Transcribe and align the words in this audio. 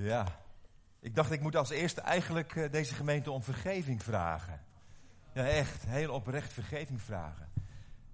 Ja, 0.00 0.26
ik 1.00 1.14
dacht 1.14 1.30
ik 1.30 1.40
moet 1.40 1.56
als 1.56 1.70
eerste 1.70 2.00
eigenlijk 2.00 2.56
eh, 2.56 2.70
deze 2.70 2.94
gemeente 2.94 3.30
om 3.30 3.42
vergeving 3.42 4.02
vragen. 4.02 4.60
Ja, 5.32 5.46
echt, 5.46 5.84
heel 5.86 6.12
oprecht 6.12 6.52
vergeving 6.52 7.02
vragen. 7.02 7.48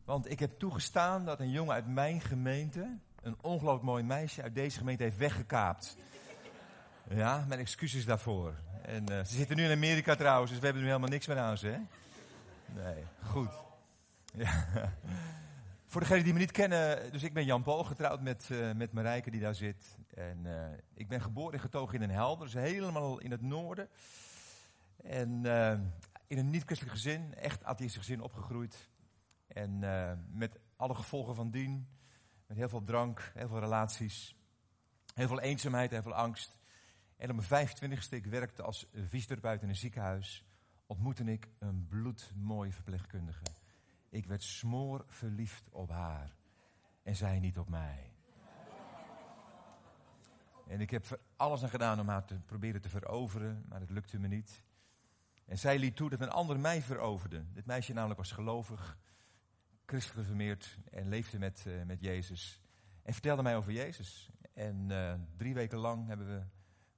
Want 0.04 0.30
ik 0.30 0.38
heb 0.38 0.58
toegestaan 0.58 1.24
dat 1.24 1.40
een 1.40 1.50
jongen 1.50 1.74
uit 1.74 1.86
mijn 1.86 2.20
gemeente 2.20 2.96
een 3.22 3.36
ongelooflijk 3.40 3.84
mooi 3.84 4.02
meisje 4.02 4.42
uit 4.42 4.54
deze 4.54 4.78
gemeente 4.78 5.02
heeft 5.02 5.16
weggekaapt. 5.16 5.96
Ja, 7.08 7.44
mijn 7.48 7.60
excuses 7.60 8.04
daarvoor. 8.04 8.54
En 8.82 9.10
uh, 9.10 9.18
ze 9.18 9.34
zitten 9.34 9.56
nu 9.56 9.64
in 9.64 9.76
Amerika 9.76 10.14
trouwens, 10.14 10.50
dus 10.50 10.60
we 10.60 10.64
hebben 10.64 10.82
nu 10.82 10.88
helemaal 10.88 11.10
niks 11.10 11.26
meer 11.26 11.38
aan 11.38 11.58
ze, 11.58 11.66
hè? 11.66 11.78
Nee, 12.82 13.04
goed. 13.22 13.50
Ja. 14.34 14.66
Voor 15.94 16.02
degenen 16.02 16.24
die 16.24 16.32
me 16.32 16.38
niet 16.38 16.50
kennen, 16.50 17.12
dus 17.12 17.22
ik 17.22 17.32
ben 17.32 17.44
Jan 17.44 17.62
Paul, 17.62 17.84
getrouwd 17.84 18.20
met, 18.20 18.48
uh, 18.52 18.72
met 18.72 18.92
Marijke 18.92 19.30
die 19.30 19.40
daar 19.40 19.54
zit. 19.54 19.98
En 20.14 20.44
uh, 20.44 20.66
ik 20.94 21.08
ben 21.08 21.20
geboren 21.20 21.52
en 21.52 21.60
getogen 21.60 21.94
in 21.94 22.02
een 22.02 22.10
helder, 22.10 22.44
dus 22.44 22.54
helemaal 22.54 23.18
in 23.18 23.30
het 23.30 23.40
noorden. 23.40 23.88
En 25.02 25.44
uh, 25.44 25.70
in 26.26 26.38
een 26.38 26.50
niet-christelijk 26.50 26.96
gezin, 26.96 27.34
echt 27.34 27.64
atheïstisch 27.64 28.00
gezin 28.00 28.20
opgegroeid. 28.20 28.88
En 29.46 29.78
met 30.32 30.58
alle 30.76 30.94
gevolgen 30.94 31.34
van 31.34 31.50
dien, 31.50 31.88
met 32.46 32.56
heel 32.56 32.68
veel 32.68 32.84
drank, 32.84 33.32
heel 33.34 33.48
veel 33.48 33.60
relaties, 33.60 34.36
heel 35.14 35.28
veel 35.28 35.40
eenzaamheid, 35.40 35.90
heel 35.90 36.02
veel 36.02 36.14
angst. 36.14 36.58
En 37.16 37.30
op 37.30 37.48
mijn 37.48 37.68
25ste, 37.68 38.08
ik 38.08 38.26
werkte 38.26 38.62
als 38.62 38.86
fysiotherapeut 39.08 39.62
in 39.62 39.68
een 39.68 39.76
ziekenhuis, 39.76 40.44
ontmoette 40.86 41.24
ik 41.24 41.48
een 41.58 41.86
bloedmooie 41.88 42.72
verpleegkundige. 42.72 43.42
Ik 44.14 44.26
werd 44.26 44.42
smoor 44.42 45.04
verliefd 45.06 45.70
op 45.70 45.90
haar 45.90 46.36
en 47.02 47.16
zij 47.16 47.38
niet 47.38 47.58
op 47.58 47.68
mij. 47.68 48.12
En 50.66 50.80
ik 50.80 50.90
heb 50.90 51.20
alles 51.36 51.62
aan 51.62 51.68
gedaan 51.68 52.00
om 52.00 52.08
haar 52.08 52.24
te 52.24 52.40
proberen 52.40 52.80
te 52.80 52.88
veroveren, 52.88 53.64
maar 53.68 53.80
het 53.80 53.90
lukte 53.90 54.18
me 54.18 54.28
niet. 54.28 54.62
En 55.46 55.58
zij 55.58 55.78
liet 55.78 55.96
toe 55.96 56.10
dat 56.10 56.20
een 56.20 56.30
ander 56.30 56.60
mij 56.60 56.82
veroverde. 56.82 57.44
Dit 57.52 57.66
meisje 57.66 57.92
namelijk 57.92 58.18
was 58.18 58.32
gelovig, 58.32 58.98
christelijk 59.86 60.20
geformeerd 60.20 60.78
en 60.90 61.08
leefde 61.08 61.38
met, 61.38 61.64
uh, 61.66 61.82
met 61.82 62.00
Jezus. 62.00 62.60
En 63.02 63.12
vertelde 63.12 63.42
mij 63.42 63.56
over 63.56 63.72
Jezus. 63.72 64.30
En 64.52 64.90
uh, 64.90 65.14
drie 65.36 65.54
weken 65.54 65.78
lang 65.78 66.06
hebben 66.06 66.26
we 66.26 66.42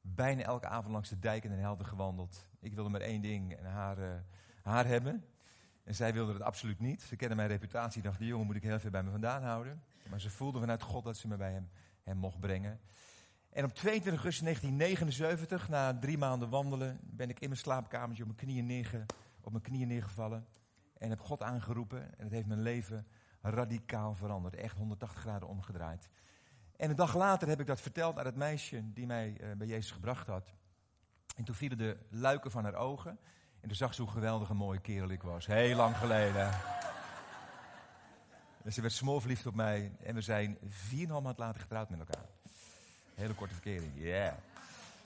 bijna 0.01 0.42
elke 0.42 0.67
avond 0.67 0.92
langs 0.92 1.08
de 1.08 1.19
dijk 1.19 1.45
in 1.45 1.51
Den 1.51 1.58
Helder 1.58 1.86
gewandeld. 1.86 2.48
Ik 2.61 2.75
wilde 2.75 2.91
maar 2.91 3.01
één 3.01 3.23
ding, 3.23 3.55
en 3.55 3.64
haar, 3.64 3.98
uh, 3.98 4.14
haar 4.62 4.86
hebben. 4.86 5.25
En 5.87 5.95
zij 5.95 6.12
wilde 6.12 6.33
het 6.33 6.42
absoluut 6.42 6.81
niet. 6.81 7.03
Ze 7.03 7.17
kende 7.17 7.34
mijn 7.34 7.48
reputatie. 7.48 8.03
dacht, 8.03 8.19
die 8.19 8.29
jongen 8.29 8.47
moet 8.47 8.56
ik 8.56 8.62
heel 8.62 8.79
veel 8.79 8.91
bij 8.91 9.03
me 9.03 9.11
vandaan 9.11 9.42
houden. 9.42 9.83
Maar 10.11 10.20
ze 10.20 10.31
voelde 10.31 10.61
vanuit 10.61 10.83
God 10.83 11.05
dat 11.05 11.17
ze 11.17 11.29
me 11.29 11.37
bij 11.37 11.62
hem, 12.05 12.17
mocht 12.17 12.41
brengen. 12.41 12.81
En 13.51 13.65
op 13.65 13.75
22 13.75 14.12
augustus 14.12 14.45
1979, 14.45 15.69
na 15.69 15.98
drie 15.98 16.19
maanden 16.19 16.48
wandelen, 16.48 16.98
ben 17.03 17.29
ik 17.29 17.41
in 17.41 17.48
mijn 17.48 17.61
slaapkamertje 17.61 18.23
op 18.23 18.29
mijn 18.29 18.41
knieën, 18.41 18.67
neerge, 18.67 19.07
op 19.41 19.51
mijn 19.51 19.62
knieën 19.62 19.89
neergevallen. 19.89 20.47
En 20.98 21.09
heb 21.11 21.20
God 21.20 21.42
aangeroepen. 21.42 22.03
En 22.19 22.25
het 22.25 22.33
heeft 22.33 22.47
mijn 22.47 22.62
leven 22.62 23.07
radicaal 23.41 24.14
veranderd. 24.14 24.55
Echt 24.55 24.77
180 24.77 25.20
graden 25.20 25.48
omgedraaid. 25.48 26.09
En 26.77 26.91
een 26.91 26.97
dag 26.97 27.17
later 27.17 27.48
heb 27.48 27.61
ik 27.61 27.67
dat 27.67 27.81
verteld 27.81 28.19
aan 28.19 28.27
het 28.27 28.37
meisje 28.37 28.92
die 28.92 29.07
mij 29.07 29.37
uh, 29.41 29.53
bij 29.57 29.67
Jezus 29.67 29.91
gebracht 29.91 30.27
had. 30.27 30.55
En 31.37 31.45
toen 31.45 31.55
vielen 31.55 31.79
de 31.79 31.97
luiken 32.11 32.51
van 32.51 32.64
haar 32.64 32.75
ogen. 32.75 33.19
En 33.61 33.69
toen 33.69 33.77
zag 33.77 33.95
ze 33.95 34.03
hoe 34.03 34.11
geweldig 34.11 34.49
een 34.49 34.57
mooie 34.57 34.81
kerel 34.81 35.09
ik 35.09 35.23
was. 35.23 35.47
Heel 35.47 35.77
lang 35.77 35.97
geleden. 35.97 36.51
En 38.65 38.73
ze 38.73 38.81
werd 38.81 38.93
smoorverliefd 38.93 39.47
op 39.47 39.55
mij. 39.55 39.93
En 40.03 40.15
we 40.15 40.21
zijn 40.21 40.59
vier 40.69 41.23
maand 41.23 41.39
later 41.39 41.61
getrouwd 41.61 41.91
met 41.91 41.98
elkaar. 41.98 42.25
Hele 43.15 43.35
korte 43.35 43.55
verkering. 43.55 43.93
Yeah. 43.95 44.33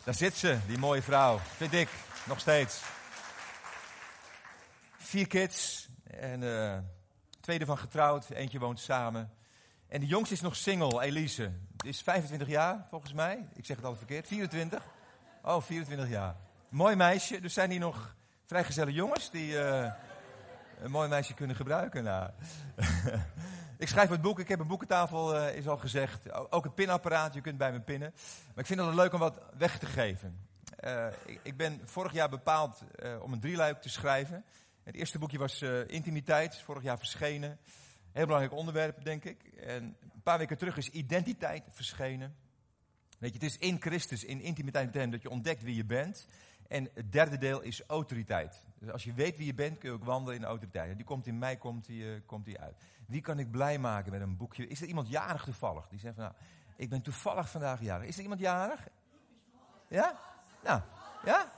Daar 0.04 0.14
zit 0.14 0.34
ze, 0.34 0.58
die 0.66 0.78
mooie 0.78 1.02
vrouw. 1.02 1.38
Vind 1.38 1.72
ik. 1.72 1.88
Nog 2.26 2.40
steeds. 2.40 2.82
Vier 4.96 5.26
kids. 5.26 5.88
En 6.04 6.42
uh, 6.42 6.78
tweede 7.40 7.66
van 7.66 7.78
getrouwd. 7.78 8.30
Eentje 8.30 8.58
woont 8.58 8.80
samen. 8.80 9.30
En 9.88 10.00
de 10.00 10.06
jongste 10.06 10.34
is 10.34 10.40
nog 10.40 10.56
single, 10.56 11.02
Elise. 11.02 11.52
Die 11.76 11.90
is 11.90 12.02
25 12.02 12.48
jaar, 12.48 12.86
volgens 12.90 13.12
mij. 13.12 13.48
Ik 13.54 13.66
zeg 13.66 13.76
het 13.76 13.84
altijd 13.84 14.06
verkeerd. 14.06 14.26
24? 14.26 14.82
Oh, 15.42 15.62
24 15.62 16.08
jaar. 16.08 16.36
Mooi 16.68 16.96
meisje. 16.96 17.40
Dus 17.40 17.52
zijn 17.52 17.70
hier 17.70 17.80
nog 17.80 18.14
vrijgezelle 18.50 18.92
jongens 18.92 19.30
die 19.30 19.52
uh, 19.52 19.92
een 20.80 20.90
mooi 20.90 21.08
meisje 21.08 21.34
kunnen 21.34 21.56
gebruiken. 21.56 22.04
Nou. 22.04 22.30
ik 23.78 23.88
schrijf 23.88 24.08
het 24.08 24.20
boek, 24.20 24.38
ik 24.38 24.48
heb 24.48 24.60
een 24.60 24.66
boekentafel, 24.66 25.36
uh, 25.36 25.56
is 25.56 25.68
al 25.68 25.76
gezegd. 25.76 26.32
Ook 26.52 26.64
het 26.64 26.74
pinapparaat, 26.74 27.34
je 27.34 27.40
kunt 27.40 27.58
bij 27.58 27.72
me 27.72 27.80
pinnen. 27.80 28.12
Maar 28.46 28.58
ik 28.58 28.66
vind 28.66 28.80
het 28.80 28.94
leuk 28.94 29.12
om 29.12 29.18
wat 29.18 29.42
weg 29.58 29.78
te 29.78 29.86
geven. 29.86 30.48
Ik, 31.26 31.40
ik, 31.42 31.56
ben 31.56 31.80
vorig 31.84 32.12
jaar 32.12 32.28
bepaald 32.28 32.82
om 33.22 33.32
een 33.32 33.40
drieluik 33.40 33.82
te 33.82 33.88
schrijven. 33.88 34.44
Het 34.82 34.94
eerste 34.94 35.18
boekje 35.18 35.38
was 35.38 35.62
Intimiteit, 35.86 36.62
vorig 36.62 36.82
jaar 36.82 36.98
verschenen. 36.98 37.58
Heel 38.12 38.24
belangrijk 38.24 38.54
onderwerp, 38.54 39.04
denk 39.04 39.24
ik. 39.24 39.42
En 39.42 39.96
een 40.12 40.22
paar 40.22 40.38
weken 40.38 40.58
terug 40.58 40.76
is 40.76 40.88
identiteit 40.88 41.64
verschenen. 41.68 42.36
Weet 43.18 43.32
je, 43.32 43.38
het 43.38 43.50
is 43.50 43.58
in 43.58 43.80
Christus, 43.80 44.24
in 44.24 44.40
intimiteit 44.40 44.86
met 44.86 44.94
hem, 44.94 45.10
dat 45.10 45.22
je 45.22 45.30
ontdekt 45.30 45.62
wie 45.62 45.74
je 45.74 45.84
bent. 45.84 46.26
En 46.70 46.90
het 46.94 47.12
derde 47.12 47.38
deel 47.38 47.60
is 47.60 47.82
autoriteit. 47.86 48.66
Dus 48.78 48.90
als 48.90 49.04
je 49.04 49.12
weet 49.12 49.36
wie 49.36 49.46
je 49.46 49.54
bent, 49.54 49.78
kun 49.78 49.88
je 49.88 49.94
ook 49.94 50.04
wandelen 50.04 50.34
in 50.34 50.40
de 50.40 50.46
autoriteit. 50.46 50.96
Die 50.96 51.04
komt 51.04 51.26
in 51.26 51.38
mij, 51.38 51.56
komt 51.56 51.86
die, 51.86 52.02
uh, 52.02 52.20
komt 52.26 52.44
die 52.44 52.60
uit. 52.60 52.76
Wie 53.06 53.20
kan 53.20 53.38
ik 53.38 53.50
blij 53.50 53.78
maken 53.78 54.12
met 54.12 54.20
een 54.20 54.36
boekje? 54.36 54.66
Is 54.66 54.80
er 54.80 54.86
iemand 54.86 55.08
jarig 55.08 55.44
toevallig? 55.44 55.88
Die 55.88 55.98
zegt 55.98 56.14
van, 56.14 56.24
nou, 56.24 56.36
ik 56.76 56.88
ben 56.88 57.02
toevallig 57.02 57.50
vandaag 57.50 57.80
jarig. 57.80 58.06
Is 58.06 58.16
er 58.16 58.22
iemand 58.22 58.40
jarig? 58.40 58.88
Ja? 59.88 60.18
Nou, 60.62 60.80
ja? 61.24 61.52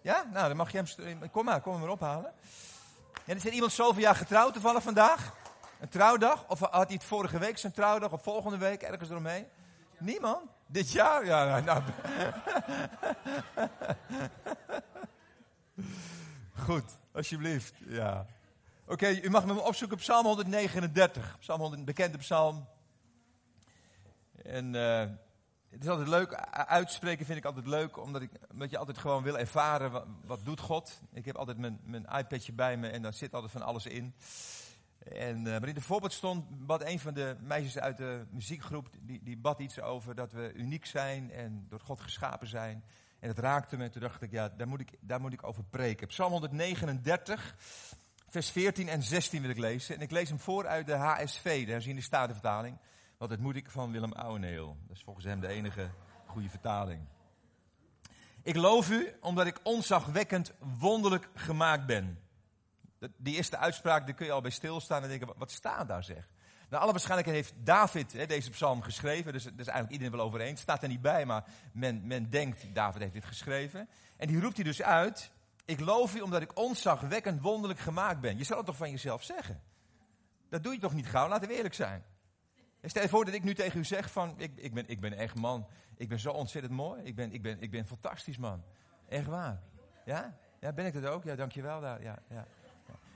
Ja? 0.00 0.24
Nou, 0.32 0.48
dan 0.48 0.56
mag 0.56 0.72
je 0.72 0.84
hem, 0.96 1.30
kom 1.30 1.44
maar, 1.44 1.60
kom 1.60 1.72
hem 1.72 1.80
maar 1.80 1.90
ophalen. 1.90 2.32
En 3.24 3.36
is 3.36 3.46
er 3.46 3.52
iemand 3.52 3.72
zoveel 3.72 4.02
jaar 4.02 4.16
getrouwd 4.16 4.52
toevallig 4.52 4.82
vandaag? 4.82 5.34
Een 5.80 5.88
trouwdag? 5.88 6.48
Of 6.48 6.58
had 6.58 6.86
hij 6.86 6.94
het 6.94 7.04
vorige 7.04 7.38
week 7.38 7.58
zijn 7.58 7.72
trouwdag? 7.72 8.12
Of 8.12 8.22
volgende 8.22 8.58
week 8.58 8.82
ergens 8.82 9.10
eromheen? 9.10 9.46
Niemand? 9.98 10.57
Dit 10.70 10.90
jaar? 10.90 11.24
Ja, 11.26 11.60
nou. 11.60 11.82
Goed, 16.64 16.98
alsjeblieft. 17.12 17.74
Ja. 17.86 18.26
Oké, 18.86 19.08
u 19.08 19.30
mag 19.30 19.46
me 19.46 19.60
opzoeken 19.60 19.96
op 19.96 20.02
Psalm 20.02 20.26
139. 20.26 21.36
Psalm 21.38 21.60
100, 21.60 21.84
bekende 21.84 22.18
psalm. 22.18 22.68
En 24.42 24.74
uh, 24.74 25.00
het 25.68 25.82
is 25.82 25.88
altijd 25.88 26.08
leuk, 26.08 26.34
uitspreken 26.52 27.26
vind 27.26 27.38
ik 27.38 27.44
altijd 27.44 27.66
leuk, 27.66 27.96
omdat, 27.96 28.22
ik, 28.22 28.30
je 28.70 28.78
altijd 28.78 28.98
gewoon 28.98 29.22
wil 29.22 29.38
ervaren 29.38 29.90
wat, 29.90 30.06
wat 30.24 30.44
doet 30.44 30.60
God. 30.60 31.00
Ik 31.12 31.24
heb 31.24 31.36
altijd 31.36 31.58
mijn, 31.58 31.80
mijn 31.84 32.06
iPadje 32.18 32.52
bij 32.52 32.76
me 32.76 32.88
en 32.88 33.02
daar 33.02 33.14
zit 33.14 33.34
altijd 33.34 33.52
van 33.52 33.62
alles 33.62 33.86
in. 33.86 34.14
En, 35.12 35.36
uh, 35.38 35.44
maar 35.44 35.68
in 35.68 35.74
de 35.74 35.80
voorbeeld 35.80 36.12
stond, 36.12 36.66
bad 36.66 36.84
een 36.84 36.98
van 36.98 37.14
de 37.14 37.36
meisjes 37.40 37.78
uit 37.78 37.96
de 37.96 38.26
muziekgroep, 38.30 38.88
die, 39.00 39.22
die 39.22 39.36
bad 39.36 39.58
iets 39.58 39.80
over 39.80 40.14
dat 40.14 40.32
we 40.32 40.52
uniek 40.54 40.86
zijn 40.86 41.30
en 41.30 41.66
door 41.68 41.80
God 41.80 42.00
geschapen 42.00 42.48
zijn. 42.48 42.84
En 43.20 43.28
dat 43.28 43.38
raakte 43.38 43.76
me, 43.76 43.88
toen 43.88 44.02
dacht 44.02 44.22
ik, 44.22 44.30
ja, 44.30 44.48
daar 44.48 44.68
moet 44.68 44.80
ik, 44.80 44.90
daar 45.00 45.20
moet 45.20 45.32
ik 45.32 45.46
over 45.46 45.64
preken. 45.64 46.06
Psalm 46.06 46.32
139, 46.32 47.56
vers 48.28 48.50
14 48.50 48.88
en 48.88 49.02
16 49.02 49.40
wil 49.40 49.50
ik 49.50 49.58
lezen. 49.58 49.94
En 49.94 50.00
ik 50.00 50.10
lees 50.10 50.28
hem 50.28 50.38
voor 50.38 50.66
uit 50.66 50.86
de 50.86 50.94
HSV, 50.94 51.66
de 51.66 52.00
statenvertaling. 52.00 52.78
Want 53.18 53.30
dat 53.30 53.40
moet 53.40 53.56
ik 53.56 53.70
van 53.70 53.92
Willem 53.92 54.12
Ouweneel. 54.12 54.76
Dat 54.86 54.96
is 54.96 55.02
volgens 55.02 55.24
hem 55.24 55.40
de 55.40 55.48
enige 55.48 55.90
goede 56.26 56.48
vertaling. 56.48 57.00
Ik 58.42 58.56
loof 58.56 58.90
u 58.90 59.12
omdat 59.20 59.46
ik 59.46 59.60
onzagwekkend 59.62 60.52
wonderlijk 60.78 61.28
gemaakt 61.34 61.86
ben. 61.86 62.18
Die 63.16 63.36
eerste 63.36 63.56
uitspraak, 63.56 64.06
daar 64.06 64.14
kun 64.14 64.26
je 64.26 64.32
al 64.32 64.40
bij 64.40 64.50
stilstaan 64.50 65.02
en 65.02 65.08
denken, 65.08 65.32
wat 65.36 65.50
staat 65.50 65.88
daar 65.88 66.04
zeg? 66.04 66.28
Nou, 66.68 66.82
alle 66.82 66.92
waarschijnlijkheid 66.92 67.44
heeft 67.44 67.66
David 67.66 68.12
hè, 68.12 68.26
deze 68.26 68.50
psalm 68.50 68.82
geschreven, 68.82 69.32
dus 69.32 69.44
is 69.44 69.52
eigenlijk 69.54 69.90
iedereen 69.90 70.16
wel 70.16 70.26
over 70.26 70.40
eens. 70.40 70.60
staat 70.60 70.82
er 70.82 70.88
niet 70.88 71.02
bij, 71.02 71.26
maar 71.26 71.44
men, 71.72 72.06
men 72.06 72.30
denkt, 72.30 72.74
David 72.74 73.00
heeft 73.00 73.12
dit 73.12 73.24
geschreven. 73.24 73.88
En 74.16 74.26
die 74.26 74.40
roept 74.40 74.56
hij 74.56 74.64
dus 74.64 74.82
uit, 74.82 75.30
ik 75.64 75.80
loof 75.80 76.14
u 76.14 76.20
omdat 76.20 76.42
ik 76.42 76.58
onzagwekkend 76.58 77.40
wonderlijk 77.40 77.80
gemaakt 77.80 78.20
ben. 78.20 78.38
Je 78.38 78.44
zal 78.44 78.56
het 78.56 78.66
toch 78.66 78.76
van 78.76 78.90
jezelf 78.90 79.22
zeggen? 79.22 79.62
Dat 80.48 80.62
doe 80.62 80.72
je 80.72 80.78
toch 80.78 80.94
niet 80.94 81.06
gauw, 81.06 81.28
laten 81.28 81.48
we 81.48 81.54
eerlijk 81.54 81.74
zijn. 81.74 82.04
Stel 82.82 83.02
je 83.02 83.08
voor 83.08 83.24
dat 83.24 83.34
ik 83.34 83.42
nu 83.42 83.54
tegen 83.54 83.80
u 83.80 83.84
zeg 83.84 84.10
van, 84.10 84.34
ik, 84.36 84.52
ik, 84.56 84.74
ben, 84.74 84.88
ik 84.88 85.00
ben 85.00 85.12
echt 85.12 85.34
man, 85.34 85.66
ik 85.96 86.08
ben 86.08 86.18
zo 86.18 86.30
ontzettend 86.30 86.74
mooi, 86.74 87.02
ik 87.02 87.14
ben, 87.14 87.32
ik 87.32 87.42
ben, 87.42 87.60
ik 87.60 87.70
ben 87.70 87.86
fantastisch 87.86 88.38
man. 88.38 88.64
Echt 89.08 89.26
waar. 89.26 89.62
Ja? 90.04 90.38
Ja, 90.60 90.72
ben 90.72 90.86
ik 90.86 90.92
dat 90.92 91.06
ook? 91.06 91.24
Ja, 91.24 91.34
dankjewel 91.34 91.80
daar. 91.80 92.02
Ja, 92.02 92.18
ja. 92.28 92.46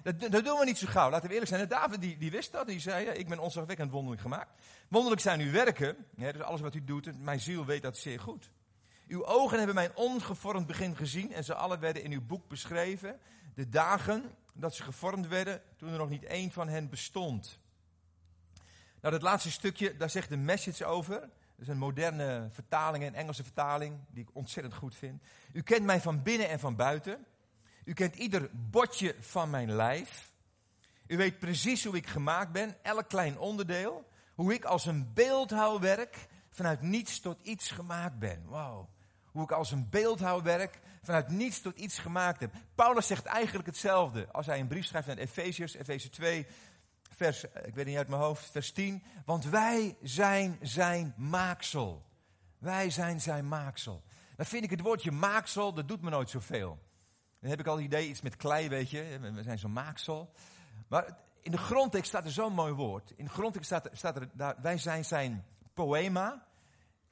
Dat, 0.02 0.20
dat, 0.20 0.44
doen 0.44 0.58
we 0.58 0.64
niet 0.64 0.78
zo 0.78 0.86
gauw, 0.86 1.10
laten 1.10 1.26
we 1.28 1.32
eerlijk 1.32 1.50
zijn. 1.50 1.62
En 1.62 1.68
David 1.68 2.00
die, 2.00 2.18
die 2.18 2.30
wist 2.30 2.52
dat, 2.52 2.66
die 2.66 2.80
zei, 2.80 3.06
ik 3.06 3.28
ben 3.28 3.38
onzagwekkend 3.38 3.90
wonderlijk 3.90 4.22
gemaakt. 4.22 4.50
Wonderlijk 4.88 5.22
zijn 5.22 5.40
uw 5.40 5.50
werken, 5.50 5.96
dus 6.16 6.40
alles 6.40 6.60
wat 6.60 6.74
u 6.74 6.84
doet, 6.84 7.20
mijn 7.20 7.40
ziel 7.40 7.64
weet 7.64 7.82
dat 7.82 7.96
zeer 7.96 8.20
goed. 8.20 8.50
Uw 9.06 9.24
ogen 9.24 9.56
hebben 9.56 9.74
mijn 9.74 9.96
ongevormd 9.96 10.66
begin 10.66 10.96
gezien 10.96 11.32
en 11.32 11.44
ze 11.44 11.54
alle 11.54 11.78
werden 11.78 12.02
in 12.02 12.12
uw 12.12 12.26
boek 12.26 12.48
beschreven. 12.48 13.20
De 13.54 13.68
dagen 13.68 14.34
dat 14.54 14.74
ze 14.74 14.82
gevormd 14.82 15.28
werden, 15.28 15.62
toen 15.76 15.92
er 15.92 15.98
nog 15.98 16.08
niet 16.08 16.24
één 16.24 16.50
van 16.50 16.68
hen 16.68 16.88
bestond. 16.88 17.58
Nou, 19.00 19.14
dat 19.14 19.22
laatste 19.22 19.50
stukje, 19.50 19.96
daar 19.96 20.10
zegt 20.10 20.28
de 20.28 20.36
message 20.36 20.84
over. 20.84 21.28
is 21.58 21.68
een 21.68 21.78
moderne 21.78 22.48
vertaling, 22.50 23.04
een 23.04 23.14
Engelse 23.14 23.42
vertaling, 23.42 23.98
die 24.08 24.22
ik 24.22 24.30
ontzettend 24.32 24.74
goed 24.74 24.94
vind. 24.94 25.22
U 25.52 25.62
kent 25.62 25.84
mij 25.84 26.00
van 26.00 26.22
binnen 26.22 26.48
en 26.48 26.58
van 26.58 26.76
buiten. 26.76 27.26
U 27.84 27.92
kent 27.92 28.14
ieder 28.14 28.50
botje 28.52 29.14
van 29.20 29.50
mijn 29.50 29.72
lijf. 29.72 30.32
U 31.06 31.16
weet 31.16 31.38
precies 31.38 31.84
hoe 31.84 31.96
ik 31.96 32.06
gemaakt 32.06 32.52
ben, 32.52 32.76
elk 32.82 33.08
klein 33.08 33.38
onderdeel. 33.38 34.10
Hoe 34.34 34.54
ik 34.54 34.64
als 34.64 34.86
een 34.86 35.12
beeldhouwwerk 35.14 36.28
vanuit 36.50 36.80
niets 36.80 37.20
tot 37.20 37.40
iets 37.42 37.70
gemaakt 37.70 38.18
ben. 38.18 38.44
Wauw. 38.48 38.88
Hoe 39.24 39.42
ik 39.42 39.50
als 39.50 39.70
een 39.70 39.88
beeldhouwwerk 39.88 40.80
vanuit 41.02 41.28
niets 41.28 41.60
tot 41.60 41.78
iets 41.78 41.98
gemaakt 41.98 42.40
heb. 42.40 42.52
Paulus 42.74 43.06
zegt 43.06 43.24
eigenlijk 43.24 43.66
hetzelfde 43.66 44.28
als 44.32 44.46
hij 44.46 44.60
een 44.60 44.66
brief 44.66 44.84
schrijft 44.84 45.06
naar 45.06 45.16
Efeziërs, 45.16 45.74
Efeze 45.74 46.10
2, 46.10 46.46
vers, 47.10 47.44
ik 47.44 47.74
weet 47.74 47.86
niet 47.86 47.96
uit 47.96 48.08
mijn 48.08 48.22
hoofd, 48.22 48.50
vers 48.50 48.72
10. 48.72 49.02
Want 49.24 49.44
wij 49.44 49.96
zijn 50.02 50.58
zijn 50.60 51.14
maaksel. 51.16 52.04
Wij 52.58 52.90
zijn 52.90 53.20
zijn 53.20 53.48
maaksel. 53.48 54.02
Dan 54.36 54.46
vind 54.46 54.64
ik 54.64 54.70
het 54.70 54.80
woordje 54.80 55.10
maaksel, 55.10 55.72
dat 55.72 55.88
doet 55.88 56.02
me 56.02 56.10
nooit 56.10 56.30
zoveel. 56.30 56.78
Dan 57.42 57.50
heb 57.50 57.60
ik 57.60 57.66
al 57.66 57.76
het 57.76 57.84
idee, 57.84 58.08
iets 58.08 58.20
met 58.20 58.36
klei, 58.36 58.68
weet 58.68 58.90
je. 58.90 59.18
We 59.34 59.42
zijn 59.42 59.58
zo'n 59.58 59.72
maaksel. 59.72 60.32
Maar 60.88 61.18
in 61.40 61.50
de 61.50 61.58
grondtekst 61.58 62.08
staat 62.08 62.24
er 62.24 62.30
zo'n 62.30 62.52
mooi 62.52 62.72
woord. 62.72 63.12
In 63.16 63.24
de 63.24 63.30
grondtekst 63.30 63.68
staat, 63.68 63.88
staat 63.92 64.16
er, 64.16 64.28
daar, 64.32 64.56
wij 64.60 64.78
zijn 64.78 65.04
zijn 65.04 65.44
poema. 65.74 66.46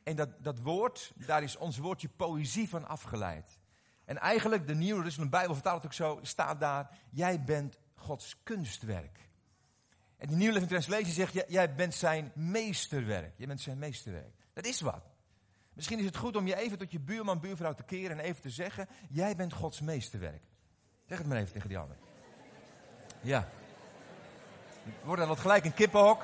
En 0.02 0.16
dat, 0.16 0.28
dat 0.38 0.58
woord, 0.58 1.12
daar 1.26 1.42
is 1.42 1.56
ons 1.56 1.78
woordje 1.78 2.08
poëzie 2.08 2.68
van 2.68 2.88
afgeleid. 2.88 3.58
En 4.04 4.18
eigenlijk, 4.18 4.66
de 4.66 4.74
Nieuwe 4.74 5.12
een 5.18 5.30
Bijbel 5.30 5.54
vertaalt 5.54 5.82
het 5.82 5.86
ook 5.86 5.92
zo, 5.92 6.18
staat 6.22 6.60
daar, 6.60 6.98
jij 7.10 7.44
bent 7.44 7.78
Gods 7.94 8.36
kunstwerk. 8.42 9.28
En 10.16 10.28
de 10.28 10.36
Nieuwe 10.36 10.52
Living 10.52 10.70
Translation 10.70 11.12
zegt, 11.12 11.44
jij 11.48 11.74
bent 11.74 11.94
zijn 11.94 12.32
meesterwerk. 12.34 13.32
Jij 13.36 13.46
bent 13.46 13.60
zijn 13.60 13.78
meesterwerk. 13.78 14.34
Dat 14.52 14.64
is 14.64 14.80
wat. 14.80 15.09
Misschien 15.72 15.98
is 15.98 16.04
het 16.04 16.16
goed 16.16 16.36
om 16.36 16.46
je 16.46 16.56
even 16.56 16.78
tot 16.78 16.92
je 16.92 17.00
buurman, 17.00 17.40
buurvrouw 17.40 17.74
te 17.74 17.82
keren 17.82 18.18
en 18.18 18.24
even 18.24 18.42
te 18.42 18.50
zeggen, 18.50 18.88
jij 19.08 19.36
bent 19.36 19.52
Gods 19.52 19.80
meesterwerk. 19.80 20.42
Zeg 21.06 21.18
het 21.18 21.26
maar 21.26 21.36
even 21.36 21.52
tegen 21.52 21.68
die 21.68 21.78
ander. 21.78 21.96
Ja. 23.20 23.48
Wordt 25.02 25.20
dan 25.20 25.28
wat 25.28 25.38
gelijk 25.38 25.64
een 25.64 25.74
kippenhok. 25.74 26.22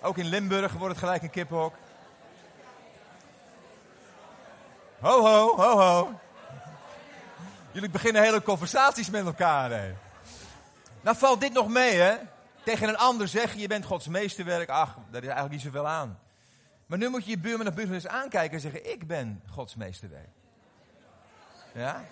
Ook 0.00 0.18
in 0.18 0.26
Limburg 0.26 0.72
wordt 0.72 0.94
het 0.94 1.04
gelijk 1.04 1.22
een 1.22 1.30
kippenhok. 1.30 1.74
Ho, 4.98 5.22
ho, 5.22 5.56
ho, 5.56 5.78
ho. 5.78 6.20
Jullie 7.72 7.90
beginnen 7.90 8.22
hele 8.22 8.42
conversaties 8.42 9.10
met 9.10 9.24
elkaar. 9.24 9.70
Hè. 9.70 9.94
Nou 11.00 11.16
valt 11.16 11.40
dit 11.40 11.52
nog 11.52 11.68
mee, 11.68 11.94
hè? 11.94 12.16
Tegen 12.64 12.88
een 12.88 12.96
ander 12.96 13.28
zeggen, 13.28 13.60
je 13.60 13.66
bent 13.66 13.84
Gods 13.84 14.08
meesterwerk. 14.08 14.68
Ach, 14.68 14.94
daar 15.10 15.22
is 15.22 15.28
eigenlijk 15.28 15.50
niet 15.50 15.60
zoveel 15.60 15.86
aan. 15.86 16.18
Maar 16.86 16.98
nu 16.98 17.08
moet 17.08 17.24
je 17.24 17.30
je 17.30 17.38
buurman 17.38 17.66
of 17.66 17.74
buurman 17.74 17.94
eens 17.94 18.06
aankijken 18.06 18.54
en 18.54 18.60
zeggen, 18.60 18.90
ik 18.90 19.06
ben 19.06 19.42
Gods 19.50 19.74
meesterwerk. 19.74 20.28
Ja? 21.72 22.04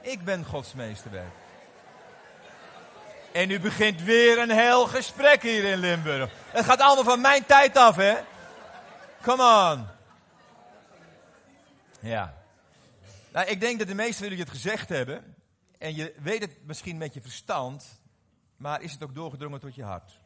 Ik 0.00 0.24
ben 0.24 0.44
Gods 0.44 0.74
meesterwerk. 0.74 1.32
En 3.32 3.48
nu 3.48 3.60
begint 3.60 4.02
weer 4.02 4.38
een 4.38 4.50
heel 4.50 4.86
gesprek 4.86 5.42
hier 5.42 5.64
in 5.64 5.78
Limburg. 5.78 6.30
Het 6.50 6.64
gaat 6.64 6.80
allemaal 6.80 7.04
van 7.04 7.20
mijn 7.20 7.44
tijd 7.44 7.76
af, 7.76 7.96
hè? 7.96 8.16
Come 9.22 9.72
on. 9.72 9.86
Ja. 12.00 12.34
Nou, 13.32 13.46
ik 13.46 13.60
denk 13.60 13.78
dat 13.78 13.88
de 13.88 13.94
meesten 13.94 14.22
jullie 14.24 14.40
het 14.40 14.50
gezegd 14.50 14.88
hebben. 14.88 15.36
En 15.78 15.94
je 15.94 16.14
weet 16.22 16.40
het 16.40 16.66
misschien 16.66 16.98
met 16.98 17.14
je 17.14 17.20
verstand. 17.20 18.00
Maar 18.56 18.82
is 18.82 18.92
het 18.92 19.02
ook 19.02 19.14
doorgedrongen 19.14 19.60
tot 19.60 19.74
je 19.74 19.84
hart? 19.84 20.18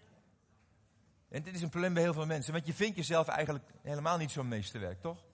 En 1.33 1.43
dit 1.43 1.55
is 1.55 1.63
een 1.63 1.69
probleem 1.69 1.95
bij 1.95 2.03
heel 2.03 2.13
veel 2.13 2.27
mensen. 2.27 2.53
Want 2.53 2.67
je 2.67 2.73
vindt 2.73 2.97
jezelf 2.97 3.29
eigenlijk 3.29 3.65
helemaal 3.83 4.17
niet 4.17 4.31
zo'n 4.31 4.49
meesterwerk, 4.49 5.01
toch? 5.01 5.25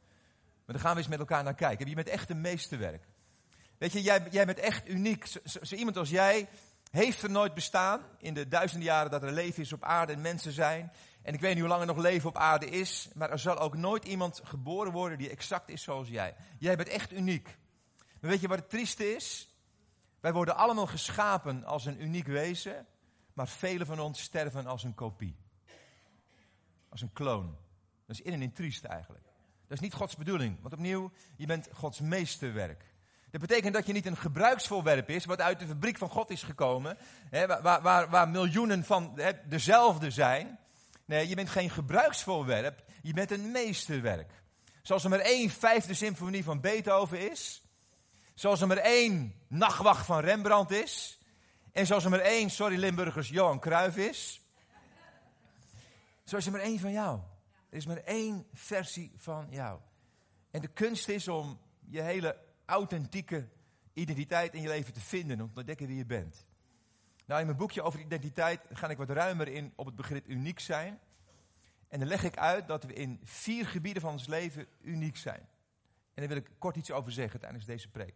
Maar 0.64 0.76
dan 0.76 0.80
gaan 0.80 0.92
we 0.92 0.98
eens 0.98 1.08
met 1.08 1.18
elkaar 1.18 1.44
naar 1.44 1.54
kijken. 1.54 1.88
Je 1.88 1.94
bent 1.94 2.08
echt 2.08 2.30
een 2.30 2.40
meesterwerk. 2.40 3.06
Weet 3.78 3.92
je, 3.92 4.02
jij, 4.02 4.26
jij 4.30 4.46
bent 4.46 4.58
echt 4.58 4.88
uniek. 4.88 5.26
Zo, 5.26 5.38
zo, 5.62 5.74
iemand 5.74 5.96
als 5.96 6.10
jij 6.10 6.48
heeft 6.90 7.22
er 7.22 7.30
nooit 7.30 7.54
bestaan. 7.54 8.00
In 8.18 8.34
de 8.34 8.48
duizenden 8.48 8.86
jaren 8.86 9.10
dat 9.10 9.22
er 9.22 9.32
leven 9.32 9.62
is 9.62 9.72
op 9.72 9.82
aarde 9.82 10.12
en 10.12 10.20
mensen 10.20 10.52
zijn. 10.52 10.92
En 11.22 11.34
ik 11.34 11.40
weet 11.40 11.50
niet 11.50 11.60
hoe 11.60 11.68
lang 11.68 11.80
er 11.80 11.86
nog 11.86 11.96
leven 11.96 12.28
op 12.28 12.36
aarde 12.36 12.66
is. 12.66 13.08
Maar 13.14 13.30
er 13.30 13.38
zal 13.38 13.58
ook 13.58 13.76
nooit 13.76 14.04
iemand 14.04 14.40
geboren 14.44 14.92
worden 14.92 15.18
die 15.18 15.30
exact 15.30 15.68
is 15.68 15.82
zoals 15.82 16.08
jij. 16.08 16.34
Jij 16.58 16.76
bent 16.76 16.88
echt 16.88 17.12
uniek. 17.12 17.58
Maar 18.20 18.30
weet 18.30 18.40
je 18.40 18.48
wat 18.48 18.58
het 18.58 18.70
trieste 18.70 19.14
is? 19.14 19.48
Wij 20.20 20.32
worden 20.32 20.56
allemaal 20.56 20.86
geschapen 20.86 21.64
als 21.64 21.86
een 21.86 22.02
uniek 22.02 22.26
wezen. 22.26 22.86
Maar 23.32 23.48
velen 23.48 23.86
van 23.86 24.00
ons 24.00 24.20
sterven 24.22 24.66
als 24.66 24.84
een 24.84 24.94
kopie. 24.94 25.46
Als 26.88 27.00
een 27.00 27.12
kloon. 27.12 27.56
Dat 28.06 28.17
is 28.17 28.20
in 28.20 28.32
en 28.32 28.43
in 28.43 28.52
triest 28.52 28.85
eigenlijk. 28.85 29.25
Dat 29.69 29.76
is 29.76 29.81
niet 29.81 29.94
Gods 29.94 30.17
bedoeling. 30.17 30.61
Want 30.61 30.75
opnieuw, 30.75 31.12
je 31.37 31.46
bent 31.46 31.69
Gods 31.73 32.00
meesterwerk. 32.00 32.85
Dat 33.31 33.40
betekent 33.40 33.75
dat 33.75 33.87
je 33.87 33.93
niet 33.93 34.06
een 34.06 34.17
gebruiksvoorwerp 34.17 35.08
is, 35.11 35.25
wat 35.25 35.40
uit 35.40 35.58
de 35.58 35.67
fabriek 35.67 35.99
van 35.99 36.08
God 36.08 36.31
is 36.31 36.43
gekomen, 36.43 36.99
hè, 37.31 37.46
waar, 37.46 37.82
waar, 37.82 38.11
waar, 38.11 38.29
miljoenen 38.29 38.85
van 38.85 39.12
hè, 39.14 39.31
dezelfde 39.49 40.11
zijn. 40.11 40.58
Nee, 41.05 41.29
je 41.29 41.35
bent 41.35 41.50
geen 41.50 41.70
gebruiksvoorwerp, 41.70 42.85
je 43.02 43.12
bent 43.12 43.31
een 43.31 43.50
meesterwerk. 43.50 44.32
Zoals 44.82 45.05
er 45.05 45.11
maar 45.11 45.19
één 45.19 45.50
vijfde 45.50 45.94
symfonie 45.94 46.44
van 46.44 46.61
Beethoven 46.61 47.31
is, 47.31 47.62
zoals 48.34 48.61
er 48.61 48.67
maar 48.67 48.76
één 48.76 49.34
nachtwacht 49.49 50.06
van 50.06 50.20
Rembrandt 50.20 50.70
is, 50.70 51.19
en 51.73 51.87
zoals 51.87 52.05
er 52.05 52.11
maar 52.11 52.19
één, 52.19 52.50
sorry 52.50 52.79
Limburgers, 52.79 53.29
Johan 53.29 53.61
Cruijff 53.61 53.96
is. 53.96 54.43
Zo 56.28 56.36
is 56.36 56.46
er 56.46 56.52
maar 56.52 56.60
één 56.60 56.78
van 56.78 56.92
jou. 56.92 57.20
Er 57.69 57.76
is 57.76 57.86
maar 57.86 57.96
één 57.96 58.46
versie 58.52 59.12
van 59.16 59.46
jou. 59.50 59.80
En 60.50 60.60
de 60.60 60.69
kunst 60.69 61.08
is 61.08 61.28
om 61.28 61.60
je 61.86 62.00
hele 62.00 62.38
authentieke 62.64 63.48
identiteit 63.92 64.54
in 64.54 64.62
je 64.62 64.69
leven 64.69 64.92
te 64.92 65.00
vinden, 65.00 65.40
om 65.40 65.52
te 65.52 65.58
ontdekken 65.58 65.86
wie 65.86 65.96
je 65.96 66.06
bent. 66.06 66.46
Nou, 67.26 67.40
in 67.40 67.46
mijn 67.46 67.58
boekje 67.58 67.82
over 67.82 68.00
identiteit 68.00 68.60
ga 68.72 68.88
ik 68.88 68.96
wat 68.96 69.10
ruimer 69.10 69.48
in 69.48 69.72
op 69.76 69.86
het 69.86 69.94
begrip 69.94 70.26
uniek 70.26 70.60
zijn. 70.60 70.98
En 71.88 71.98
dan 71.98 72.08
leg 72.08 72.25
ik 72.25 72.36
uit 72.36 72.69
dat 72.69 72.84
we 72.84 72.92
in 72.92 73.20
vier 73.22 73.66
gebieden 73.66 74.02
van 74.02 74.12
ons 74.12 74.26
leven 74.26 74.66
uniek 74.81 75.16
zijn. 75.16 75.48
En 76.14 76.26
daar 76.26 76.28
wil 76.28 76.36
ik 76.36 76.50
kort 76.58 76.76
iets 76.76 76.90
over 76.90 77.12
zeggen 77.12 77.40
tijdens 77.40 77.64
deze 77.64 77.90
preek. 77.90 78.14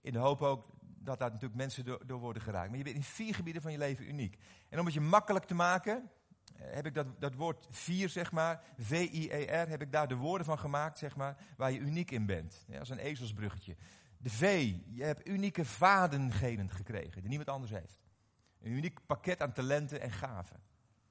In 0.00 0.12
de 0.12 0.18
hoop 0.18 0.42
ook 0.42 0.66
dat 0.80 1.18
daar 1.18 1.30
natuurlijk 1.30 1.60
mensen 1.60 1.84
door, 1.84 2.06
door 2.06 2.18
worden 2.18 2.42
geraakt. 2.42 2.68
Maar 2.68 2.78
je 2.78 2.84
bent 2.84 2.96
in 2.96 3.02
vier 3.02 3.34
gebieden 3.34 3.62
van 3.62 3.72
je 3.72 3.78
leven 3.78 4.08
uniek. 4.08 4.38
En 4.68 4.78
om 4.78 4.84
het 4.84 4.94
je 4.94 5.00
makkelijk 5.00 5.44
te 5.44 5.54
maken, 5.54 6.10
heb 6.56 6.86
ik 6.86 6.94
dat, 6.94 7.06
dat 7.20 7.34
woord 7.34 7.66
vier, 7.70 8.08
zeg 8.08 8.32
maar, 8.32 8.62
V-I-E-R, 8.78 9.68
heb 9.68 9.82
ik 9.82 9.92
daar 9.92 10.08
de 10.08 10.16
woorden 10.16 10.46
van 10.46 10.58
gemaakt, 10.58 10.98
zeg 10.98 11.16
maar, 11.16 11.36
waar 11.56 11.72
je 11.72 11.78
uniek 11.78 12.10
in 12.10 12.26
bent. 12.26 12.64
Ja, 12.68 12.78
als 12.78 12.90
een 12.90 12.98
ezelsbruggetje. 12.98 13.76
De 14.18 14.30
V, 14.30 14.74
je 14.86 15.04
hebt 15.04 15.28
unieke 15.28 15.64
vadenheden 15.64 16.70
gekregen, 16.70 17.20
die 17.20 17.28
niemand 17.28 17.48
anders 17.48 17.72
heeft. 17.72 17.98
Een 18.60 18.70
uniek 18.70 19.06
pakket 19.06 19.42
aan 19.42 19.52
talenten 19.52 20.00
en 20.00 20.10
gaven. 20.10 20.62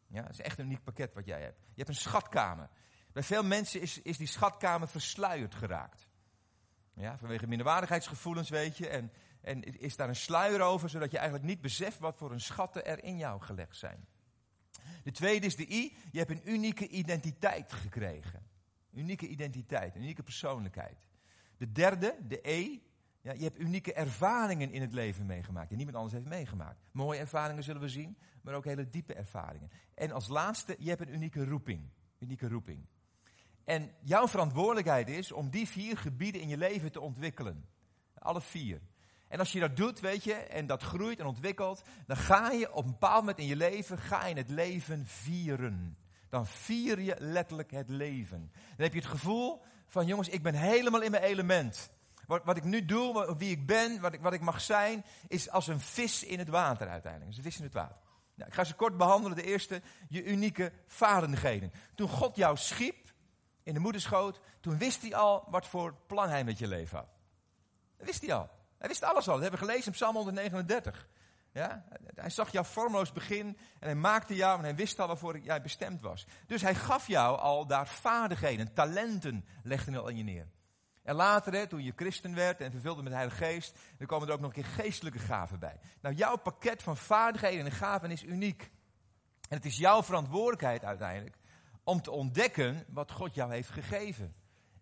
Ja, 0.08 0.22
dat 0.22 0.32
is 0.32 0.42
echt 0.42 0.60
een 0.60 0.66
uniek 0.66 0.84
pakket 0.84 1.14
wat 1.14 1.26
jij 1.26 1.42
hebt. 1.42 1.60
Je 1.60 1.76
hebt 1.76 1.90
een 1.90 1.96
schatkamer. 1.96 2.70
Bij 3.12 3.24
veel 3.24 3.44
mensen 3.44 3.82
is, 3.82 4.02
is 4.02 4.18
die 4.18 4.28
schatkamer 4.28 4.88
versluierd 4.88 5.56
geraakt. 5.56 6.08
Ja, 6.94 7.18
vanwege 7.18 7.48
minderwaardigheidsgevoelens, 7.48 8.50
weet 8.50 8.78
je. 8.78 8.88
En, 8.88 9.12
en 9.42 9.62
is 9.62 9.96
daar 9.96 10.08
een 10.08 10.16
sluier 10.16 10.62
over, 10.62 10.90
zodat 10.90 11.12
je 11.12 11.18
eigenlijk 11.18 11.48
niet 11.48 11.62
beseft 11.62 12.00
wat 12.00 12.18
voor 12.18 12.32
een 12.32 12.42
schatten 12.42 12.86
er 12.86 13.04
in 13.04 13.18
jou 13.18 13.42
gelegd 13.42 13.78
zijn. 13.78 14.08
De 15.04 15.12
tweede 15.12 15.46
is 15.46 15.56
de 15.56 15.72
I. 15.72 15.96
Je 16.12 16.18
hebt 16.18 16.32
een 16.32 16.52
unieke 16.52 16.88
identiteit 16.88 17.74
gekregen. 17.74 18.46
Unieke 18.92 19.28
identiteit, 19.28 19.96
unieke 19.96 20.24
persoonlijkheid. 20.24 21.08
De 21.58 21.72
derde, 21.72 22.16
de 22.28 22.40
E. 22.42 22.80
Ja, 23.22 23.32
je 23.32 23.44
hebt 23.44 23.60
unieke 23.60 23.94
ervaringen 23.94 24.72
in 24.72 24.82
het 24.82 24.94
leven 24.94 25.26
meegemaakt 25.26 25.68
die 25.68 25.78
niemand 25.78 25.98
anders 25.98 26.16
heeft 26.16 26.28
meegemaakt. 26.28 26.80
Mooie 26.92 27.20
ervaringen 27.20 27.64
zullen 27.64 27.82
we 27.82 27.90
zien, 27.90 28.18
maar 28.42 28.54
ook 28.54 28.66
hele 28.66 28.90
diepe 28.90 29.14
ervaringen. 29.14 29.72
En 29.94 30.12
als 30.12 30.28
laatste, 30.28 30.76
je 30.80 30.90
hebt 30.90 31.02
een 31.02 31.14
unieke 31.14 31.46
roeping. 31.46 31.90
Unieke 32.20 32.48
roeping. 32.48 32.86
En 33.64 33.92
jouw 34.02 34.28
verantwoordelijkheid 34.28 35.10
is 35.10 35.32
om 35.32 35.50
die 35.50 35.68
vier 35.68 35.98
gebieden 35.98 36.42
in 36.42 36.48
je 36.48 36.58
leven 36.58 36.92
te 36.92 37.00
ontwikkelen. 37.00 37.66
Alle 38.14 38.42
vier. 38.42 38.82
En 39.34 39.40
als 39.40 39.52
je 39.52 39.60
dat 39.60 39.78
doet, 39.78 40.00
weet 40.00 40.24
je, 40.24 40.34
en 40.34 40.68
dat 40.68 40.84
groeit 40.84 41.20
en 41.20 41.26
ontwikkelt, 41.26 41.82
dan 42.08 42.18
ga 42.18 42.52
je 42.52 42.74
op 42.74 42.86
een 42.86 42.92
bepaald 42.92 43.20
moment 43.20 43.38
in 43.38 43.46
je 43.46 43.56
leven, 43.56 43.98
ga 43.98 44.26
je 44.26 44.36
het 44.36 44.50
leven 44.50 45.06
vieren. 45.06 45.98
Dan 46.30 46.48
vier 46.48 47.00
je 47.02 47.16
letterlijk 47.20 47.72
het 47.72 47.90
leven. 47.90 48.52
Dan 48.54 48.86
heb 48.86 48.94
je 48.94 49.00
het 49.00 49.10
gevoel 49.10 49.62
van, 49.88 50.06
jongens, 50.06 50.30
ik 50.30 50.44
ben 50.44 50.54
helemaal 50.54 51.02
in 51.02 51.12
mijn 51.12 51.24
element. 51.24 51.92
Wat, 52.28 52.44
wat 52.44 52.58
ik 52.58 52.64
nu 52.64 52.86
doe, 52.86 53.36
wie 53.38 53.50
ik 53.52 53.66
ben, 53.66 54.02
wat 54.02 54.14
ik, 54.14 54.22
wat 54.22 54.34
ik 54.34 54.42
mag 54.42 54.62
zijn, 54.62 55.06
is 55.28 55.50
als 55.50 55.68
een 55.68 55.80
vis 55.80 56.24
in 56.24 56.40
het 56.40 56.50
water 56.50 56.88
uiteindelijk. 56.88 57.32
Is 57.32 57.38
een 57.38 57.44
vis 57.44 57.58
in 57.58 57.64
het 57.64 57.74
water. 57.74 57.98
Nou, 58.36 58.50
ik 58.50 58.56
ga 58.56 58.64
ze 58.64 58.76
kort 58.76 58.98
behandelen. 58.98 59.38
De 59.38 59.44
eerste, 59.44 59.82
je 60.10 60.24
unieke 60.24 60.72
vaardigheden. 60.88 61.72
Toen 61.96 62.10
God 62.10 62.36
jou 62.36 62.58
schiep 62.58 63.14
in 63.64 63.74
de 63.74 63.80
moederschoot, 63.80 64.40
toen 64.60 64.78
wist 64.78 65.02
hij 65.02 65.16
al 65.16 65.48
wat 65.50 65.68
voor 65.68 65.96
plan 66.08 66.30
hij 66.30 66.44
met 66.44 66.58
je 66.60 66.68
leven 66.68 66.98
had. 66.98 67.08
Dat 67.98 68.08
wist 68.08 68.22
hij 68.22 68.34
al. 68.34 68.62
Hij 68.84 68.92
wist 68.92 69.04
alles 69.04 69.28
al. 69.28 69.34
Dat 69.34 69.42
hebben 69.42 69.60
we 69.60 69.66
gelezen 69.66 69.86
in 69.86 69.92
Psalm 69.92 70.16
139. 70.16 71.08
Ja? 71.54 71.86
Hij 72.16 72.30
zag 72.30 72.52
jouw 72.52 72.64
vormloos 72.64 73.12
begin 73.12 73.48
en 73.48 73.58
hij 73.80 73.96
maakte 73.96 74.36
jou 74.36 74.58
en 74.58 74.64
hij 74.64 74.76
wist 74.76 75.00
al 75.00 75.08
waarvoor 75.08 75.40
jij 75.40 75.62
bestemd 75.62 76.02
was. 76.02 76.28
Dus 76.48 76.62
hij 76.62 76.76
gaf 76.76 77.08
jou 77.08 77.40
al 77.40 77.68
daar 77.68 77.88
vaardigheden, 77.88 78.74
talenten 78.74 79.46
legde 79.64 79.92
hij 79.92 80.00
al 80.00 80.08
in 80.08 80.18
je 80.18 80.24
neer. 80.24 80.48
En 81.04 81.16
later, 81.16 81.54
hè, 81.54 81.68
toen 81.68 81.84
je 81.84 81.94
christen 81.96 82.36
werd 82.36 82.62
en 82.62 82.72
vervulde 82.72 83.02
met 83.02 83.12
de 83.12 83.18
Heilige 83.18 83.44
Geest, 83.44 83.80
dan 83.98 84.08
komen 84.08 84.28
er 84.28 84.34
ook 84.34 84.40
nog 84.40 84.56
een 84.56 84.64
keer 84.64 84.72
geestelijke 84.72 85.20
gaven 85.20 85.60
bij. 85.60 85.80
Nou, 86.02 86.16
jouw 86.16 86.36
pakket 86.36 86.84
van 86.84 86.98
vaardigheden 86.98 87.66
en 87.66 87.72
gaven 87.72 88.12
is 88.12 88.24
uniek. 88.24 88.72
En 89.50 89.58
het 89.58 89.66
is 89.66 89.78
jouw 89.78 90.04
verantwoordelijkheid 90.04 90.84
uiteindelijk 90.84 91.38
om 91.84 92.02
te 92.02 92.12
ontdekken 92.12 92.86
wat 92.88 93.12
God 93.12 93.36
jou 93.36 93.52
heeft 93.52 93.70
gegeven. 93.70 94.36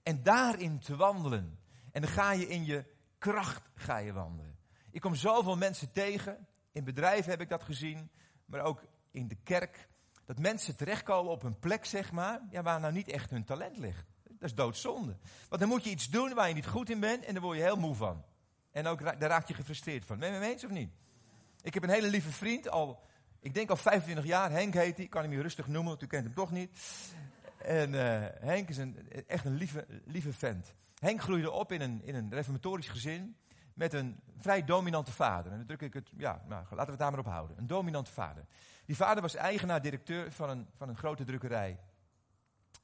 En 0.03 0.23
daarin 0.23 0.79
te 0.79 0.95
wandelen. 0.95 1.59
En 1.91 2.01
dan 2.01 2.11
ga 2.11 2.31
je 2.31 2.47
in 2.47 2.65
je 2.65 2.99
kracht 3.21 3.69
ga 3.75 3.97
je 3.97 4.13
wandelen. 4.13 4.57
Ik 4.91 5.01
kom 5.01 5.15
zoveel 5.15 5.57
mensen 5.57 5.91
tegen. 5.91 6.47
In 6.71 6.83
bedrijven 6.83 7.31
heb 7.31 7.41
ik 7.41 7.49
dat 7.49 7.63
gezien. 7.63 8.09
Maar 8.45 8.61
ook 8.61 8.83
in 9.11 9.27
de 9.27 9.37
kerk. 9.43 9.89
Dat 10.25 10.39
mensen 10.39 10.75
terechtkomen 10.75 11.31
op 11.31 11.43
een 11.43 11.59
plek, 11.59 11.85
zeg 11.85 12.11
maar, 12.11 12.41
ja, 12.49 12.61
waar 12.61 12.79
nou 12.79 12.93
niet 12.93 13.07
echt 13.07 13.29
hun 13.29 13.43
talent 13.43 13.77
ligt. 13.77 14.05
Dat 14.23 14.49
is 14.49 14.55
doodzonde. 14.55 15.17
Want 15.49 15.61
dan 15.61 15.69
moet 15.69 15.83
je 15.83 15.89
iets 15.89 16.09
doen 16.09 16.33
waar 16.33 16.47
je 16.47 16.53
niet 16.53 16.67
goed 16.67 16.89
in 16.89 16.99
bent 16.99 17.25
en 17.25 17.33
daar 17.33 17.43
word 17.43 17.57
je 17.57 17.63
heel 17.63 17.75
moe 17.75 17.95
van. 17.95 18.23
En 18.71 18.87
ook 18.87 19.01
daar 19.01 19.29
raak 19.29 19.47
je 19.47 19.53
gefrustreerd 19.53 20.05
van. 20.05 20.19
Ben 20.19 20.33
je 20.33 20.39
mee 20.39 20.51
eens 20.51 20.63
of 20.63 20.71
niet? 20.71 20.91
Ik 21.61 21.73
heb 21.73 21.83
een 21.83 21.89
hele 21.89 22.09
lieve 22.09 22.31
vriend, 22.31 22.69
al, 22.69 23.03
ik 23.39 23.53
denk 23.53 23.69
al 23.69 23.75
25 23.75 24.25
jaar. 24.25 24.51
Henk 24.51 24.73
heet 24.73 24.97
hij, 24.97 25.07
kan 25.07 25.21
hem 25.21 25.31
je 25.31 25.41
rustig 25.41 25.67
noemen, 25.67 25.89
want 25.89 26.03
u 26.03 26.07
kent 26.07 26.23
hem 26.23 26.33
toch 26.33 26.51
niet. 26.51 26.79
En 27.57 27.93
uh, 27.93 28.25
Henk 28.39 28.69
is 28.69 28.77
een, 28.77 28.97
echt 29.27 29.45
een 29.45 29.55
lieve, 29.55 29.85
lieve 30.05 30.33
vent. 30.33 30.73
Henk 31.01 31.21
groeide 31.21 31.51
op 31.51 31.71
in 31.71 31.81
een, 31.81 32.01
in 32.03 32.15
een 32.15 32.33
reformatorisch 32.33 32.87
gezin 32.87 33.35
met 33.73 33.93
een 33.93 34.19
vrij 34.37 34.65
dominante 34.65 35.11
vader. 35.11 35.51
En 35.51 35.57
dan 35.57 35.67
druk 35.67 35.81
ik 35.81 35.93
het, 35.93 36.09
ja, 36.17 36.41
nou, 36.47 36.63
laten 36.69 36.85
we 36.85 36.91
het 36.91 36.99
daar 36.99 37.11
maar 37.11 37.19
op 37.19 37.25
houden. 37.25 37.57
Een 37.57 37.67
dominante 37.67 38.11
vader. 38.11 38.45
Die 38.85 38.95
vader 38.95 39.21
was 39.21 39.35
eigenaar-directeur 39.35 40.31
van 40.31 40.49
een, 40.49 40.67
van 40.73 40.89
een 40.89 40.97
grote 40.97 41.23
drukkerij. 41.23 41.79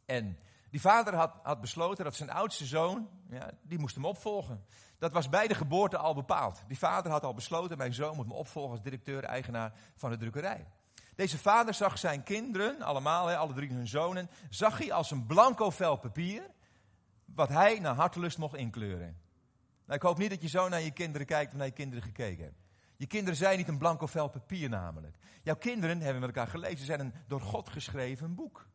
En 0.05 0.37
die 0.69 0.81
vader 0.81 1.15
had, 1.15 1.33
had 1.43 1.61
besloten 1.61 2.03
dat 2.03 2.15
zijn 2.15 2.29
oudste 2.29 2.65
zoon, 2.65 3.09
ja, 3.29 3.51
die 3.61 3.79
moest 3.79 3.95
hem 3.95 4.05
opvolgen. 4.05 4.65
Dat 4.97 5.11
was 5.11 5.29
bij 5.29 5.47
de 5.47 5.55
geboorte 5.55 5.97
al 5.97 6.13
bepaald. 6.13 6.63
Die 6.67 6.77
vader 6.77 7.11
had 7.11 7.23
al 7.23 7.33
besloten, 7.33 7.77
mijn 7.77 7.93
zoon 7.93 8.15
moet 8.15 8.27
me 8.27 8.33
opvolgen 8.33 8.71
als 8.71 8.81
directeur-eigenaar 8.81 9.73
van 9.95 10.09
de 10.09 10.17
drukkerij. 10.17 10.67
Deze 11.15 11.37
vader 11.37 11.73
zag 11.73 11.97
zijn 11.97 12.23
kinderen, 12.23 12.81
allemaal, 12.81 13.31
alle 13.31 13.53
drie 13.53 13.73
hun 13.73 13.87
zonen, 13.87 14.29
zag 14.49 14.77
hij 14.77 14.91
als 14.91 15.11
een 15.11 15.25
blanco 15.25 15.69
vel 15.69 15.95
papier, 15.95 16.55
wat 17.35 17.49
hij 17.49 17.79
naar 17.79 17.95
hartelust 17.95 18.37
mocht 18.37 18.55
inkleuren. 18.55 19.17
Nou, 19.85 19.99
ik 19.99 20.01
hoop 20.01 20.17
niet 20.17 20.29
dat 20.29 20.41
je 20.41 20.47
zo 20.47 20.69
naar 20.69 20.81
je 20.81 20.91
kinderen 20.91 21.27
kijkt 21.27 21.51
of 21.51 21.57
naar 21.57 21.67
je 21.67 21.73
kinderen 21.73 22.03
gekeken 22.03 22.43
hebt. 22.43 22.65
Je 22.95 23.07
kinderen 23.07 23.35
zijn 23.35 23.57
niet 23.57 23.67
een 23.67 23.77
blanco 23.77 24.05
vel 24.05 24.27
papier 24.27 24.69
namelijk. 24.69 25.17
Jouw 25.43 25.55
kinderen, 25.55 26.01
hebben 26.01 26.19
met 26.19 26.35
elkaar 26.35 26.47
gelezen, 26.47 26.85
zijn 26.85 26.99
een 26.99 27.13
door 27.27 27.41
God 27.41 27.69
geschreven 27.69 28.35
boek. 28.35 28.67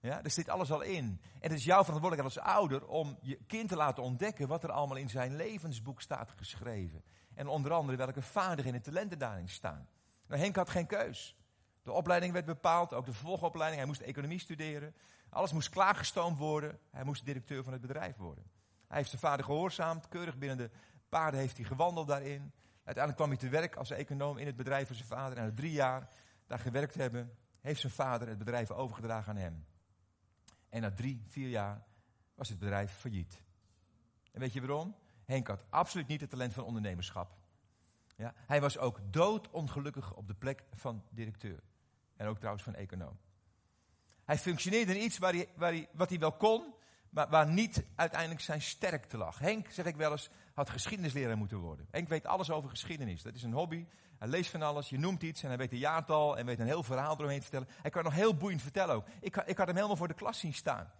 Ja, 0.00 0.22
er 0.22 0.30
zit 0.30 0.48
alles 0.48 0.72
al 0.72 0.80
in. 0.80 1.20
En 1.40 1.50
het 1.50 1.58
is 1.58 1.64
jouw 1.64 1.84
verantwoordelijkheid 1.84 2.36
als 2.36 2.54
ouder 2.54 2.86
om 2.86 3.18
je 3.22 3.38
kind 3.46 3.68
te 3.68 3.76
laten 3.76 4.02
ontdekken 4.02 4.48
wat 4.48 4.64
er 4.64 4.70
allemaal 4.70 4.96
in 4.96 5.08
zijn 5.08 5.36
levensboek 5.36 6.00
staat 6.00 6.32
geschreven. 6.36 7.02
En 7.34 7.46
onder 7.46 7.72
andere 7.72 7.96
welke 7.96 8.22
vaardigheden 8.22 8.80
en 8.80 8.84
talenten 8.84 9.18
daarin 9.18 9.48
staan. 9.48 9.88
Nou, 10.26 10.40
Henk 10.40 10.56
had 10.56 10.70
geen 10.70 10.86
keus. 10.86 11.36
De 11.82 11.92
opleiding 11.92 12.32
werd 12.32 12.44
bepaald, 12.44 12.94
ook 12.94 13.06
de 13.06 13.12
vervolgopleiding. 13.12 13.80
Hij 13.80 13.90
moest 13.90 14.00
economie 14.00 14.38
studeren. 14.38 14.94
Alles 15.30 15.52
moest 15.52 15.68
klaargestoomd 15.68 16.38
worden. 16.38 16.78
Hij 16.90 17.04
moest 17.04 17.24
directeur 17.24 17.64
van 17.64 17.72
het 17.72 17.82
bedrijf 17.82 18.16
worden. 18.16 18.44
Hij 18.86 18.96
heeft 18.96 19.10
zijn 19.10 19.20
vader 19.20 19.44
gehoorzaamd. 19.44 20.08
Keurig 20.08 20.38
binnen 20.38 20.56
de 20.56 20.70
paarden 21.08 21.40
heeft 21.40 21.56
hij 21.56 21.66
gewandeld 21.66 22.08
daarin. 22.08 22.52
Uiteindelijk 22.84 23.16
kwam 23.16 23.28
hij 23.28 23.38
te 23.38 23.48
werk 23.48 23.76
als 23.76 23.90
econoom 23.90 24.38
in 24.38 24.46
het 24.46 24.56
bedrijf 24.56 24.86
van 24.86 24.96
zijn 24.96 25.08
vader. 25.08 25.38
En 25.38 25.44
na 25.44 25.54
drie 25.54 25.72
jaar 25.72 26.08
daar 26.46 26.58
gewerkt 26.58 26.94
hebben, 26.94 27.36
heeft 27.60 27.80
zijn 27.80 27.92
vader 27.92 28.28
het 28.28 28.38
bedrijf 28.38 28.70
overgedragen 28.70 29.32
aan 29.32 29.40
hem. 29.40 29.66
En 30.68 30.80
na 30.80 30.90
drie, 30.90 31.22
vier 31.26 31.48
jaar 31.48 31.84
was 32.34 32.48
het 32.48 32.58
bedrijf 32.58 32.92
failliet. 32.92 33.42
En 34.32 34.40
weet 34.40 34.52
je 34.52 34.60
waarom? 34.60 34.94
Henk 35.24 35.46
had 35.46 35.64
absoluut 35.70 36.06
niet 36.06 36.20
het 36.20 36.30
talent 36.30 36.52
van 36.52 36.64
ondernemerschap. 36.64 37.36
Ja, 38.16 38.34
hij 38.36 38.60
was 38.60 38.78
ook 38.78 39.00
doodongelukkig 39.10 40.14
op 40.14 40.26
de 40.26 40.34
plek 40.34 40.64
van 40.72 41.04
directeur. 41.10 41.62
En 42.16 42.26
ook 42.26 42.36
trouwens 42.36 42.64
van 42.64 42.74
econoom. 42.74 43.18
Hij 44.28 44.38
functioneerde 44.38 44.98
in 44.98 45.04
iets 45.04 45.18
waar 45.18 45.32
hij, 45.56 45.88
wat 45.92 46.08
hij 46.08 46.18
wel 46.18 46.32
kon, 46.32 46.74
maar 47.10 47.28
waar 47.28 47.46
niet 47.46 47.84
uiteindelijk 47.94 48.40
zijn 48.40 48.62
sterkte 48.62 49.16
lag. 49.16 49.38
Henk, 49.38 49.70
zeg 49.70 49.84
ik 49.84 49.96
wel 49.96 50.10
eens, 50.10 50.30
had 50.54 50.70
geschiedenisleraar 50.70 51.36
moeten 51.36 51.58
worden. 51.58 51.86
Henk 51.90 52.08
weet 52.08 52.26
alles 52.26 52.50
over 52.50 52.70
geschiedenis. 52.70 53.22
Dat 53.22 53.34
is 53.34 53.42
een 53.42 53.52
hobby. 53.52 53.86
Hij 54.18 54.28
leest 54.28 54.50
van 54.50 54.62
alles. 54.62 54.88
Je 54.88 54.98
noemt 54.98 55.22
iets 55.22 55.42
en 55.42 55.48
hij 55.48 55.56
weet 55.56 55.72
een 55.72 55.78
jaartal 55.78 56.38
en 56.38 56.46
weet 56.46 56.58
een 56.58 56.66
heel 56.66 56.82
verhaal 56.82 57.14
eromheen 57.14 57.36
te 57.36 57.42
vertellen. 57.42 57.68
Hij 57.82 57.90
kan 57.90 58.04
nog 58.04 58.14
heel 58.14 58.36
boeiend 58.36 58.62
vertellen 58.62 58.94
ook. 58.94 59.06
Ik, 59.20 59.36
ik 59.36 59.56
had 59.56 59.66
hem 59.66 59.76
helemaal 59.76 59.96
voor 59.96 60.08
de 60.08 60.14
klas 60.14 60.38
zien 60.38 60.54
staan. 60.54 60.92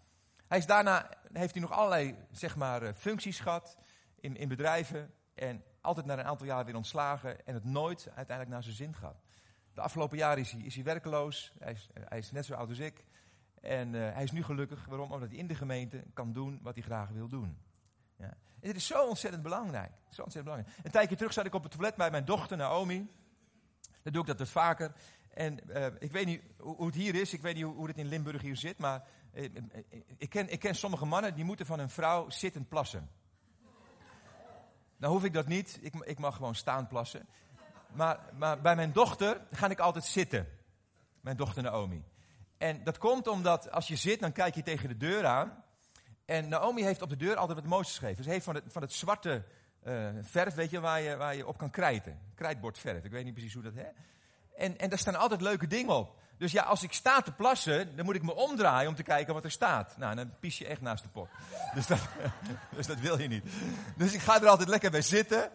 Hij 0.46 0.58
is 0.58 0.66
daarna, 0.66 1.10
heeft 1.32 1.52
hij 1.52 1.62
nog 1.62 1.72
allerlei, 1.72 2.16
zeg 2.30 2.56
maar, 2.56 2.82
eh, 2.82 2.94
functies 2.94 3.40
gehad 3.40 3.76
in, 4.20 4.36
in 4.36 4.48
bedrijven. 4.48 5.14
En 5.34 5.62
altijd 5.80 6.06
na 6.06 6.18
een 6.18 6.24
aantal 6.24 6.46
jaar 6.46 6.64
weer 6.64 6.76
ontslagen 6.76 7.46
en 7.46 7.54
het 7.54 7.64
nooit 7.64 8.06
uiteindelijk 8.14 8.48
naar 8.48 8.62
zijn 8.62 8.76
zin 8.76 8.94
gehad. 8.94 9.22
De 9.74 9.80
afgelopen 9.80 10.16
jaren 10.16 10.38
is 10.38 10.52
hij, 10.52 10.60
is 10.60 10.74
hij 10.74 10.84
werkeloos. 10.84 11.52
Hij 11.58 11.72
is, 11.72 11.88
hij 11.92 12.18
is 12.18 12.30
net 12.30 12.44
zo 12.44 12.54
oud 12.54 12.68
als 12.68 12.78
ik. 12.78 13.04
En 13.60 13.94
uh, 13.94 14.12
hij 14.12 14.22
is 14.22 14.30
nu 14.30 14.42
gelukkig. 14.42 14.84
Waarom? 14.84 15.12
Omdat 15.12 15.28
hij 15.28 15.38
in 15.38 15.46
de 15.46 15.54
gemeente 15.54 16.04
kan 16.14 16.32
doen 16.32 16.58
wat 16.62 16.74
hij 16.74 16.82
graag 16.82 17.08
wil 17.08 17.28
doen. 17.28 17.58
Ja. 18.16 18.36
Dit 18.60 18.76
is 18.76 18.86
zo 18.86 19.06
ontzettend 19.06 19.42
belangrijk. 19.42 19.92
Zo 20.10 20.22
ontzettend 20.22 20.44
belangrijk. 20.44 20.76
Een 20.82 20.90
tijdje 20.90 21.16
terug 21.16 21.32
zat 21.32 21.46
ik 21.46 21.54
op 21.54 21.62
het 21.62 21.72
toilet 21.72 21.96
bij 21.96 22.10
mijn 22.10 22.24
dochter 22.24 22.56
Naomi. 22.56 23.10
Dan 24.02 24.12
doe 24.12 24.22
ik 24.22 24.28
dat 24.28 24.38
wat 24.38 24.48
vaker. 24.48 24.92
En 25.34 25.58
uh, 25.68 25.86
ik 25.98 26.12
weet 26.12 26.26
niet 26.26 26.42
hoe, 26.58 26.86
het 26.86 26.94
hier 26.94 27.14
is. 27.14 27.32
Ik 27.32 27.40
weet 27.40 27.54
niet 27.54 27.64
hoe, 27.64 27.86
het 27.86 27.98
in 27.98 28.06
Limburg 28.06 28.42
hier 28.42 28.56
zit. 28.56 28.78
Maar 28.78 29.06
uh, 29.34 29.44
ik, 30.16 30.30
ken, 30.30 30.48
ik 30.48 30.58
ken 30.58 30.74
sommige 30.74 31.04
mannen 31.04 31.34
die 31.34 31.44
moeten 31.44 31.66
van 31.66 31.78
hun 31.78 31.90
vrouw 31.90 32.30
zittend 32.30 32.68
plassen. 32.68 33.10
Nou 34.96 35.12
hoef 35.12 35.24
ik 35.24 35.32
dat 35.32 35.46
niet. 35.46 35.78
Ik, 35.82 35.94
ik 35.94 36.18
mag 36.18 36.36
gewoon 36.36 36.54
staan 36.54 36.86
plassen. 36.86 37.28
Maar, 37.92 38.20
maar 38.36 38.60
bij 38.60 38.76
mijn 38.76 38.92
dochter 38.92 39.46
ga 39.50 39.68
ik 39.68 39.78
altijd 39.78 40.04
zitten. 40.04 40.48
Mijn 41.20 41.36
dochter 41.36 41.62
Naomi. 41.62 42.04
En 42.58 42.84
dat 42.84 42.98
komt 42.98 43.26
omdat 43.28 43.70
als 43.70 43.88
je 43.88 43.96
zit, 43.96 44.20
dan 44.20 44.32
kijk 44.32 44.54
je 44.54 44.62
tegen 44.62 44.88
de 44.88 44.96
deur 44.96 45.26
aan. 45.26 45.64
En 46.24 46.48
Naomi 46.48 46.82
heeft 46.82 47.02
op 47.02 47.08
de 47.08 47.16
deur 47.16 47.36
altijd 47.36 47.58
wat 47.58 47.68
moois 47.68 47.88
geschreven. 47.88 48.24
Ze 48.24 48.30
heeft 48.30 48.44
van 48.44 48.54
het, 48.54 48.64
van 48.66 48.82
het 48.82 48.92
zwarte 48.92 49.44
uh, 49.86 50.08
verf, 50.22 50.54
weet 50.54 50.70
je, 50.70 50.80
waar 50.80 51.00
je, 51.00 51.16
waar 51.16 51.36
je 51.36 51.46
op 51.46 51.58
kan 51.58 51.70
krijten. 51.70 52.20
Krijtbordverf, 52.34 53.04
ik 53.04 53.10
weet 53.10 53.24
niet 53.24 53.34
precies 53.34 53.54
hoe 53.54 53.62
dat 53.62 53.74
heet. 53.74 53.92
En, 54.56 54.78
en 54.78 54.88
daar 54.88 54.98
staan 54.98 55.14
altijd 55.14 55.40
leuke 55.40 55.66
dingen 55.66 55.94
op. 55.94 56.16
Dus 56.38 56.52
ja, 56.52 56.62
als 56.62 56.82
ik 56.82 56.92
sta 56.92 57.20
te 57.20 57.32
plassen, 57.32 57.96
dan 57.96 58.04
moet 58.04 58.14
ik 58.14 58.22
me 58.22 58.34
omdraaien 58.34 58.88
om 58.88 58.94
te 58.94 59.02
kijken 59.02 59.34
wat 59.34 59.44
er 59.44 59.50
staat. 59.50 59.96
Nou, 59.96 60.14
dan 60.14 60.32
pies 60.40 60.58
je 60.58 60.66
echt 60.66 60.80
naast 60.80 61.02
de 61.02 61.08
pot. 61.08 61.28
Dus 61.74 61.86
dat, 61.86 61.98
dus 62.76 62.86
dat 62.86 62.98
wil 62.98 63.18
je 63.18 63.28
niet. 63.28 63.44
Dus 63.96 64.12
ik 64.12 64.20
ga 64.20 64.40
er 64.40 64.48
altijd 64.48 64.68
lekker 64.68 64.90
bij 64.90 65.02
zitten. 65.02 65.50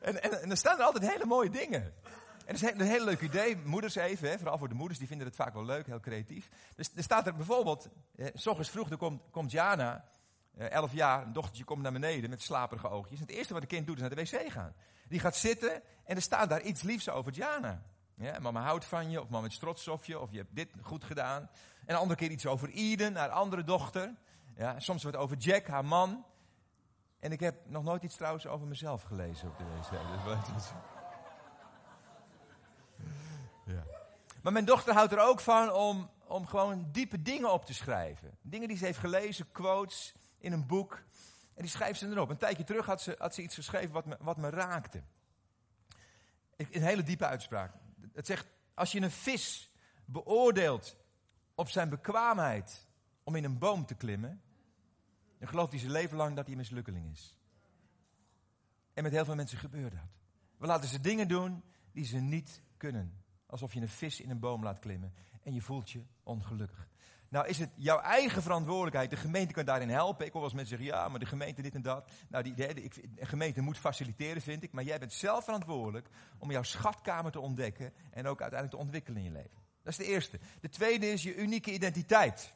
En, 0.00 0.22
en, 0.22 0.42
en 0.42 0.50
er 0.50 0.56
staan 0.56 0.78
er 0.78 0.84
altijd 0.84 1.12
hele 1.12 1.26
mooie 1.26 1.50
dingen. 1.50 1.92
En 2.46 2.54
dat 2.54 2.62
is 2.62 2.70
een 2.70 2.80
hele 2.80 3.04
leuk 3.04 3.20
idee. 3.20 3.56
Moeders 3.56 3.94
even, 3.94 4.28
hè, 4.28 4.38
vooral 4.38 4.58
voor 4.58 4.68
de 4.68 4.74
moeders, 4.74 4.98
die 4.98 5.08
vinden 5.08 5.26
het 5.26 5.36
vaak 5.36 5.54
wel 5.54 5.64
leuk, 5.64 5.86
heel 5.86 6.00
creatief. 6.00 6.48
Dus 6.76 6.90
er 6.94 7.02
staat 7.02 7.26
er 7.26 7.36
bijvoorbeeld, 7.36 7.88
eh, 8.16 8.26
s 8.34 8.70
vroeg, 8.70 8.90
er 8.90 8.96
komt, 8.96 9.22
komt 9.30 9.50
Jana, 9.50 10.04
eh, 10.56 10.70
elf 10.70 10.92
jaar, 10.92 11.22
een 11.22 11.32
dochtertje 11.32 11.64
komt 11.64 11.82
naar 11.82 11.92
beneden 11.92 12.30
met 12.30 12.42
slaperige 12.42 12.88
oogjes. 12.88 13.20
Het 13.20 13.30
eerste 13.30 13.52
wat 13.52 13.62
een 13.62 13.68
kind 13.68 13.86
doet 13.86 13.96
is 13.96 14.00
naar 14.00 14.14
de 14.14 14.22
wc 14.22 14.52
gaan. 14.52 14.74
Die 15.08 15.20
gaat 15.20 15.36
zitten 15.36 15.82
en 16.04 16.16
er 16.16 16.22
staat 16.22 16.48
daar 16.48 16.62
iets 16.62 16.82
liefs 16.82 17.08
over 17.08 17.32
Jana. 17.32 17.82
Ja, 18.14 18.38
mama 18.38 18.62
houdt 18.62 18.84
van 18.84 19.10
je, 19.10 19.20
of 19.20 19.28
mama 19.28 19.46
is 19.46 19.58
trots 19.58 19.88
op 19.88 20.04
je, 20.04 20.20
of 20.20 20.30
je 20.30 20.38
hebt 20.38 20.54
dit 20.54 20.70
goed 20.82 21.04
gedaan. 21.04 21.42
En 21.86 21.94
een 21.94 22.00
andere 22.00 22.18
keer 22.18 22.30
iets 22.30 22.46
over 22.46 22.70
Eden, 22.70 23.16
haar 23.16 23.28
andere 23.28 23.64
dochter. 23.64 24.14
Ja, 24.56 24.80
soms 24.80 25.02
wat 25.02 25.16
over 25.16 25.36
Jack, 25.36 25.66
haar 25.66 25.84
man. 25.84 26.24
En 27.20 27.32
ik 27.32 27.40
heb 27.40 27.56
nog 27.68 27.84
nooit 27.84 28.02
iets 28.02 28.16
trouwens 28.16 28.46
over 28.46 28.66
mezelf 28.66 29.02
gelezen 29.02 29.48
op 29.48 29.58
de 29.58 29.64
wc. 29.64 29.90
Dus 30.54 30.72
ja. 33.66 33.84
Maar 34.42 34.52
mijn 34.52 34.64
dochter 34.64 34.94
houdt 34.94 35.12
er 35.12 35.20
ook 35.20 35.40
van 35.40 35.72
om, 35.72 36.10
om 36.26 36.46
gewoon 36.46 36.88
diepe 36.92 37.22
dingen 37.22 37.52
op 37.52 37.64
te 37.64 37.74
schrijven. 37.74 38.38
Dingen 38.42 38.68
die 38.68 38.76
ze 38.76 38.84
heeft 38.84 38.98
gelezen, 38.98 39.52
quotes 39.52 40.14
in 40.38 40.52
een 40.52 40.66
boek. 40.66 41.02
En 41.54 41.62
die 41.62 41.70
schrijft 41.70 41.98
ze 41.98 42.08
erop. 42.08 42.30
Een 42.30 42.36
tijdje 42.36 42.64
terug 42.64 42.86
had 42.86 43.02
ze, 43.02 43.14
had 43.18 43.34
ze 43.34 43.42
iets 43.42 43.54
geschreven 43.54 43.92
wat 43.92 44.06
me, 44.06 44.16
wat 44.20 44.36
me 44.36 44.50
raakte. 44.50 45.02
Een 46.56 46.82
hele 46.82 47.02
diepe 47.02 47.26
uitspraak. 47.26 47.72
Het 48.12 48.26
zegt, 48.26 48.46
als 48.74 48.92
je 48.92 49.00
een 49.00 49.10
vis 49.10 49.70
beoordeelt 50.04 50.96
op 51.54 51.68
zijn 51.68 51.88
bekwaamheid 51.88 52.86
om 53.24 53.34
in 53.34 53.44
een 53.44 53.58
boom 53.58 53.86
te 53.86 53.94
klimmen, 53.94 54.42
dan 55.38 55.48
gelooft 55.48 55.70
hij 55.70 55.80
zijn 55.80 55.92
leven 55.92 56.16
lang 56.16 56.36
dat 56.36 56.44
hij 56.44 56.52
een 56.52 56.60
mislukkeling 56.60 57.12
is. 57.12 57.36
En 58.94 59.02
met 59.02 59.12
heel 59.12 59.24
veel 59.24 59.34
mensen 59.34 59.58
gebeurt 59.58 59.92
dat. 59.92 60.18
We 60.56 60.66
laten 60.66 60.88
ze 60.88 61.00
dingen 61.00 61.28
doen 61.28 61.62
die 61.92 62.04
ze 62.04 62.16
niet 62.16 62.62
kunnen. 62.76 63.24
Alsof 63.56 63.74
je 63.74 63.80
een 63.80 63.88
vis 63.88 64.20
in 64.20 64.30
een 64.30 64.38
boom 64.38 64.62
laat 64.62 64.78
klimmen 64.78 65.14
en 65.42 65.54
je 65.54 65.60
voelt 65.60 65.90
je 65.90 66.02
ongelukkig. 66.22 66.88
Nou 67.28 67.46
is 67.46 67.58
het 67.58 67.70
jouw 67.74 68.00
eigen 68.00 68.42
verantwoordelijkheid. 68.42 69.10
De 69.10 69.16
gemeente 69.16 69.52
kan 69.52 69.64
daarin 69.64 69.88
helpen. 69.88 70.26
Ik 70.26 70.32
hoor 70.32 70.44
eens 70.44 70.52
mensen 70.52 70.78
zeggen, 70.78 70.96
ja, 70.96 71.08
maar 71.08 71.18
de 71.18 71.26
gemeente 71.26 71.62
dit 71.62 71.74
en 71.74 71.82
dat. 71.82 72.10
Nou, 72.28 72.44
die, 72.44 72.54
de, 72.54 72.90
gemeente 73.20 73.60
moet 73.60 73.78
faciliteren, 73.78 74.42
vind 74.42 74.62
ik. 74.62 74.72
Maar 74.72 74.84
jij 74.84 74.98
bent 74.98 75.12
zelf 75.12 75.44
verantwoordelijk 75.44 76.08
om 76.38 76.50
jouw 76.50 76.62
schatkamer 76.62 77.32
te 77.32 77.40
ontdekken 77.40 77.92
en 78.10 78.26
ook 78.26 78.40
uiteindelijk 78.40 78.70
te 78.70 78.86
ontwikkelen 78.86 79.18
in 79.18 79.24
je 79.24 79.32
leven. 79.32 79.62
Dat 79.82 79.92
is 79.92 80.06
de 80.06 80.12
eerste. 80.12 80.38
De 80.60 80.68
tweede 80.68 81.10
is 81.10 81.22
je 81.22 81.36
unieke 81.36 81.72
identiteit. 81.72 82.54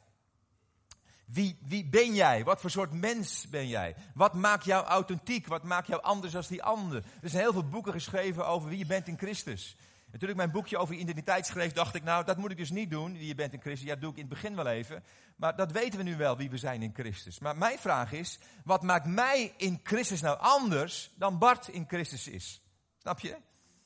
Wie, 1.25 1.57
wie 1.65 1.85
ben 1.85 2.13
jij? 2.13 2.43
Wat 2.43 2.61
voor 2.61 2.69
soort 2.69 2.91
mens 2.91 3.49
ben 3.49 3.67
jij? 3.67 3.95
Wat 4.13 4.33
maakt 4.33 4.65
jou 4.65 4.85
authentiek? 4.85 5.47
Wat 5.47 5.63
maakt 5.63 5.87
jou 5.87 6.01
anders 6.01 6.33
dan 6.33 6.43
die 6.47 6.63
ander? 6.63 7.03
Er 7.21 7.29
zijn 7.29 7.43
heel 7.43 7.53
veel 7.53 7.69
boeken 7.69 7.93
geschreven 7.93 8.47
over 8.47 8.69
wie 8.69 8.77
je 8.77 8.85
bent 8.85 9.07
in 9.07 9.17
Christus. 9.17 9.75
En 10.11 10.19
toen 10.19 10.29
ik 10.29 10.35
mijn 10.35 10.51
boekje 10.51 10.77
over 10.77 10.95
identiteit 10.95 11.45
schreef, 11.45 11.71
dacht 11.71 11.95
ik, 11.95 12.03
nou, 12.03 12.25
dat 12.25 12.37
moet 12.37 12.51
ik 12.51 12.57
dus 12.57 12.71
niet 12.71 12.89
doen, 12.89 13.25
je 13.25 13.35
bent 13.35 13.53
in 13.53 13.61
Christus. 13.61 13.87
Ja, 13.87 13.93
dat 13.93 14.01
doe 14.01 14.11
ik 14.11 14.17
in 14.17 14.25
het 14.25 14.33
begin 14.33 14.55
wel 14.55 14.67
even. 14.67 15.03
Maar 15.35 15.55
dat 15.55 15.71
weten 15.71 15.97
we 15.97 16.03
nu 16.03 16.15
wel, 16.15 16.37
wie 16.37 16.49
we 16.49 16.57
zijn 16.57 16.81
in 16.81 16.93
Christus. 16.93 17.39
Maar 17.39 17.57
mijn 17.57 17.79
vraag 17.79 18.11
is, 18.11 18.39
wat 18.63 18.83
maakt 18.83 19.05
mij 19.05 19.53
in 19.57 19.79
Christus 19.83 20.21
nou 20.21 20.39
anders 20.39 21.11
dan 21.15 21.37
Bart 21.37 21.67
in 21.67 21.85
Christus 21.87 22.27
is? 22.27 22.61
Snap 22.97 23.19
je? 23.19 23.37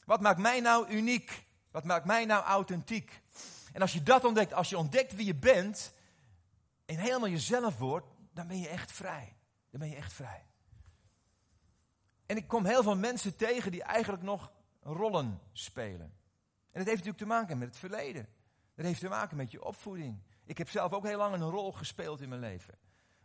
Wat 0.05 0.22
maakt 0.22 0.39
mij 0.39 0.60
nou 0.60 0.89
uniek? 0.89 1.46
Wat 1.72 1.84
maakt 1.84 2.05
mij 2.05 2.25
nou 2.25 2.44
authentiek? 2.44 3.22
En 3.74 3.82
als 3.82 3.94
je 3.94 4.03
dat 4.03 4.24
ontdekt, 4.24 4.53
als 4.53 4.70
je 4.70 4.77
ontdekt 4.77 5.15
wie 5.15 5.25
je 5.25 5.36
bent, 5.36 5.94
en 6.86 6.98
helemaal 6.98 7.29
jezelf 7.29 7.77
wordt, 7.77 8.08
dan 8.34 8.48
ben 8.48 8.60
je 8.60 8.67
echt 8.67 8.91
vrij. 8.91 9.36
Dan 9.72 9.79
ben 9.79 9.89
je 9.89 9.96
echt 9.96 10.13
vrij. 10.13 10.46
En 12.25 12.38
ik 12.38 12.48
kom 12.48 12.65
heel 12.65 12.84
veel 12.84 12.96
mensen 12.96 13.36
tegen 13.36 13.72
die 13.72 13.84
eigenlijk 13.84 14.24
nog 14.24 14.51
rollen 14.86 15.39
spelen. 15.51 16.13
En 16.72 16.82
dat 16.82 16.86
heeft 16.86 17.06
natuurlijk 17.06 17.18
te 17.18 17.25
maken 17.25 17.58
met 17.58 17.68
het 17.68 17.77
verleden. 17.77 18.27
Dat 18.75 18.86
heeft 18.86 19.00
te 19.00 19.10
maken 19.10 19.38
met 19.38 19.51
je 19.51 19.63
opvoeding. 19.63 20.22
Ik 20.46 20.58
heb 20.58 20.70
zelf 20.70 20.94
ook 20.94 21.06
heel 21.06 21.18
lang 21.18 21.34
een 21.34 21.50
rol 21.50 21.72
gespeeld 21.72 22.22
in 22.22 22.30
mijn 22.30 22.42
leven. 22.42 22.77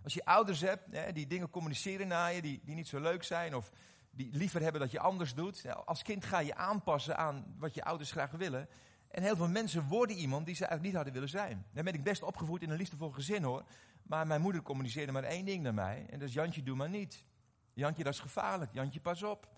Als 0.02 0.14
je 0.14 0.24
ouders 0.24 0.60
hebt 0.60 0.82
hè, 0.90 1.12
die 1.12 1.26
dingen 1.26 1.50
communiceren 1.50 2.08
naar 2.08 2.32
je, 2.32 2.42
die, 2.42 2.60
die 2.64 2.74
niet 2.74 2.88
zo 2.88 3.00
leuk 3.00 3.22
zijn, 3.22 3.56
of 3.56 3.70
die 4.10 4.32
liever 4.32 4.62
hebben 4.62 4.80
dat 4.80 4.90
je 4.90 5.00
anders 5.00 5.34
doet. 5.34 5.66
als 5.84 6.02
kind 6.02 6.24
ga 6.24 6.38
je 6.38 6.54
aanpassen 6.54 7.16
aan 7.16 7.54
wat 7.58 7.74
je 7.74 7.84
ouders 7.84 8.10
graag 8.10 8.30
willen. 8.30 8.68
En 9.08 9.22
heel 9.22 9.36
veel 9.36 9.48
mensen 9.48 9.88
worden 9.88 10.16
iemand 10.16 10.46
die 10.46 10.54
ze 10.54 10.64
eigenlijk 10.64 10.88
niet 10.88 10.94
hadden 10.94 11.12
willen 11.12 11.28
zijn. 11.28 11.66
Dan 11.72 11.84
ben 11.84 11.94
ik 11.94 12.02
best 12.02 12.22
opgevoed 12.22 12.62
in 12.62 12.70
een 12.70 12.76
liefdevol 12.76 13.10
gezin 13.10 13.42
hoor. 13.42 13.64
Maar 14.02 14.26
mijn 14.26 14.40
moeder 14.40 14.62
communiceerde 14.62 15.12
maar 15.12 15.24
één 15.24 15.44
ding 15.44 15.62
naar 15.62 15.74
mij. 15.74 16.06
En 16.10 16.18
dat 16.18 16.28
is 16.28 16.34
Jantje, 16.34 16.62
doe 16.62 16.76
maar 16.76 16.88
niet. 16.88 17.24
Jantje, 17.72 18.04
dat 18.04 18.12
is 18.12 18.20
gevaarlijk. 18.20 18.72
Jantje, 18.74 19.00
pas 19.00 19.22
op. 19.22 19.48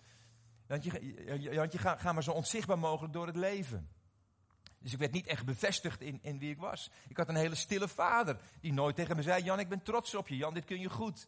Jantje, 0.81 1.53
Jantje 1.53 1.77
ga, 1.77 1.97
ga 1.97 2.13
maar 2.13 2.23
zo 2.23 2.31
onzichtbaar 2.31 2.79
mogelijk 2.79 3.13
door 3.13 3.27
het 3.27 3.35
leven. 3.35 3.89
Dus 4.79 4.93
ik 4.93 4.99
werd 4.99 5.11
niet 5.11 5.27
echt 5.27 5.45
bevestigd 5.45 6.01
in, 6.01 6.19
in 6.21 6.39
wie 6.39 6.51
ik 6.51 6.59
was. 6.59 6.91
Ik 7.07 7.17
had 7.17 7.29
een 7.29 7.35
hele 7.35 7.55
stille 7.55 7.87
vader 7.87 8.37
die 8.61 8.73
nooit 8.73 8.95
tegen 8.95 9.15
me 9.15 9.21
zei: 9.21 9.43
Jan, 9.43 9.59
ik 9.59 9.69
ben 9.69 9.81
trots 9.81 10.15
op 10.15 10.27
je. 10.27 10.37
Jan, 10.37 10.53
dit 10.53 10.65
kun 10.65 10.79
je 10.79 10.89
goed. 10.89 11.27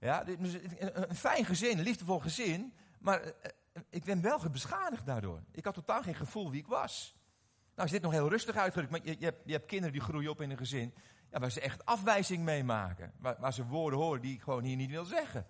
Ja, 0.00 0.26
een 0.26 1.14
fijn 1.14 1.44
gezin, 1.44 1.78
een 1.78 1.84
liefdevol 1.84 2.18
gezin. 2.18 2.72
Maar 2.98 3.20
eh, 3.20 3.30
eh, 3.72 3.82
ik 3.90 4.04
ben 4.04 4.20
wel 4.20 4.50
beschadigd 4.50 5.06
daardoor. 5.06 5.42
Ik 5.52 5.64
had 5.64 5.74
totaal 5.74 6.02
geen 6.02 6.14
gevoel 6.14 6.50
wie 6.50 6.60
ik 6.60 6.66
was. 6.66 7.14
Nou 7.74 7.86
is 7.86 7.92
dit 7.92 8.02
nog 8.02 8.12
heel 8.12 8.28
rustig 8.28 8.56
uitgedrukt, 8.56 8.90
maar 8.90 9.00
je, 9.04 9.16
je, 9.44 9.52
hebt, 9.52 9.66
kinderen 9.66 9.92
die 9.92 10.02
groeien 10.02 10.30
op 10.30 10.40
in 10.40 10.50
een 10.50 10.56
gezin. 10.56 10.94
Waar 11.30 11.50
ze 11.50 11.60
echt 11.60 11.84
afwijzing 11.84 12.44
meemaken. 12.44 13.12
Waar, 13.18 13.36
waar 13.38 13.52
ze 13.52 13.66
woorden 13.66 13.98
horen 13.98 14.20
die 14.20 14.34
ik 14.34 14.42
gewoon 14.42 14.64
hier 14.64 14.76
niet 14.76 14.90
wil 14.90 15.04
zeggen. 15.04 15.46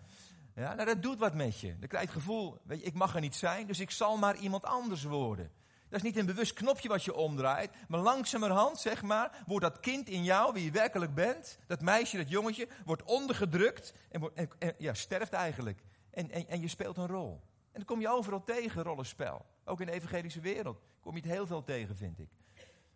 Ja, 0.54 0.74
nou, 0.74 0.86
dat 0.86 1.02
doet 1.02 1.18
wat 1.18 1.34
met 1.34 1.60
je. 1.60 1.78
Dan 1.78 1.88
krijg 1.88 2.04
je 2.04 2.10
het 2.10 2.22
gevoel, 2.22 2.58
weet 2.64 2.80
je, 2.80 2.86
ik 2.86 2.94
mag 2.94 3.14
er 3.14 3.20
niet 3.20 3.36
zijn, 3.36 3.66
dus 3.66 3.80
ik 3.80 3.90
zal 3.90 4.16
maar 4.16 4.36
iemand 4.36 4.64
anders 4.64 5.02
worden. 5.02 5.50
Dat 5.88 6.00
is 6.00 6.06
niet 6.06 6.16
een 6.16 6.26
bewust 6.26 6.52
knopje 6.52 6.88
wat 6.88 7.04
je 7.04 7.14
omdraait, 7.14 7.70
maar 7.88 8.00
langzamerhand, 8.00 8.78
zeg 8.78 9.02
maar, 9.02 9.42
wordt 9.46 9.64
dat 9.64 9.80
kind 9.80 10.08
in 10.08 10.24
jou, 10.24 10.52
wie 10.52 10.64
je 10.64 10.70
werkelijk 10.70 11.14
bent, 11.14 11.58
dat 11.66 11.80
meisje, 11.80 12.16
dat 12.16 12.28
jongetje, 12.28 12.68
wordt 12.84 13.02
ondergedrukt 13.02 13.94
en, 14.10 14.20
wordt, 14.20 14.58
en, 14.58 14.74
ja, 14.78 14.94
sterft 14.94 15.32
eigenlijk. 15.32 15.82
En, 16.10 16.30
en, 16.30 16.48
en 16.48 16.60
je 16.60 16.68
speelt 16.68 16.96
een 16.96 17.06
rol. 17.06 17.40
En 17.64 17.72
dan 17.72 17.84
kom 17.84 18.00
je 18.00 18.08
overal 18.08 18.44
tegen, 18.44 18.82
rollenspel. 18.82 19.46
Ook 19.64 19.80
in 19.80 19.86
de 19.86 19.92
evangelische 19.92 20.40
wereld 20.40 20.80
kom 21.00 21.14
je 21.14 21.20
het 21.20 21.30
heel 21.30 21.46
veel 21.46 21.64
tegen, 21.64 21.96
vind 21.96 22.18
ik. 22.18 22.28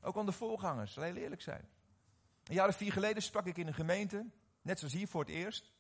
Ook 0.00 0.16
aan 0.16 0.26
de 0.26 0.32
voorgangers, 0.32 0.92
zal 0.92 1.02
heel 1.02 1.16
eerlijk 1.16 1.42
zijn. 1.42 1.68
Een 2.44 2.54
jaar 2.54 2.68
of 2.68 2.76
vier 2.76 2.92
geleden 2.92 3.22
sprak 3.22 3.46
ik 3.46 3.56
in 3.56 3.66
een 3.66 3.74
gemeente, 3.74 4.26
net 4.62 4.78
zoals 4.78 4.94
hier 4.94 5.08
voor 5.08 5.20
het 5.20 5.30
eerst. 5.30 5.72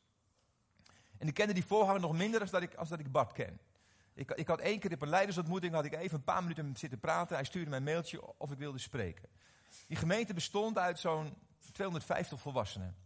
En 1.18 1.28
ik 1.28 1.34
kende 1.34 1.52
die 1.54 1.64
voorganger 1.64 2.00
nog 2.00 2.12
minder 2.12 2.40
als 2.40 2.50
dat 2.50 2.62
ik, 2.62 2.74
als 2.74 2.88
dat 2.88 2.98
ik 2.98 3.12
Bart 3.12 3.32
ken. 3.32 3.60
Ik, 4.14 4.30
ik 4.30 4.48
had 4.48 4.60
één 4.60 4.78
keer 4.78 4.92
op 4.92 5.02
een 5.02 5.08
leidersontmoeting, 5.08 5.74
had 5.74 5.84
ik 5.84 5.94
even 5.94 6.16
een 6.16 6.24
paar 6.24 6.42
minuten 6.42 6.76
zitten 6.76 6.98
praten. 6.98 7.36
Hij 7.36 7.44
stuurde 7.44 7.68
mij 7.68 7.78
een 7.78 7.84
mailtje 7.84 8.38
of 8.38 8.52
ik 8.52 8.58
wilde 8.58 8.78
spreken. 8.78 9.28
Die 9.86 9.96
gemeente 9.96 10.34
bestond 10.34 10.78
uit 10.78 10.98
zo'n 10.98 11.34
250 11.72 12.40
volwassenen. 12.40 12.96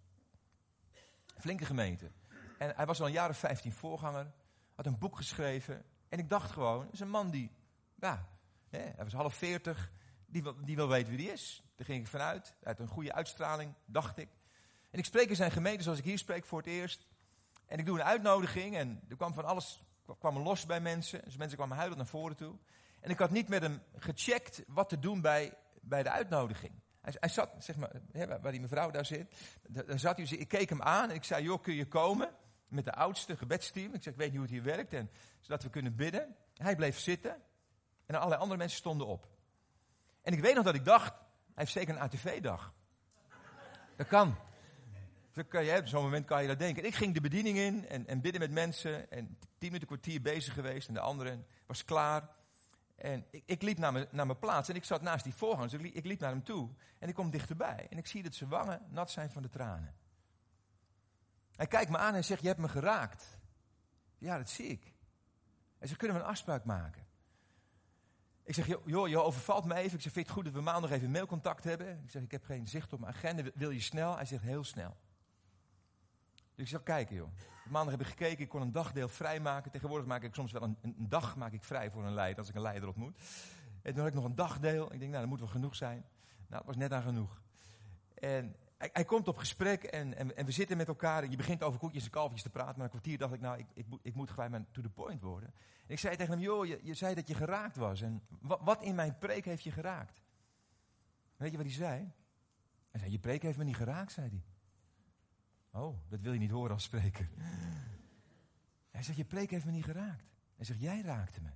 Flinke 1.38 1.64
gemeente. 1.64 2.10
En 2.58 2.72
hij 2.76 2.86
was 2.86 3.00
al 3.00 3.06
een 3.06 3.12
jaar 3.12 3.30
of 3.30 3.38
15 3.38 3.72
voorganger. 3.72 4.32
Had 4.74 4.86
een 4.86 4.98
boek 4.98 5.16
geschreven. 5.16 5.84
En 6.08 6.18
ik 6.18 6.28
dacht 6.28 6.50
gewoon, 6.50 6.84
het 6.84 6.92
is 6.92 7.00
een 7.00 7.10
man 7.10 7.30
die, 7.30 7.50
ja, 7.94 8.28
hij 8.70 8.94
was 8.96 9.12
half 9.12 9.34
40. 9.34 9.90
Die 10.26 10.42
wil, 10.42 10.64
die 10.64 10.76
wil 10.76 10.88
weten 10.88 11.16
wie 11.16 11.24
hij 11.24 11.34
is. 11.34 11.62
Daar 11.76 11.86
ging 11.86 12.00
ik 12.00 12.06
vanuit. 12.06 12.54
Uit 12.62 12.78
een 12.78 12.88
goede 12.88 13.12
uitstraling, 13.12 13.74
dacht 13.84 14.18
ik. 14.18 14.28
En 14.90 14.98
ik 14.98 15.04
spreek 15.04 15.28
in 15.28 15.36
zijn 15.36 15.50
gemeente 15.50 15.82
zoals 15.82 15.98
ik 15.98 16.04
hier 16.04 16.18
spreek 16.18 16.44
voor 16.44 16.58
het 16.58 16.66
eerst. 16.66 17.06
En 17.70 17.78
ik 17.78 17.86
doe 17.86 17.98
een 17.98 18.04
uitnodiging 18.04 18.76
en 18.76 19.00
er 19.08 19.16
kwam 19.16 19.34
van 19.34 19.44
alles 19.44 19.82
kwam 20.18 20.38
los 20.38 20.66
bij 20.66 20.80
mensen. 20.80 21.24
Dus 21.24 21.36
mensen 21.36 21.56
kwamen 21.56 21.76
huilend 21.76 21.98
naar 21.98 22.06
voren 22.06 22.36
toe. 22.36 22.58
En 23.00 23.10
ik 23.10 23.18
had 23.18 23.30
niet 23.30 23.48
met 23.48 23.62
hem 23.62 23.82
gecheckt 23.96 24.62
wat 24.66 24.88
te 24.88 24.98
doen 24.98 25.20
bij, 25.20 25.54
bij 25.80 26.02
de 26.02 26.10
uitnodiging. 26.10 26.72
Hij, 27.00 27.14
hij 27.20 27.28
zat, 27.28 27.50
zeg 27.58 27.76
maar, 27.76 27.90
waar 28.40 28.52
die 28.52 28.60
mevrouw 28.60 28.90
daar 28.90 29.06
zit. 29.06 29.34
Daar 29.68 29.98
zat 29.98 30.16
hij, 30.16 30.26
ik 30.26 30.48
keek 30.48 30.68
hem 30.68 30.82
aan 30.82 31.08
en 31.08 31.14
ik 31.14 31.24
zei, 31.24 31.44
joh, 31.44 31.62
kun 31.62 31.74
je 31.74 31.88
komen? 31.88 32.30
Met 32.68 32.84
de 32.84 32.92
oudste 32.92 33.36
gebedsteam. 33.36 33.94
Ik 33.94 34.02
zei, 34.02 34.14
ik 34.14 34.20
weet 34.20 34.28
niet 34.28 34.40
hoe 34.40 34.46
het 34.46 34.54
hier 34.54 34.74
werkt. 34.74 34.92
En, 34.92 35.10
zodat 35.40 35.62
we 35.62 35.70
kunnen 35.70 35.96
bidden. 35.96 36.36
Hij 36.54 36.76
bleef 36.76 36.98
zitten. 36.98 37.42
En 38.06 38.14
allerlei 38.14 38.40
andere 38.40 38.58
mensen 38.58 38.78
stonden 38.78 39.06
op. 39.06 39.28
En 40.22 40.32
ik 40.32 40.40
weet 40.40 40.54
nog 40.54 40.64
dat 40.64 40.74
ik 40.74 40.84
dacht, 40.84 41.12
hij 41.14 41.54
heeft 41.54 41.72
zeker 41.72 41.94
een 41.94 42.00
ATV-dag. 42.00 42.72
Dat 43.96 44.06
kan. 44.06 44.36
Op 45.36 45.86
zo'n 45.86 46.02
moment 46.02 46.26
kan 46.26 46.42
je 46.42 46.48
dat 46.48 46.58
denken. 46.58 46.84
Ik 46.84 46.94
ging 46.94 47.14
de 47.14 47.20
bediening 47.20 47.58
in 47.58 47.88
en, 47.88 48.06
en 48.06 48.20
bidden 48.20 48.40
met 48.40 48.50
mensen. 48.50 49.10
En 49.10 49.38
tien 49.38 49.46
minuten, 49.58 49.86
kwartier 49.86 50.20
bezig 50.20 50.54
geweest. 50.54 50.88
En 50.88 50.94
de 50.94 51.00
andere 51.00 51.38
was 51.66 51.84
klaar. 51.84 52.28
En 52.96 53.24
ik, 53.30 53.42
ik 53.46 53.62
liep 53.62 53.78
naar 53.78 53.92
mijn, 53.92 54.06
naar 54.10 54.26
mijn 54.26 54.38
plaats. 54.38 54.68
En 54.68 54.74
ik 54.74 54.84
zat 54.84 55.02
naast 55.02 55.24
die 55.24 55.34
voorganger. 55.34 55.70
Dus 55.70 55.80
ik, 55.80 55.94
ik 55.94 56.04
liep 56.04 56.20
naar 56.20 56.30
hem 56.30 56.44
toe. 56.44 56.70
En 56.98 57.08
ik 57.08 57.14
kom 57.14 57.30
dichterbij. 57.30 57.86
En 57.90 57.98
ik 57.98 58.06
zie 58.06 58.22
dat 58.22 58.34
zijn 58.34 58.50
wangen 58.50 58.82
nat 58.88 59.10
zijn 59.10 59.30
van 59.30 59.42
de 59.42 59.48
tranen. 59.48 59.94
Hij 61.56 61.66
kijkt 61.66 61.90
me 61.90 61.98
aan 61.98 62.14
en 62.14 62.24
zegt, 62.24 62.40
je 62.40 62.48
hebt 62.48 62.60
me 62.60 62.68
geraakt. 62.68 63.38
Ja, 64.18 64.36
dat 64.36 64.50
zie 64.50 64.66
ik. 64.66 64.82
Hij 65.78 65.88
zegt, 65.88 65.98
kunnen 65.98 66.16
we 66.16 66.22
een 66.22 66.28
afspraak 66.28 66.64
maken? 66.64 67.06
Ik 68.44 68.54
zeg, 68.54 68.66
joh, 68.84 69.08
je 69.08 69.22
overvalt 69.22 69.64
me 69.64 69.74
even. 69.74 69.96
Ik 69.96 70.02
zeg, 70.02 70.12
vind 70.12 70.14
je 70.14 70.20
het 70.20 70.30
goed 70.30 70.44
dat 70.44 70.52
we 70.52 70.60
maandag 70.60 70.90
even 70.90 71.10
mailcontact 71.10 71.64
hebben? 71.64 72.02
Ik 72.04 72.10
zeg, 72.10 72.22
ik 72.22 72.30
heb 72.30 72.44
geen 72.44 72.68
zicht 72.68 72.92
op 72.92 73.00
mijn 73.00 73.12
agenda. 73.12 73.42
Wil 73.54 73.70
je 73.70 73.80
snel? 73.80 74.16
Hij 74.16 74.24
zegt, 74.24 74.42
heel 74.42 74.64
snel. 74.64 74.96
Dus 76.60 76.68
ik 76.68 76.74
zou 76.74 76.82
kijken, 76.82 77.16
joh. 77.16 77.28
Maandag 77.68 77.90
heb 77.90 78.00
ik 78.00 78.06
gekeken, 78.06 78.44
ik 78.44 78.48
kon 78.48 78.60
een 78.60 78.72
dagdeel 78.72 79.08
vrijmaken. 79.08 79.70
Tegenwoordig 79.70 80.06
maak 80.06 80.22
ik 80.22 80.34
soms 80.34 80.52
wel 80.52 80.62
een, 80.62 80.76
een, 80.82 80.94
dag 81.08 81.36
maak 81.36 81.52
ik 81.52 81.64
vrij 81.64 81.90
voor 81.90 82.04
een 82.04 82.14
leider, 82.14 82.38
als 82.38 82.48
ik 82.48 82.54
een 82.54 82.62
leider 82.62 82.88
ontmoet. 82.88 83.18
En 83.82 83.92
toen 83.92 83.98
had 83.98 84.08
ik 84.08 84.14
nog 84.14 84.24
een 84.24 84.34
dagdeel. 84.34 84.92
Ik 84.92 84.98
denk, 84.98 85.10
nou, 85.10 85.20
dat 85.20 85.28
moet 85.28 85.38
wel 85.38 85.48
genoeg 85.48 85.76
zijn. 85.76 86.04
Nou, 86.36 86.46
dat 86.48 86.64
was 86.64 86.76
net 86.76 86.92
aan 86.92 87.02
genoeg. 87.02 87.42
En 88.14 88.56
hij, 88.76 89.04
komt 89.04 89.28
op 89.28 89.36
gesprek 89.36 89.82
en, 89.82 90.16
en, 90.16 90.36
en, 90.36 90.46
we 90.46 90.52
zitten 90.52 90.76
met 90.76 90.88
elkaar. 90.88 91.30
Je 91.30 91.36
begint 91.36 91.62
over 91.62 91.78
koekjes 91.78 92.04
en 92.04 92.10
kalfjes 92.10 92.42
te 92.42 92.50
praten. 92.50 92.74
Maar 92.74 92.84
een 92.84 92.90
kwartier 92.90 93.18
dacht 93.18 93.34
ik, 93.34 93.40
nou, 93.40 93.58
ik, 93.58 93.66
ik, 93.74 93.86
ik 94.02 94.14
moet 94.14 94.30
gelijk 94.30 94.50
maar 94.50 94.64
to 94.70 94.82
the 94.82 94.90
point 94.90 95.22
worden. 95.22 95.48
En 95.86 95.92
ik 95.92 95.98
zei 95.98 96.16
tegen 96.16 96.32
hem, 96.32 96.42
joh, 96.42 96.66
je, 96.66 96.80
je 96.82 96.94
zei 96.94 97.14
dat 97.14 97.28
je 97.28 97.34
geraakt 97.34 97.76
was. 97.76 98.00
En 98.00 98.22
wat, 98.40 98.60
wat 98.62 98.82
in 98.82 98.94
mijn 98.94 99.18
preek 99.18 99.44
heeft 99.44 99.62
je 99.62 99.70
geraakt? 99.70 100.22
Weet 101.36 101.50
je 101.50 101.56
wat 101.56 101.66
hij 101.66 101.74
zei? 101.74 102.12
Hij 102.90 103.00
zei, 103.00 103.12
je 103.12 103.18
preek 103.18 103.42
heeft 103.42 103.58
me 103.58 103.64
niet 103.64 103.76
geraakt, 103.76 104.12
zei 104.12 104.28
hij. 104.28 104.42
Oh, 105.70 105.96
dat 106.08 106.20
wil 106.20 106.32
je 106.32 106.38
niet 106.38 106.50
horen 106.50 106.72
als 106.72 106.82
spreker. 106.82 107.30
Hij 108.90 109.02
zegt, 109.02 109.18
je 109.18 109.24
preek 109.24 109.50
heeft 109.50 109.64
me 109.64 109.70
niet 109.70 109.84
geraakt. 109.84 110.24
Hij 110.56 110.64
zegt, 110.64 110.80
jij 110.80 111.02
raakte 111.02 111.40
me. 111.40 111.50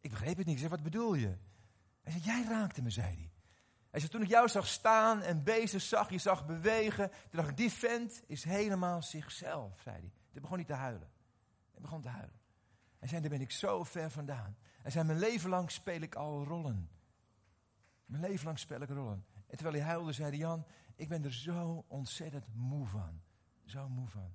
Ik 0.00 0.10
begreep 0.10 0.36
het 0.36 0.46
niet. 0.46 0.54
Ik 0.54 0.60
zeg, 0.60 0.70
wat 0.70 0.82
bedoel 0.82 1.14
je? 1.14 1.36
Hij 2.02 2.12
zegt, 2.12 2.24
jij 2.24 2.44
raakte 2.44 2.82
me, 2.82 2.90
zei 2.90 3.06
hij. 3.06 3.30
Hij 3.90 4.00
zegt, 4.00 4.12
toen 4.12 4.22
ik 4.22 4.28
jou 4.28 4.48
zag 4.48 4.66
staan 4.66 5.22
en 5.22 5.44
bezig 5.44 5.82
zag, 5.82 6.10
je 6.10 6.18
zag 6.18 6.46
bewegen. 6.46 7.10
Toen 7.10 7.30
dacht 7.30 7.48
ik, 7.48 7.56
die 7.56 7.70
vent 7.70 8.22
is 8.26 8.44
helemaal 8.44 9.02
zichzelf, 9.02 9.80
zei 9.80 9.96
hij. 9.96 10.12
Toen 10.32 10.42
begon 10.42 10.56
hij 10.56 10.66
te 10.66 10.72
huilen. 10.72 11.10
Hij 11.70 11.80
begon 11.80 12.00
te 12.00 12.08
huilen. 12.08 12.40
Hij 12.98 13.08
zei, 13.08 13.20
daar 13.20 13.30
ben 13.30 13.40
ik 13.40 13.50
zo 13.50 13.84
ver 13.84 14.10
vandaan. 14.10 14.56
Hij 14.82 14.90
zei, 14.90 15.04
mijn 15.04 15.18
leven 15.18 15.50
lang 15.50 15.70
speel 15.70 16.00
ik 16.00 16.14
al 16.14 16.44
rollen. 16.44 16.90
Mijn 18.06 18.22
leven 18.22 18.46
lang 18.46 18.58
speel 18.58 18.80
ik 18.80 18.88
rollen. 18.88 19.24
En 19.46 19.56
terwijl 19.56 19.76
hij 19.76 19.86
huilde, 19.86 20.12
zei 20.12 20.28
hij, 20.28 20.38
Jan, 20.38 20.66
ik 20.96 21.08
ben 21.08 21.24
er 21.24 21.32
zo 21.32 21.84
ontzettend 21.88 22.46
moe 22.54 22.86
van. 22.86 23.20
Zo 23.64 23.88
moe 23.88 24.08
van. 24.08 24.34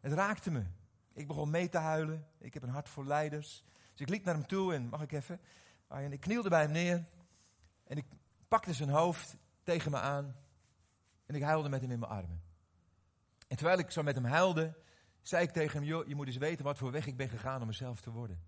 Het 0.00 0.12
raakte 0.12 0.50
me. 0.50 0.64
Ik 1.12 1.26
begon 1.26 1.50
mee 1.50 1.68
te 1.68 1.78
huilen. 1.78 2.26
Ik 2.38 2.54
heb 2.54 2.62
een 2.62 2.68
hart 2.68 2.88
voor 2.88 3.06
leiders. 3.06 3.64
Dus 3.90 4.00
ik 4.00 4.08
liep 4.08 4.24
naar 4.24 4.34
hem 4.34 4.46
toe 4.46 4.74
en 4.74 4.88
mag 4.88 5.02
ik 5.02 5.12
even? 5.12 5.40
En 5.88 6.12
ik 6.12 6.20
knielde 6.20 6.48
bij 6.48 6.62
hem 6.62 6.70
neer. 6.70 7.04
En 7.84 7.96
ik 7.96 8.04
pakte 8.48 8.72
zijn 8.72 8.88
hoofd 8.88 9.36
tegen 9.62 9.90
me 9.90 9.98
aan. 9.98 10.36
En 11.26 11.34
ik 11.34 11.42
huilde 11.42 11.68
met 11.68 11.80
hem 11.80 11.90
in 11.90 11.98
mijn 11.98 12.12
armen. 12.12 12.42
En 13.48 13.56
terwijl 13.56 13.78
ik 13.78 13.90
zo 13.90 14.02
met 14.02 14.14
hem 14.14 14.24
huilde, 14.24 14.76
zei 15.22 15.42
ik 15.42 15.50
tegen 15.50 15.78
hem: 15.78 15.88
Joh, 15.88 16.06
je 16.06 16.14
moet 16.14 16.26
eens 16.26 16.36
weten 16.36 16.64
wat 16.64 16.78
voor 16.78 16.90
weg 16.90 17.06
ik 17.06 17.16
ben 17.16 17.28
gegaan 17.28 17.60
om 17.60 17.66
mezelf 17.66 18.00
te 18.00 18.10
worden. 18.10 18.42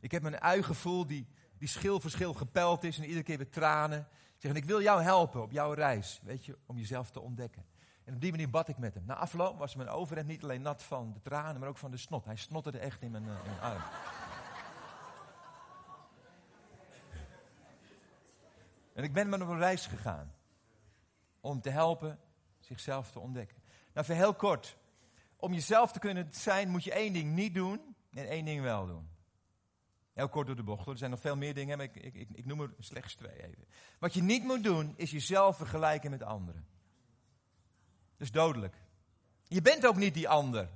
Ik 0.00 0.10
heb 0.10 0.22
mijn 0.22 0.40
ui-gevoel 0.40 1.06
die, 1.06 1.28
die 1.62 1.70
schil 1.70 2.00
voor 2.00 2.34
gepeld 2.34 2.84
is 2.84 2.98
en 2.98 3.04
iedere 3.04 3.22
keer 3.22 3.36
weer 3.36 3.50
tranen. 3.50 4.08
Zeg, 4.36 4.50
en 4.50 4.56
ik 4.56 4.64
wil 4.64 4.82
jou 4.82 5.02
helpen 5.02 5.42
op 5.42 5.52
jouw 5.52 5.72
reis, 5.72 6.20
weet 6.22 6.44
je, 6.44 6.58
om 6.66 6.76
jezelf 6.78 7.10
te 7.10 7.20
ontdekken. 7.20 7.64
En 8.04 8.14
op 8.14 8.20
die 8.20 8.30
manier 8.30 8.50
bad 8.50 8.68
ik 8.68 8.78
met 8.78 8.94
hem. 8.94 9.04
Na 9.06 9.14
afloop 9.14 9.58
was 9.58 9.74
mijn 9.74 9.88
overhemd 9.88 10.28
niet 10.28 10.42
alleen 10.42 10.62
nat 10.62 10.82
van 10.82 11.12
de 11.12 11.20
tranen, 11.20 11.60
maar 11.60 11.68
ook 11.68 11.76
van 11.76 11.90
de 11.90 11.96
snot. 11.96 12.24
Hij 12.24 12.36
snotterde 12.36 12.78
echt 12.78 13.02
in 13.02 13.10
mijn, 13.10 13.24
uh, 13.24 13.30
in 13.44 13.60
arm. 13.60 13.82
En 18.94 19.04
ik 19.04 19.12
ben 19.12 19.28
met 19.28 19.38
hem 19.40 19.48
op 19.48 19.54
een 19.54 19.60
reis 19.60 19.86
gegaan. 19.86 20.32
Om 21.40 21.60
te 21.60 21.70
helpen 21.70 22.18
zichzelf 22.60 23.10
te 23.10 23.18
ontdekken. 23.18 23.62
Nou, 23.92 24.06
voor 24.06 24.14
heel 24.14 24.34
kort. 24.34 24.76
Om 25.36 25.52
jezelf 25.52 25.92
te 25.92 25.98
kunnen 25.98 26.28
zijn 26.30 26.68
moet 26.68 26.84
je 26.84 26.92
één 26.92 27.12
ding 27.12 27.34
niet 27.34 27.54
doen 27.54 27.94
en 28.12 28.28
één 28.28 28.44
ding 28.44 28.62
wel 28.62 28.86
doen. 28.86 29.11
Heel 30.12 30.28
kort 30.28 30.46
door 30.46 30.56
de 30.56 30.62
bocht. 30.62 30.86
Er 30.86 30.98
zijn 30.98 31.10
nog 31.10 31.20
veel 31.20 31.36
meer 31.36 31.54
dingen, 31.54 31.76
maar 31.76 31.86
ik, 31.86 31.96
ik, 31.96 32.28
ik, 32.32 32.46
noem 32.46 32.60
er 32.60 32.74
slechts 32.78 33.14
twee 33.14 33.42
even. 33.42 33.64
Wat 33.98 34.14
je 34.14 34.22
niet 34.22 34.44
moet 34.44 34.64
doen, 34.64 34.94
is 34.96 35.10
jezelf 35.10 35.56
vergelijken 35.56 36.10
met 36.10 36.22
anderen. 36.22 36.66
Dat 38.16 38.26
is 38.26 38.30
dodelijk. 38.30 38.76
Je 39.48 39.62
bent 39.62 39.86
ook 39.86 39.96
niet 39.96 40.14
die 40.14 40.28
ander. 40.28 40.68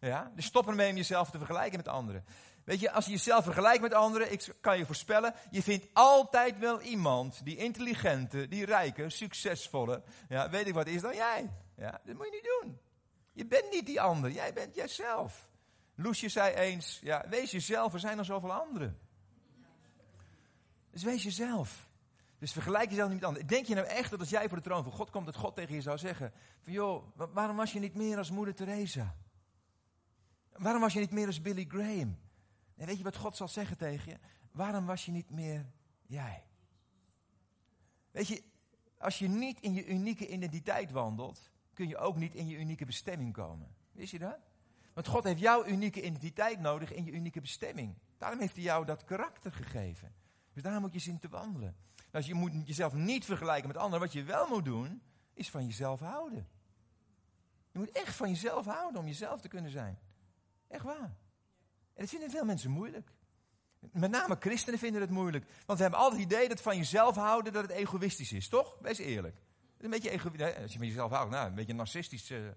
Ja? 0.00 0.32
Dus 0.34 0.44
stop 0.44 0.68
ermee 0.68 0.90
om 0.90 0.96
jezelf 0.96 1.30
te 1.30 1.38
vergelijken 1.38 1.76
met 1.76 1.88
anderen. 1.88 2.24
Weet 2.64 2.80
je, 2.80 2.90
als 2.90 3.04
je 3.04 3.10
jezelf 3.10 3.44
vergelijkt 3.44 3.82
met 3.82 3.94
anderen, 3.94 4.32
ik 4.32 4.54
kan 4.60 4.78
je 4.78 4.86
voorspellen, 4.86 5.34
je 5.50 5.62
vindt 5.62 5.86
altijd 5.92 6.58
wel 6.58 6.80
iemand 6.80 7.44
die 7.44 7.56
intelligente, 7.56 8.48
die 8.48 8.64
rijke, 8.64 9.10
succesvolle, 9.10 10.02
ja, 10.28 10.50
weet 10.50 10.66
ik 10.66 10.74
wat 10.74 10.86
is 10.86 11.00
dan 11.00 11.14
jij. 11.14 11.50
Ja, 11.76 12.00
dat 12.04 12.16
moet 12.16 12.24
je 12.24 12.30
niet 12.32 12.60
doen. 12.60 12.80
Je 13.32 13.46
bent 13.46 13.70
niet 13.70 13.86
die 13.86 14.00
ander, 14.00 14.30
jij 14.30 14.52
bent 14.52 14.74
jijzelf. 14.74 15.49
Loesje 16.02 16.28
zei 16.28 16.54
eens, 16.54 16.98
ja, 17.02 17.24
wees 17.28 17.50
jezelf, 17.50 17.92
er 17.92 18.00
zijn 18.00 18.18
er 18.18 18.24
zoveel 18.24 18.52
anderen. 18.52 18.98
Dus 20.90 21.02
wees 21.02 21.22
jezelf. 21.22 21.88
Dus 22.38 22.52
vergelijk 22.52 22.88
jezelf 22.88 23.08
niet 23.08 23.18
met 23.18 23.28
anderen. 23.28 23.46
Denk 23.46 23.66
je 23.66 23.74
nou 23.74 23.86
echt 23.86 24.10
dat 24.10 24.20
als 24.20 24.30
jij 24.30 24.48
voor 24.48 24.56
de 24.56 24.62
troon 24.62 24.82
van 24.82 24.92
God 24.92 25.10
komt, 25.10 25.26
dat 25.26 25.36
God 25.36 25.54
tegen 25.54 25.74
je 25.74 25.80
zou 25.80 25.98
zeggen: 25.98 26.32
van 26.60 26.72
joh, 26.72 27.16
waarom 27.32 27.56
was 27.56 27.72
je 27.72 27.78
niet 27.78 27.94
meer 27.94 28.18
als 28.18 28.30
moeder 28.30 28.54
Teresa? 28.54 29.16
Waarom 30.52 30.80
was 30.80 30.92
je 30.92 31.00
niet 31.00 31.10
meer 31.10 31.26
als 31.26 31.40
Billy 31.40 31.64
Graham? 31.68 32.18
En 32.76 32.86
weet 32.86 32.98
je 32.98 33.04
wat 33.04 33.16
God 33.16 33.36
zal 33.36 33.48
zeggen 33.48 33.76
tegen 33.76 34.12
je? 34.12 34.18
Waarom 34.52 34.86
was 34.86 35.04
je 35.04 35.12
niet 35.12 35.30
meer 35.30 35.66
jij? 36.06 36.44
Weet 38.10 38.26
je, 38.26 38.42
als 38.98 39.18
je 39.18 39.28
niet 39.28 39.60
in 39.60 39.74
je 39.74 39.86
unieke 39.86 40.28
identiteit 40.28 40.90
wandelt, 40.90 41.50
kun 41.74 41.88
je 41.88 41.96
ook 41.96 42.16
niet 42.16 42.34
in 42.34 42.46
je 42.46 42.56
unieke 42.56 42.84
bestemming 42.84 43.32
komen. 43.32 43.74
Wist 43.92 44.12
je 44.12 44.18
dat? 44.18 44.49
Want 44.92 45.06
God 45.06 45.24
heeft 45.24 45.40
jouw 45.40 45.66
unieke 45.66 46.02
identiteit 46.02 46.60
nodig 46.60 46.92
in 46.92 47.04
je 47.04 47.12
unieke 47.12 47.40
bestemming. 47.40 47.94
Daarom 48.18 48.40
heeft 48.40 48.54
hij 48.54 48.64
jou 48.64 48.84
dat 48.84 49.04
karakter 49.04 49.52
gegeven. 49.52 50.14
Dus 50.52 50.62
daar 50.62 50.80
moet 50.80 50.92
je 50.92 50.98
zien 50.98 51.18
te 51.18 51.28
wandelen. 51.28 51.76
Dus 52.10 52.26
je 52.26 52.34
moet 52.34 52.52
jezelf 52.64 52.92
niet 52.92 53.24
vergelijken 53.24 53.68
met 53.68 53.76
anderen. 53.76 54.00
Wat 54.00 54.12
je 54.12 54.22
wel 54.22 54.48
moet 54.48 54.64
doen, 54.64 55.02
is 55.34 55.50
van 55.50 55.66
jezelf 55.66 56.00
houden. 56.00 56.48
Je 57.72 57.78
moet 57.78 57.90
echt 57.90 58.14
van 58.14 58.28
jezelf 58.28 58.64
houden 58.66 59.00
om 59.00 59.06
jezelf 59.06 59.40
te 59.40 59.48
kunnen 59.48 59.70
zijn. 59.70 59.98
Echt 60.68 60.84
waar. 60.84 61.16
En 61.94 62.06
dat 62.06 62.08
vinden 62.08 62.30
veel 62.30 62.44
mensen 62.44 62.70
moeilijk. 62.70 63.10
Met 63.92 64.10
name 64.10 64.36
christenen 64.40 64.78
vinden 64.78 65.00
het 65.00 65.10
moeilijk. 65.10 65.44
Want 65.66 65.78
we 65.78 65.84
hebben 65.84 66.00
altijd 66.00 66.20
het 66.22 66.32
idee 66.32 66.48
dat 66.48 66.60
van 66.60 66.76
jezelf 66.76 67.14
houden 67.14 67.52
dat 67.52 67.62
het 67.62 67.70
egoïstisch 67.70 68.32
is, 68.32 68.48
toch? 68.48 68.76
Wees 68.80 68.98
eerlijk. 68.98 69.36
Een 69.78 69.90
beetje 69.90 70.10
egoïstisch. 70.10 70.56
Als 70.62 70.72
je 70.72 70.78
met 70.78 70.88
jezelf 70.88 71.10
houdt, 71.10 71.30
nou, 71.30 71.48
een 71.48 71.54
beetje 71.54 71.74
narcistisch. 71.74 72.30
Uh, 72.30 72.48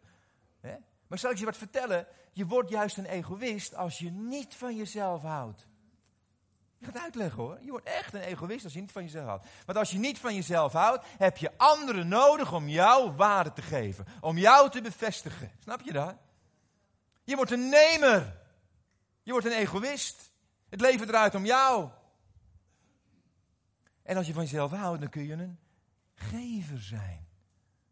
hè? 0.60 0.76
Maar 1.14 1.22
zal 1.22 1.32
ik 1.32 1.38
je 1.38 1.46
wat 1.46 1.58
vertellen? 1.58 2.08
Je 2.32 2.46
wordt 2.46 2.70
juist 2.70 2.98
een 2.98 3.06
egoïst 3.06 3.76
als 3.76 3.98
je 3.98 4.12
niet 4.12 4.56
van 4.56 4.76
jezelf 4.76 5.22
houdt. 5.22 5.68
Ik 6.80 6.86
ga 6.86 6.92
het 6.92 7.02
uitleggen 7.02 7.44
hoor. 7.44 7.60
Je 7.62 7.70
wordt 7.70 7.86
echt 7.86 8.14
een 8.14 8.22
egoïst 8.22 8.64
als 8.64 8.74
je 8.74 8.80
niet 8.80 8.92
van 8.92 9.04
jezelf 9.04 9.26
houdt. 9.26 9.46
Want 9.66 9.78
als 9.78 9.92
je 9.92 9.98
niet 9.98 10.20
van 10.20 10.36
jezelf 10.36 10.72
houdt, 10.72 11.06
heb 11.18 11.38
je 11.38 11.58
anderen 11.58 12.08
nodig 12.08 12.54
om 12.54 12.70
jouw 12.70 13.16
waarde 13.16 13.54
te 13.54 13.62
geven. 13.62 14.06
Om 14.22 14.38
jou 14.38 14.70
te 14.70 14.82
bevestigen. 14.82 15.52
Snap 15.60 15.82
je 15.82 15.92
dat? 15.92 16.16
Je 17.24 17.36
wordt 17.36 17.52
een 17.52 17.70
nemer. 17.70 18.40
Je 19.24 19.32
wordt 19.32 19.46
een 19.46 19.52
egoïst. 19.52 20.32
Het 20.70 20.82
leven 20.82 21.08
draait 21.08 21.36
om 21.36 21.46
jou. 21.46 21.90
En 24.04 24.18
als 24.18 24.28
je 24.28 24.34
van 24.34 24.44
jezelf 24.44 24.72
houdt, 24.72 25.02
dan 25.02 25.10
kun 25.10 25.26
je 25.26 25.34
een 25.34 25.60
gever 26.16 26.82
zijn. 26.82 27.28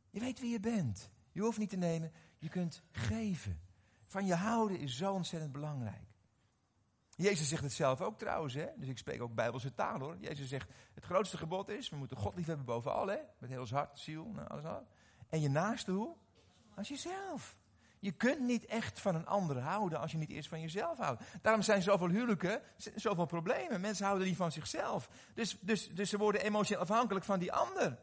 Je 0.10 0.20
weet 0.20 0.40
wie 0.40 0.52
je 0.52 0.60
bent. 0.60 1.10
Je 1.32 1.42
hoeft 1.42 1.58
niet 1.58 1.70
te 1.70 1.78
nemen, 1.78 2.12
je 2.42 2.50
kunt 2.50 2.84
geven. 2.92 3.62
Van 4.08 4.26
je 4.26 4.36
houden 4.36 4.80
is 4.80 4.98
zo 4.98 5.14
ontzettend 5.14 5.52
belangrijk. 5.52 6.10
Jezus 7.16 7.50
zegt 7.50 7.64
het 7.64 7.72
zelf 7.72 8.02
ook 8.02 8.18
trouwens, 8.18 8.54
hè? 8.54 8.68
dus 8.76 8.88
ik 8.88 8.98
spreek 8.98 9.22
ook 9.22 9.34
Bijbelse 9.34 9.74
taal 9.74 10.00
hoor. 10.00 10.18
Jezus 10.20 10.50
zegt, 10.50 10.70
het 10.94 11.04
grootste 11.04 11.38
gebod 11.38 11.70
is, 11.70 11.90
we 11.90 11.96
moeten 11.96 12.18
God 12.18 12.36
liefhebben 12.36 12.66
boven 12.66 12.94
al, 12.94 13.08
hè? 13.08 13.18
met 13.40 13.50
heel 13.50 13.60
ons 13.60 13.72
hart, 13.72 14.00
ziel, 14.00 14.26
nou, 14.26 14.48
alles 14.48 14.66
al. 14.66 14.88
En 15.30 15.42
je 15.42 15.50
naaste 15.50 15.92
hoe? 15.92 16.16
Als 16.76 16.88
jezelf. 16.88 17.58
Je 18.00 18.12
kunt 18.12 18.40
niet 18.40 18.66
echt 18.66 19.00
van 19.00 19.16
een 19.16 19.28
ander 19.28 19.60
houden 19.60 20.00
als 20.00 20.12
je 20.12 20.18
niet 20.18 20.30
eerst 20.30 20.50
van 20.50 20.62
jezelf 20.62 20.98
houdt. 20.98 21.24
Daarom 21.42 21.62
zijn 21.62 21.82
zoveel 21.82 22.10
huwelijken, 22.10 22.62
zoveel 22.96 23.26
problemen. 23.26 23.82
Mensen 23.82 24.06
houden 24.06 24.28
niet 24.28 24.36
van 24.36 24.52
zichzelf. 24.52 25.10
Dus, 25.34 25.58
dus, 25.60 25.90
dus 25.90 26.10
ze 26.10 26.18
worden 26.18 26.42
emotioneel 26.42 26.82
afhankelijk 26.82 27.26
van 27.26 27.40
die 27.40 27.54
ander. 27.54 28.00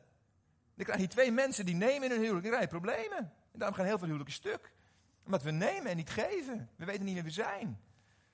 Dan 0.75 0.87
krijg 0.87 1.01
je 1.01 1.07
twee 1.07 1.33
mensen 1.33 1.67
die 1.67 1.75
nemen 1.75 2.03
in 2.03 2.11
hun 2.11 2.21
huwelijk, 2.21 2.43
dan 2.43 2.53
krijg 2.53 2.71
je 2.71 2.79
problemen. 2.79 3.33
Daarom 3.59 3.77
gaan 3.77 3.87
heel 3.87 3.99
veel 3.99 4.07
huwelijken 4.07 4.35
stuk. 4.35 4.73
Omdat 5.25 5.43
we 5.43 5.51
nemen 5.51 5.91
en 5.91 5.97
niet 5.97 6.11
geven. 6.11 6.71
We 6.77 6.85
weten 6.85 7.05
niet 7.05 7.15
wie 7.15 7.23
we 7.23 7.31
zijn. 7.31 7.81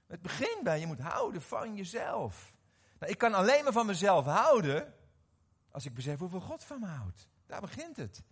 Het 0.06 0.22
begint 0.22 0.62
bij, 0.62 0.80
je 0.80 0.86
moet 0.86 1.00
houden 1.00 1.42
van 1.42 1.76
jezelf. 1.76 2.54
Nou, 2.98 3.12
ik 3.12 3.18
kan 3.18 3.34
alleen 3.34 3.64
maar 3.64 3.72
van 3.72 3.86
mezelf 3.86 4.24
houden 4.24 4.94
als 5.70 5.86
ik 5.86 5.94
besef 5.94 6.18
hoeveel 6.18 6.40
God 6.40 6.64
van 6.64 6.80
me 6.80 6.86
houdt. 6.86 7.28
Daar 7.46 7.60
begint 7.60 7.96
het. 7.96 8.22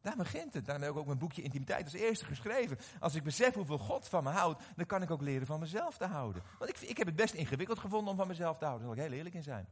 Daar 0.00 0.16
begint 0.16 0.54
het. 0.54 0.64
Daarom 0.64 0.84
heb 0.84 0.92
ik 0.92 0.98
ook 0.98 1.06
mijn 1.06 1.18
boekje 1.18 1.42
Intimiteit 1.42 1.84
als 1.84 1.92
eerste 1.92 2.24
geschreven. 2.24 2.78
Als 3.00 3.14
ik 3.14 3.22
besef 3.22 3.54
hoeveel 3.54 3.78
God 3.78 4.08
van 4.08 4.24
me 4.24 4.30
houdt, 4.30 4.62
dan 4.76 4.86
kan 4.86 5.02
ik 5.02 5.10
ook 5.10 5.20
leren 5.20 5.46
van 5.46 5.60
mezelf 5.60 5.96
te 5.96 6.06
houden. 6.06 6.42
Want 6.58 6.70
ik, 6.70 6.80
ik 6.80 6.96
heb 6.96 7.06
het 7.06 7.16
best 7.16 7.34
ingewikkeld 7.34 7.78
gevonden 7.78 8.10
om 8.10 8.16
van 8.16 8.28
mezelf 8.28 8.58
te 8.58 8.64
houden. 8.64 8.86
Daar 8.86 8.96
zal 8.96 9.04
ik 9.04 9.10
heel 9.10 9.18
eerlijk 9.18 9.36
in 9.36 9.42
zijn. 9.42 9.68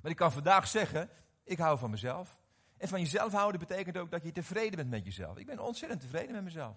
Maar 0.00 0.10
ik 0.10 0.16
kan 0.16 0.32
vandaag 0.32 0.68
zeggen, 0.68 1.10
ik 1.44 1.58
hou 1.58 1.78
van 1.78 1.90
mezelf. 1.90 2.37
En 2.78 2.88
van 2.88 3.00
jezelf 3.00 3.32
houden 3.32 3.60
betekent 3.60 3.96
ook 3.96 4.10
dat 4.10 4.22
je 4.22 4.32
tevreden 4.32 4.76
bent 4.76 4.90
met 4.90 5.04
jezelf. 5.04 5.36
Ik 5.36 5.46
ben 5.46 5.58
ontzettend 5.58 6.00
tevreden 6.00 6.32
met 6.32 6.44
mezelf. 6.44 6.76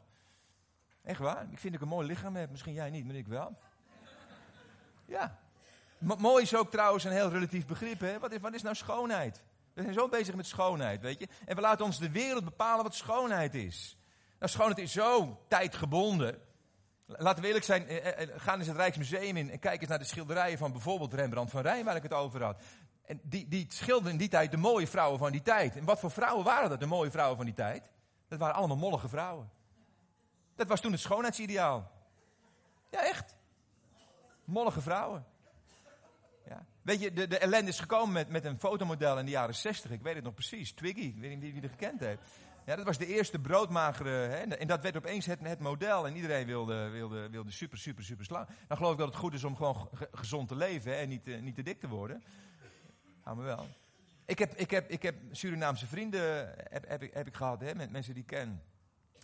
Echt 1.03 1.19
waar. 1.19 1.47
Ik 1.51 1.59
vind 1.59 1.75
ik 1.75 1.81
een 1.81 1.87
mooi 1.87 2.07
lichaam 2.07 2.35
heb. 2.35 2.49
Misschien 2.49 2.73
jij 2.73 2.89
niet, 2.89 3.05
maar 3.05 3.15
ik 3.15 3.27
wel. 3.27 3.57
Ja. 5.05 5.39
mooi 5.99 6.43
is 6.43 6.55
ook 6.55 6.71
trouwens 6.71 7.03
een 7.03 7.11
heel 7.11 7.29
relatief 7.29 7.65
begrip. 7.65 7.99
Hè? 7.99 8.19
Wat, 8.19 8.31
is, 8.31 8.39
wat 8.39 8.53
is 8.53 8.61
nou 8.61 8.75
schoonheid? 8.75 9.43
We 9.73 9.81
zijn 9.81 9.93
zo 9.93 10.07
bezig 10.07 10.35
met 10.35 10.47
schoonheid, 10.47 11.01
weet 11.01 11.19
je. 11.19 11.27
En 11.45 11.55
we 11.55 11.61
laten 11.61 11.85
ons 11.85 11.99
de 11.99 12.11
wereld 12.11 12.43
bepalen 12.43 12.83
wat 12.83 12.95
schoonheid 12.95 13.55
is. 13.55 13.97
Nou, 14.39 14.51
schoonheid 14.51 14.79
is 14.79 14.91
zo 14.91 15.41
tijdgebonden. 15.47 16.41
Laten 17.05 17.41
we 17.41 17.47
eerlijk 17.47 17.65
zijn, 17.65 17.87
eh, 17.87 17.97
eh, 17.97 18.21
eh, 18.21 18.29
ga 18.37 18.57
eens 18.57 18.67
het 18.67 18.75
Rijksmuseum 18.75 19.37
in 19.37 19.49
en 19.51 19.59
kijk 19.59 19.79
eens 19.79 19.89
naar 19.89 19.99
de 19.99 20.05
schilderijen 20.05 20.57
van 20.57 20.71
bijvoorbeeld 20.71 21.13
Rembrandt 21.13 21.51
van 21.51 21.61
Rijn, 21.61 21.85
waar 21.85 21.95
ik 21.95 22.03
het 22.03 22.13
over 22.13 22.43
had. 22.43 22.61
En 23.11 23.19
die, 23.23 23.47
die 23.47 23.65
schilderden 23.67 24.11
in 24.11 24.17
die 24.17 24.27
tijd 24.27 24.51
de 24.51 24.57
mooie 24.57 24.87
vrouwen 24.87 25.19
van 25.19 25.31
die 25.31 25.41
tijd. 25.41 25.75
En 25.75 25.85
wat 25.85 25.99
voor 25.99 26.11
vrouwen 26.11 26.45
waren 26.45 26.69
dat, 26.69 26.79
de 26.79 26.85
mooie 26.85 27.11
vrouwen 27.11 27.37
van 27.37 27.45
die 27.45 27.55
tijd? 27.55 27.89
Dat 28.27 28.39
waren 28.39 28.55
allemaal 28.55 28.77
mollige 28.77 29.09
vrouwen. 29.09 29.49
Dat 30.55 30.67
was 30.67 30.81
toen 30.81 30.91
het 30.91 31.01
schoonheidsideaal. 31.01 31.91
Ja, 32.89 33.05
echt. 33.05 33.35
Mollige 34.43 34.81
vrouwen. 34.81 35.25
Ja. 36.47 36.65
Weet 36.81 37.01
je, 37.01 37.13
de, 37.13 37.27
de 37.27 37.37
ellende 37.37 37.69
is 37.69 37.79
gekomen 37.79 38.13
met, 38.13 38.29
met 38.29 38.45
een 38.45 38.59
fotomodel 38.59 39.19
in 39.19 39.25
de 39.25 39.31
jaren 39.31 39.55
60. 39.55 39.91
Ik 39.91 40.01
weet 40.01 40.15
het 40.15 40.23
nog 40.23 40.33
precies. 40.33 40.71
Twiggy, 40.71 40.99
ik 40.99 41.17
weet 41.17 41.29
niet 41.29 41.39
wie, 41.39 41.53
wie 41.53 41.61
er 41.61 41.69
gekend 41.69 41.99
heeft. 41.99 42.21
Ja, 42.65 42.75
dat 42.75 42.85
was 42.85 42.97
de 42.97 43.07
eerste 43.07 43.39
broodmagere. 43.39 44.09
Hè, 44.09 44.37
en 44.37 44.67
dat 44.67 44.81
werd 44.81 44.97
opeens 44.97 45.25
het, 45.25 45.39
het 45.41 45.59
model. 45.59 46.07
En 46.07 46.15
iedereen 46.15 46.45
wilde, 46.45 46.89
wilde, 46.89 47.29
wilde 47.29 47.51
super, 47.51 47.77
super, 47.77 48.03
super 48.03 48.25
slank. 48.25 48.47
Dan 48.67 48.77
geloof 48.77 48.91
ik 48.91 48.97
dat 48.97 49.07
het 49.07 49.17
goed 49.17 49.33
is 49.33 49.43
om 49.43 49.55
gewoon 49.55 49.89
gezond 50.11 50.47
te 50.47 50.55
leven 50.55 50.97
en 50.97 51.09
niet, 51.09 51.41
niet 51.41 51.55
te 51.55 51.63
dik 51.63 51.79
te 51.79 51.87
worden. 51.87 52.23
Hou 53.23 53.37
me 53.37 53.43
wel. 53.43 53.67
Ik 54.25 54.39
heb, 54.39 54.53
ik 54.53 54.71
heb, 54.71 54.89
ik 54.89 55.01
heb 55.01 55.15
Surinaamse 55.31 55.87
vrienden 55.87 56.53
heb, 56.69 56.87
heb, 56.87 57.03
ik, 57.03 57.13
heb 57.13 57.27
ik 57.27 57.35
gehad, 57.35 57.61
hè, 57.61 57.75
met 57.75 57.91
mensen 57.91 58.13
die 58.13 58.23
ik 58.23 58.29
ken. 58.29 58.63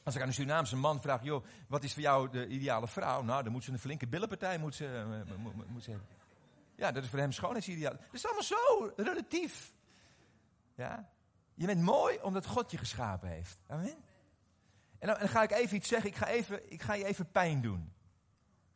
Als 0.04 0.16
ik 0.16 0.22
aan 0.22 0.28
een 0.28 0.34
Surinaamse 0.34 0.76
man 0.76 1.02
vraag, 1.02 1.24
joh, 1.24 1.46
wat 1.68 1.84
is 1.84 1.94
voor 1.94 2.02
jou 2.02 2.30
de 2.30 2.48
ideale 2.48 2.88
vrouw? 2.88 3.22
Nou, 3.22 3.44
dan 3.44 3.52
moet 3.52 3.64
ze 3.64 3.72
een 3.72 3.80
flinke 3.80 4.08
billenpartij 4.08 4.58
moet 4.58 4.76
ze, 4.76 5.06
uh, 5.28 5.38
moet, 5.68 5.84
ze 5.84 5.90
hebben. 5.90 6.08
Ja, 6.76 6.92
dat 6.92 7.04
is 7.04 7.10
voor 7.10 7.20
hem 7.20 7.32
schoonheidsideaal. 7.32 7.92
Dat 7.94 8.14
is 8.14 8.26
allemaal 8.26 8.44
zo 8.44 8.92
relatief. 8.96 9.74
Ja? 10.76 11.10
Je 11.54 11.66
bent 11.66 11.82
mooi 11.82 12.20
omdat 12.22 12.46
God 12.46 12.72
je 12.72 12.78
geschapen 12.78 13.30
heeft. 13.30 13.60
Amen. 13.68 13.96
En 15.00 15.08
dan, 15.08 15.20
dan, 15.20 15.30
ga 15.30 15.44
ik 15.44 15.52
even 15.52 15.76
iets 15.76 15.88
zeggen. 15.88 16.10
Ik 16.10 16.16
ga, 16.16 16.28
even, 16.28 16.72
ik 16.72 16.82
ga 16.82 16.94
je 16.94 17.06
even 17.06 17.32
pijn 17.32 17.62
doen. 17.62 17.94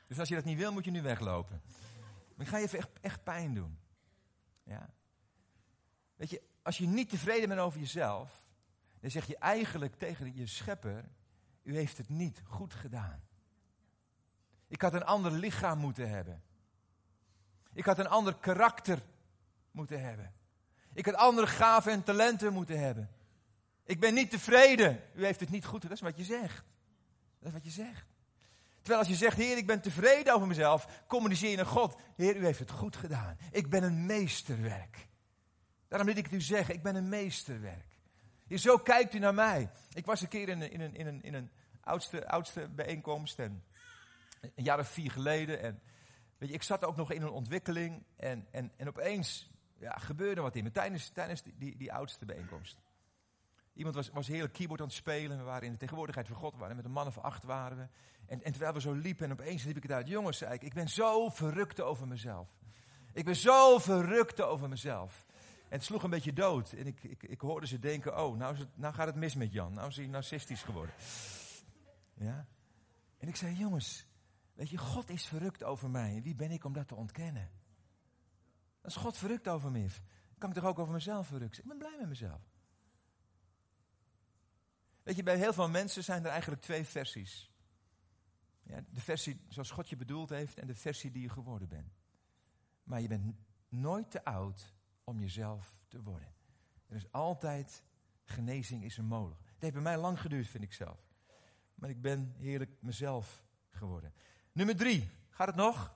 Dus 0.07 0.19
als 0.19 0.29
je 0.29 0.35
dat 0.35 0.43
niet 0.43 0.57
wil, 0.57 0.71
moet 0.73 0.85
je 0.85 0.91
nu 0.91 1.01
weglopen. 1.01 1.61
Maar 2.35 2.45
ik 2.45 2.51
ga 2.51 2.57
je 2.57 2.63
even 2.63 2.77
echt, 2.77 2.89
echt 3.01 3.23
pijn 3.23 3.53
doen. 3.53 3.79
Ja. 4.63 4.89
Weet 6.21 6.29
je, 6.29 6.41
als 6.61 6.77
je 6.77 6.87
niet 6.87 7.09
tevreden 7.09 7.49
bent 7.49 7.61
over 7.61 7.79
jezelf, 7.79 8.45
Dan 8.99 9.11
zeg 9.11 9.27
je 9.27 9.37
eigenlijk 9.37 9.95
tegen 9.95 10.35
je 10.35 10.47
schepper, 10.47 11.09
u 11.63 11.75
heeft 11.75 11.97
het 11.97 12.09
niet 12.09 12.41
goed 12.43 12.73
gedaan. 12.73 13.23
Ik 14.67 14.81
had 14.81 14.93
een 14.93 15.03
ander 15.03 15.31
lichaam 15.31 15.77
moeten 15.77 16.09
hebben. 16.09 16.43
Ik 17.73 17.85
had 17.85 17.99
een 17.99 18.07
ander 18.07 18.35
karakter 18.35 19.01
moeten 19.71 20.01
hebben. 20.01 20.33
Ik 20.93 21.05
had 21.05 21.15
andere 21.15 21.47
gaven 21.47 21.91
en 21.91 22.03
talenten 22.03 22.53
moeten 22.53 22.79
hebben. 22.79 23.09
Ik 23.83 23.99
ben 23.99 24.13
niet 24.13 24.29
tevreden. 24.29 25.03
U 25.13 25.25
heeft 25.25 25.39
het 25.39 25.49
niet 25.49 25.65
goed 25.65 25.81
gedaan. 25.81 25.97
Dat 25.97 26.07
is 26.07 26.15
wat 26.15 26.27
je 26.27 26.33
zegt. 26.39 26.63
Dat 27.39 27.47
is 27.47 27.53
wat 27.53 27.63
je 27.63 27.83
zegt. 27.83 28.05
Terwijl 28.77 28.99
als 28.99 29.09
je 29.09 29.15
zegt, 29.15 29.37
Heer, 29.37 29.57
ik 29.57 29.67
ben 29.67 29.81
tevreden 29.81 30.33
over 30.33 30.47
mezelf, 30.47 31.03
communiceer 31.07 31.49
je 31.49 31.55
naar 31.55 31.65
God. 31.65 32.01
Heer, 32.15 32.35
u 32.35 32.45
heeft 32.45 32.59
het 32.59 32.71
goed 32.71 32.95
gedaan. 32.95 33.37
Ik 33.51 33.69
ben 33.69 33.83
een 33.83 34.05
meesterwerk. 34.05 35.09
Daarom 35.91 36.09
wil 36.09 36.17
ik 36.17 36.31
u 36.31 36.41
zeggen, 36.41 36.75
ik 36.75 36.83
ben 36.83 36.95
een 36.95 37.09
meesterwerk. 37.09 37.99
Hier, 38.47 38.57
zo 38.57 38.77
kijkt 38.77 39.13
u 39.13 39.19
naar 39.19 39.33
mij. 39.33 39.69
Ik 39.93 40.05
was 40.05 40.21
een 40.21 40.27
keer 40.27 40.49
in 40.49 40.61
een, 40.61 40.71
in 40.71 40.81
een, 40.81 40.95
in 40.95 41.07
een, 41.07 41.23
in 41.23 41.33
een 41.33 41.49
oudste, 41.81 42.27
oudste 42.27 42.69
bijeenkomst, 42.69 43.39
en, 43.39 43.63
een 44.41 44.63
jaar 44.63 44.79
of 44.79 44.87
vier 44.87 45.11
geleden. 45.11 45.61
En 45.61 45.81
weet 46.37 46.49
je, 46.49 46.55
ik 46.55 46.63
zat 46.63 46.85
ook 46.85 46.95
nog 46.95 47.11
in 47.11 47.21
een 47.21 47.29
ontwikkeling 47.29 48.03
en, 48.15 48.47
en, 48.51 48.71
en 48.77 48.87
opeens 48.87 49.51
ja, 49.79 49.91
gebeurde 49.91 50.41
wat 50.41 50.55
in 50.55 50.63
me 50.63 50.71
tijdens, 50.71 51.09
tijdens 51.09 51.43
die, 51.43 51.77
die, 51.77 51.93
oudste 51.93 52.25
bijeenkomst. 52.25 52.81
Iemand 53.73 53.95
was, 53.95 54.09
was 54.09 54.27
heerlijk 54.27 54.53
keyboard 54.53 54.81
aan 54.81 54.87
het 54.87 54.95
spelen. 54.95 55.37
We 55.37 55.43
waren 55.43 55.65
in 55.65 55.71
de 55.71 55.77
tegenwoordigheid 55.77 56.27
van 56.27 56.37
God. 56.37 56.53
We 56.53 56.59
waren 56.59 56.75
met 56.75 56.85
een 56.85 56.91
man 56.91 57.07
of 57.07 57.17
acht 57.17 57.43
waren 57.43 57.77
we. 57.77 57.87
En, 58.25 58.43
en 58.43 58.51
terwijl 58.51 58.73
we 58.73 58.81
zo 58.81 58.93
liepen 58.93 59.25
en 59.25 59.31
opeens 59.31 59.63
liep 59.63 59.77
ik 59.77 59.83
het 59.83 59.91
uit. 59.91 60.07
Jongens, 60.07 60.37
zei 60.37 60.53
ik, 60.53 60.61
ik 60.61 60.73
ben 60.73 60.89
zo 60.89 61.29
verrukt 61.29 61.81
over 61.81 62.07
mezelf. 62.07 62.49
Ik 63.13 63.25
ben 63.25 63.35
zo 63.35 63.79
verrukt 63.79 64.41
over 64.41 64.69
mezelf. 64.69 65.29
En 65.71 65.77
het 65.77 65.85
sloeg 65.85 66.03
een 66.03 66.09
beetje 66.09 66.33
dood. 66.33 66.71
En 66.71 66.87
ik, 66.87 67.03
ik, 67.03 67.23
ik 67.23 67.41
hoorde 67.41 67.67
ze 67.67 67.79
denken, 67.79 68.23
oh, 68.23 68.37
nou, 68.37 68.57
het, 68.57 68.77
nou 68.77 68.93
gaat 68.93 69.07
het 69.07 69.15
mis 69.15 69.35
met 69.35 69.53
Jan. 69.53 69.73
Nou 69.73 69.87
is 69.87 69.95
hij 69.95 70.07
narcistisch 70.07 70.63
geworden. 70.63 70.95
Ja? 72.13 72.47
En 73.17 73.27
ik 73.27 73.35
zei, 73.35 73.55
jongens, 73.55 74.07
weet 74.53 74.69
je, 74.69 74.77
God 74.77 75.09
is 75.09 75.25
verrukt 75.25 75.63
over 75.63 75.89
mij. 75.89 76.21
Wie 76.21 76.35
ben 76.35 76.51
ik 76.51 76.63
om 76.63 76.73
dat 76.73 76.87
te 76.87 76.95
ontkennen? 76.95 77.51
Als 78.81 78.95
God 78.95 79.17
verrukt 79.17 79.47
over 79.47 79.71
me 79.71 79.87
kan 80.37 80.49
ik 80.49 80.55
toch 80.55 80.65
ook 80.65 80.79
over 80.79 80.93
mezelf 80.93 81.27
verrukt 81.27 81.55
zijn? 81.55 81.67
Ik 81.67 81.77
ben 81.77 81.87
blij 81.87 81.99
met 81.99 82.09
mezelf. 82.09 82.41
Weet 85.03 85.15
je, 85.15 85.23
bij 85.23 85.37
heel 85.37 85.53
veel 85.53 85.69
mensen 85.69 86.03
zijn 86.03 86.23
er 86.23 86.31
eigenlijk 86.31 86.61
twee 86.61 86.83
versies. 86.83 87.51
Ja, 88.63 88.83
de 88.89 89.01
versie 89.01 89.41
zoals 89.47 89.71
God 89.71 89.89
je 89.89 89.95
bedoeld 89.95 90.29
heeft 90.29 90.59
en 90.59 90.67
de 90.67 90.75
versie 90.75 91.11
die 91.11 91.21
je 91.21 91.29
geworden 91.29 91.67
bent. 91.67 91.93
Maar 92.83 93.01
je 93.01 93.07
bent 93.07 93.35
nooit 93.69 94.11
te 94.11 94.23
oud 94.23 94.73
om 95.11 95.19
jezelf 95.19 95.75
te 95.87 96.03
worden. 96.03 96.33
Er 96.87 96.95
is 96.95 97.11
altijd 97.11 97.83
genezing 98.23 98.83
is 98.83 98.97
er 98.97 99.03
mogelijk. 99.03 99.41
Het 99.53 99.61
heeft 99.61 99.73
bij 99.73 99.83
mij 99.83 99.97
lang 99.97 100.21
geduurd, 100.21 100.47
vind 100.47 100.63
ik 100.63 100.73
zelf. 100.73 100.99
Maar 101.75 101.89
ik 101.89 102.01
ben 102.01 102.33
heerlijk 102.37 102.71
mezelf 102.79 103.43
geworden. 103.69 104.13
Nummer 104.51 104.75
drie, 104.75 105.09
gaat 105.29 105.47
het 105.47 105.55
nog? 105.55 105.93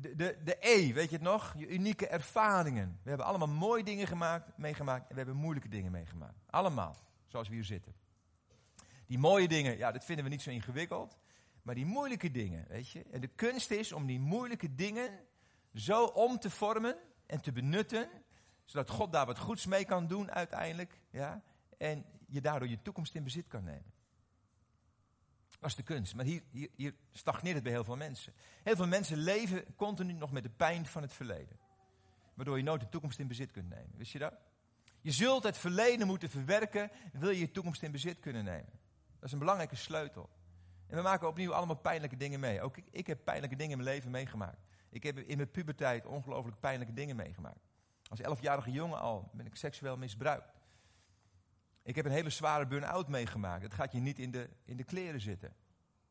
De, 0.00 0.16
de, 0.16 0.38
de 0.44 0.56
E, 0.60 0.92
weet 0.92 1.08
je 1.08 1.14
het 1.14 1.24
nog? 1.24 1.54
Je 1.56 1.68
unieke 1.68 2.06
ervaringen. 2.06 2.98
We 3.02 3.08
hebben 3.08 3.26
allemaal 3.26 3.48
mooie 3.48 3.84
dingen 3.84 4.06
gemaakt, 4.06 4.58
meegemaakt 4.58 5.02
en 5.02 5.12
we 5.12 5.16
hebben 5.16 5.36
moeilijke 5.36 5.68
dingen 5.68 5.92
meegemaakt. 5.92 6.44
Allemaal 6.46 6.96
zoals 7.26 7.48
we 7.48 7.54
hier 7.54 7.64
zitten. 7.64 7.94
Die 9.06 9.18
mooie 9.18 9.48
dingen, 9.48 9.76
ja, 9.76 9.92
dat 9.92 10.04
vinden 10.04 10.24
we 10.24 10.30
niet 10.30 10.42
zo 10.42 10.50
ingewikkeld. 10.50 11.18
Maar 11.62 11.74
die 11.74 11.86
moeilijke 11.86 12.30
dingen, 12.30 12.66
weet 12.68 12.88
je. 12.88 13.02
En 13.02 13.20
de 13.20 13.26
kunst 13.26 13.70
is 13.70 13.92
om 13.92 14.06
die 14.06 14.20
moeilijke 14.20 14.74
dingen 14.74 15.18
zo 15.74 16.04
om 16.04 16.38
te 16.38 16.50
vormen 16.50 16.96
en 17.32 17.40
te 17.40 17.52
benutten. 17.52 18.08
Zodat 18.64 18.90
God 18.90 19.12
daar 19.12 19.26
wat 19.26 19.38
goeds 19.38 19.66
mee 19.66 19.84
kan 19.84 20.06
doen 20.06 20.30
uiteindelijk. 20.30 21.00
Ja, 21.10 21.42
en 21.78 22.04
je 22.26 22.40
daardoor 22.40 22.68
je 22.68 22.82
toekomst 22.82 23.14
in 23.14 23.24
bezit 23.24 23.48
kan 23.48 23.64
nemen. 23.64 23.92
Dat 25.60 25.70
is 25.70 25.76
de 25.76 25.82
kunst. 25.82 26.14
Maar 26.14 26.24
hier, 26.24 26.42
hier, 26.50 26.68
hier 26.76 26.94
stagneert 27.12 27.54
het 27.54 27.64
bij 27.64 27.72
heel 27.72 27.84
veel 27.84 27.96
mensen. 27.96 28.32
Heel 28.62 28.76
veel 28.76 28.86
mensen 28.86 29.16
leven 29.16 29.76
continu 29.76 30.12
nog 30.12 30.32
met 30.32 30.42
de 30.42 30.48
pijn 30.48 30.86
van 30.86 31.02
het 31.02 31.12
verleden. 31.12 31.58
Waardoor 32.34 32.56
je 32.56 32.62
nooit 32.62 32.80
de 32.80 32.88
toekomst 32.88 33.18
in 33.18 33.28
bezit 33.28 33.50
kunt 33.50 33.68
nemen. 33.68 33.96
Wist 33.96 34.12
je 34.12 34.18
dat? 34.18 34.34
Je 35.00 35.10
zult 35.10 35.42
het 35.42 35.58
verleden 35.58 36.06
moeten 36.06 36.30
verwerken, 36.30 36.90
wil 37.12 37.30
je 37.30 37.38
je 37.38 37.50
toekomst 37.50 37.82
in 37.82 37.92
bezit 37.92 38.20
kunnen 38.20 38.44
nemen. 38.44 38.80
Dat 39.14 39.24
is 39.24 39.32
een 39.32 39.38
belangrijke 39.38 39.76
sleutel. 39.76 40.30
En 40.86 40.96
we 40.96 41.02
maken 41.02 41.28
opnieuw 41.28 41.52
allemaal 41.52 41.76
pijnlijke 41.76 42.16
dingen 42.16 42.40
mee. 42.40 42.62
Ook 42.62 42.76
ik, 42.76 42.84
ik 42.90 43.06
heb 43.06 43.24
pijnlijke 43.24 43.56
dingen 43.56 43.78
in 43.78 43.84
mijn 43.84 43.94
leven 43.94 44.10
meegemaakt. 44.10 44.71
Ik 44.92 45.02
heb 45.02 45.18
in 45.18 45.36
mijn 45.36 45.50
puberteit 45.50 46.06
ongelooflijk 46.06 46.60
pijnlijke 46.60 46.92
dingen 46.94 47.16
meegemaakt. 47.16 47.66
Als 48.08 48.20
elfjarige 48.20 48.70
jongen 48.70 49.00
al 49.00 49.30
ben 49.32 49.46
ik 49.46 49.56
seksueel 49.56 49.96
misbruikt. 49.96 50.52
Ik 51.82 51.96
heb 51.96 52.04
een 52.04 52.10
hele 52.10 52.30
zware 52.30 52.66
burn-out 52.66 53.08
meegemaakt. 53.08 53.62
Het 53.62 53.74
gaat 53.74 53.92
je 53.92 53.98
niet 53.98 54.18
in 54.18 54.30
de, 54.30 54.50
in 54.64 54.76
de 54.76 54.84
kleren 54.84 55.20
zitten. 55.20 55.54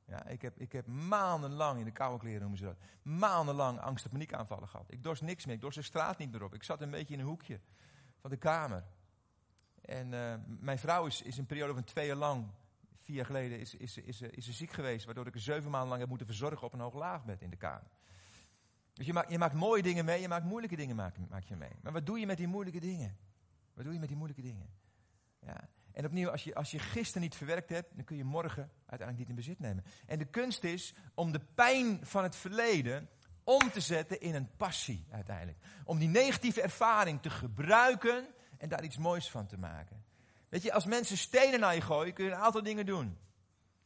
Ja, 0.05 0.25
ik, 0.25 0.41
heb, 0.41 0.59
ik 0.59 0.71
heb 0.71 0.87
maandenlang 0.87 1.79
in 1.79 1.85
de 1.85 1.91
koude 1.91 2.19
kleren 2.19 2.39
noemen 2.39 2.57
ze 2.57 2.63
dat. 2.63 2.77
Maandenlang 3.01 3.79
angst- 3.79 4.05
en 4.05 4.11
paniekaanvallen 4.11 4.67
gehad. 4.67 4.91
Ik 4.91 5.03
dorst 5.03 5.21
niks 5.21 5.45
meer. 5.45 5.55
Ik 5.55 5.61
dorst 5.61 5.77
de 5.77 5.83
straat 5.83 6.17
niet 6.17 6.31
meer 6.31 6.43
op. 6.43 6.53
Ik 6.53 6.63
zat 6.63 6.81
een 6.81 6.91
beetje 6.91 7.13
in 7.13 7.19
een 7.19 7.25
hoekje 7.25 7.59
van 8.19 8.29
de 8.29 8.37
kamer. 8.37 8.83
En 9.81 10.11
uh, 10.11 10.33
mijn 10.45 10.79
vrouw 10.79 11.05
is, 11.05 11.21
is 11.21 11.37
een 11.37 11.45
periode 11.45 11.73
van 11.73 11.83
twee 11.83 12.07
jaar 12.07 12.15
lang, 12.15 12.47
vier 12.99 13.15
jaar 13.15 13.25
geleden, 13.25 13.59
is, 13.59 13.75
is, 13.75 13.97
is, 13.97 14.21
is, 14.21 14.47
is 14.47 14.57
ziek 14.57 14.71
geweest. 14.71 15.05
Waardoor 15.05 15.27
ik 15.27 15.33
er 15.33 15.41
zeven 15.41 15.71
maanden 15.71 15.89
lang 15.89 15.99
heb 15.99 16.09
moeten 16.09 16.27
verzorgen 16.27 16.67
op 16.67 16.73
een 16.73 16.79
hoog 16.79 16.93
laagbed 16.93 17.41
in 17.41 17.49
de 17.49 17.57
kamer. 17.57 17.89
Dus 18.93 19.05
je 19.05 19.13
maakt, 19.13 19.31
je 19.31 19.37
maakt 19.37 19.53
mooie 19.53 19.81
dingen 19.81 20.05
mee, 20.05 20.21
je 20.21 20.27
maakt 20.27 20.45
moeilijke 20.45 20.75
dingen 20.75 20.95
maak, 20.95 21.15
maak 21.29 21.43
je 21.43 21.55
mee. 21.55 21.71
Maar 21.81 21.91
wat 21.91 22.05
doe 22.05 22.19
je 22.19 22.25
met 22.25 22.37
die 22.37 22.47
moeilijke 22.47 22.79
dingen? 22.79 23.17
Wat 23.73 23.83
doe 23.83 23.93
je 23.93 23.99
met 23.99 24.07
die 24.07 24.17
moeilijke 24.17 24.43
dingen? 24.43 24.69
Ja. 25.39 25.69
En 25.91 26.05
opnieuw, 26.05 26.29
als 26.29 26.43
je, 26.43 26.55
als 26.55 26.71
je 26.71 26.79
gisteren 26.79 27.21
niet 27.21 27.35
verwerkt 27.35 27.69
hebt, 27.69 27.95
dan 27.95 28.03
kun 28.03 28.17
je 28.17 28.23
morgen 28.23 28.71
uiteindelijk 28.85 29.17
niet 29.17 29.29
in 29.29 29.35
bezit 29.35 29.59
nemen. 29.59 29.83
En 30.05 30.17
de 30.17 30.25
kunst 30.25 30.63
is 30.63 30.93
om 31.13 31.31
de 31.31 31.39
pijn 31.55 32.05
van 32.05 32.23
het 32.23 32.35
verleden 32.35 33.09
om 33.43 33.71
te 33.71 33.79
zetten 33.79 34.21
in 34.21 34.35
een 34.35 34.55
passie 34.57 35.05
uiteindelijk. 35.09 35.57
Om 35.83 35.99
die 35.99 36.07
negatieve 36.07 36.61
ervaring 36.61 37.21
te 37.21 37.29
gebruiken 37.29 38.27
en 38.57 38.69
daar 38.69 38.83
iets 38.83 38.97
moois 38.97 39.29
van 39.29 39.47
te 39.47 39.57
maken. 39.57 40.03
Weet 40.49 40.61
je, 40.61 40.73
als 40.73 40.85
mensen 40.85 41.17
stenen 41.17 41.59
naar 41.59 41.75
je 41.75 41.81
gooien, 41.81 42.13
kun 42.13 42.25
je 42.25 42.31
een 42.31 42.37
aantal 42.37 42.63
dingen 42.63 42.85
doen. 42.85 43.17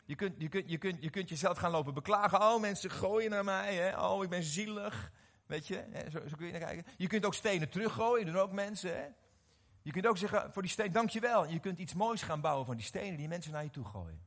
Je 0.05 0.15
kunt, 0.15 0.35
je, 0.37 0.49
kunt, 0.49 0.69
je, 0.69 0.77
kunt, 0.77 1.03
je 1.03 1.09
kunt 1.09 1.29
jezelf 1.29 1.57
gaan 1.57 1.71
lopen 1.71 1.93
beklagen. 1.93 2.41
Oh, 2.41 2.61
mensen 2.61 2.91
gooien 2.91 3.29
naar 3.29 3.43
mij. 3.43 3.75
Hè? 3.75 3.99
Oh, 4.01 4.23
ik 4.23 4.29
ben 4.29 4.43
zielig. 4.43 5.11
Weet 5.45 5.67
je, 5.67 6.07
zo, 6.11 6.27
zo, 6.27 6.35
kun 6.35 6.45
je 6.45 6.51
naar 6.51 6.61
kijken. 6.61 6.93
Je 6.97 7.07
kunt 7.07 7.25
ook 7.25 7.33
stenen 7.33 7.69
teruggooien, 7.69 8.25
doen 8.25 8.37
ook 8.37 8.51
mensen. 8.51 8.97
Hè? 8.97 9.07
Je 9.81 9.91
kunt 9.91 10.07
ook 10.07 10.17
zeggen 10.17 10.53
voor 10.53 10.61
die 10.61 10.71
steen, 10.71 10.91
dankjewel. 10.91 11.45
Je 11.45 11.59
kunt 11.59 11.79
iets 11.79 11.93
moois 11.93 12.21
gaan 12.21 12.41
bouwen 12.41 12.65
van 12.65 12.75
die 12.75 12.85
stenen 12.85 13.17
die 13.17 13.27
mensen 13.27 13.51
naar 13.51 13.63
je 13.63 13.69
toe 13.69 13.85
gooien. 13.85 14.25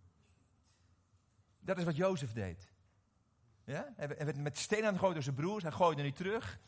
Dat 1.60 1.78
is 1.78 1.84
wat 1.84 1.96
Jozef 1.96 2.32
deed. 2.32 2.72
Ja? 3.64 3.92
Hij 3.96 4.08
werd 4.08 4.36
met 4.36 4.58
stenen 4.58 4.88
aan 4.88 4.98
gooien 4.98 5.14
door 5.14 5.22
zijn 5.22 5.34
broers. 5.34 5.62
Hij 5.62 5.72
gooide 5.72 6.02
niet 6.02 6.16
terug. 6.16 6.58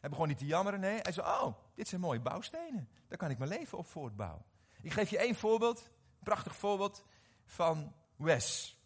Hij 0.00 0.10
begon 0.10 0.28
niet 0.28 0.38
te 0.38 0.46
jammeren. 0.46 0.82
Hij 0.82 1.12
zei, 1.12 1.26
oh, 1.26 1.58
dit 1.74 1.88
zijn 1.88 2.00
mooie 2.00 2.20
bouwstenen. 2.20 2.88
Daar 3.08 3.18
kan 3.18 3.30
ik 3.30 3.38
mijn 3.38 3.50
leven 3.50 3.78
op 3.78 3.86
voortbouwen. 3.86 4.44
Ik 4.82 4.92
geef 4.92 5.10
je 5.10 5.18
één 5.18 5.34
voorbeeld. 5.34 5.90
Prachtig 6.22 6.56
voorbeeld 6.56 7.04
van 7.44 7.94
Wes. 8.16 8.78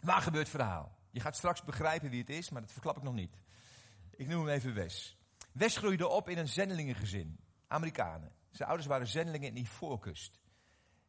Waar 0.00 0.22
gebeurt 0.22 0.48
het 0.48 0.56
verhaal? 0.56 0.98
Je 1.10 1.20
gaat 1.20 1.36
straks 1.36 1.64
begrijpen 1.64 2.10
wie 2.10 2.20
het 2.20 2.30
is, 2.30 2.50
maar 2.50 2.60
dat 2.60 2.72
verklap 2.72 2.96
ik 2.96 3.02
nog 3.02 3.14
niet. 3.14 3.36
Ik 4.10 4.26
noem 4.26 4.46
hem 4.46 4.54
even 4.54 4.74
Wes. 4.74 5.16
Wes 5.52 5.76
groeide 5.76 6.08
op 6.08 6.28
in 6.28 6.38
een 6.38 6.48
zendelingengezin. 6.48 7.38
Amerikanen. 7.66 8.32
Zijn 8.50 8.68
ouders 8.68 8.88
waren 8.88 9.06
zendelingen 9.06 9.48
in 9.48 9.54
die 9.54 9.68
voorkust. 9.68 10.40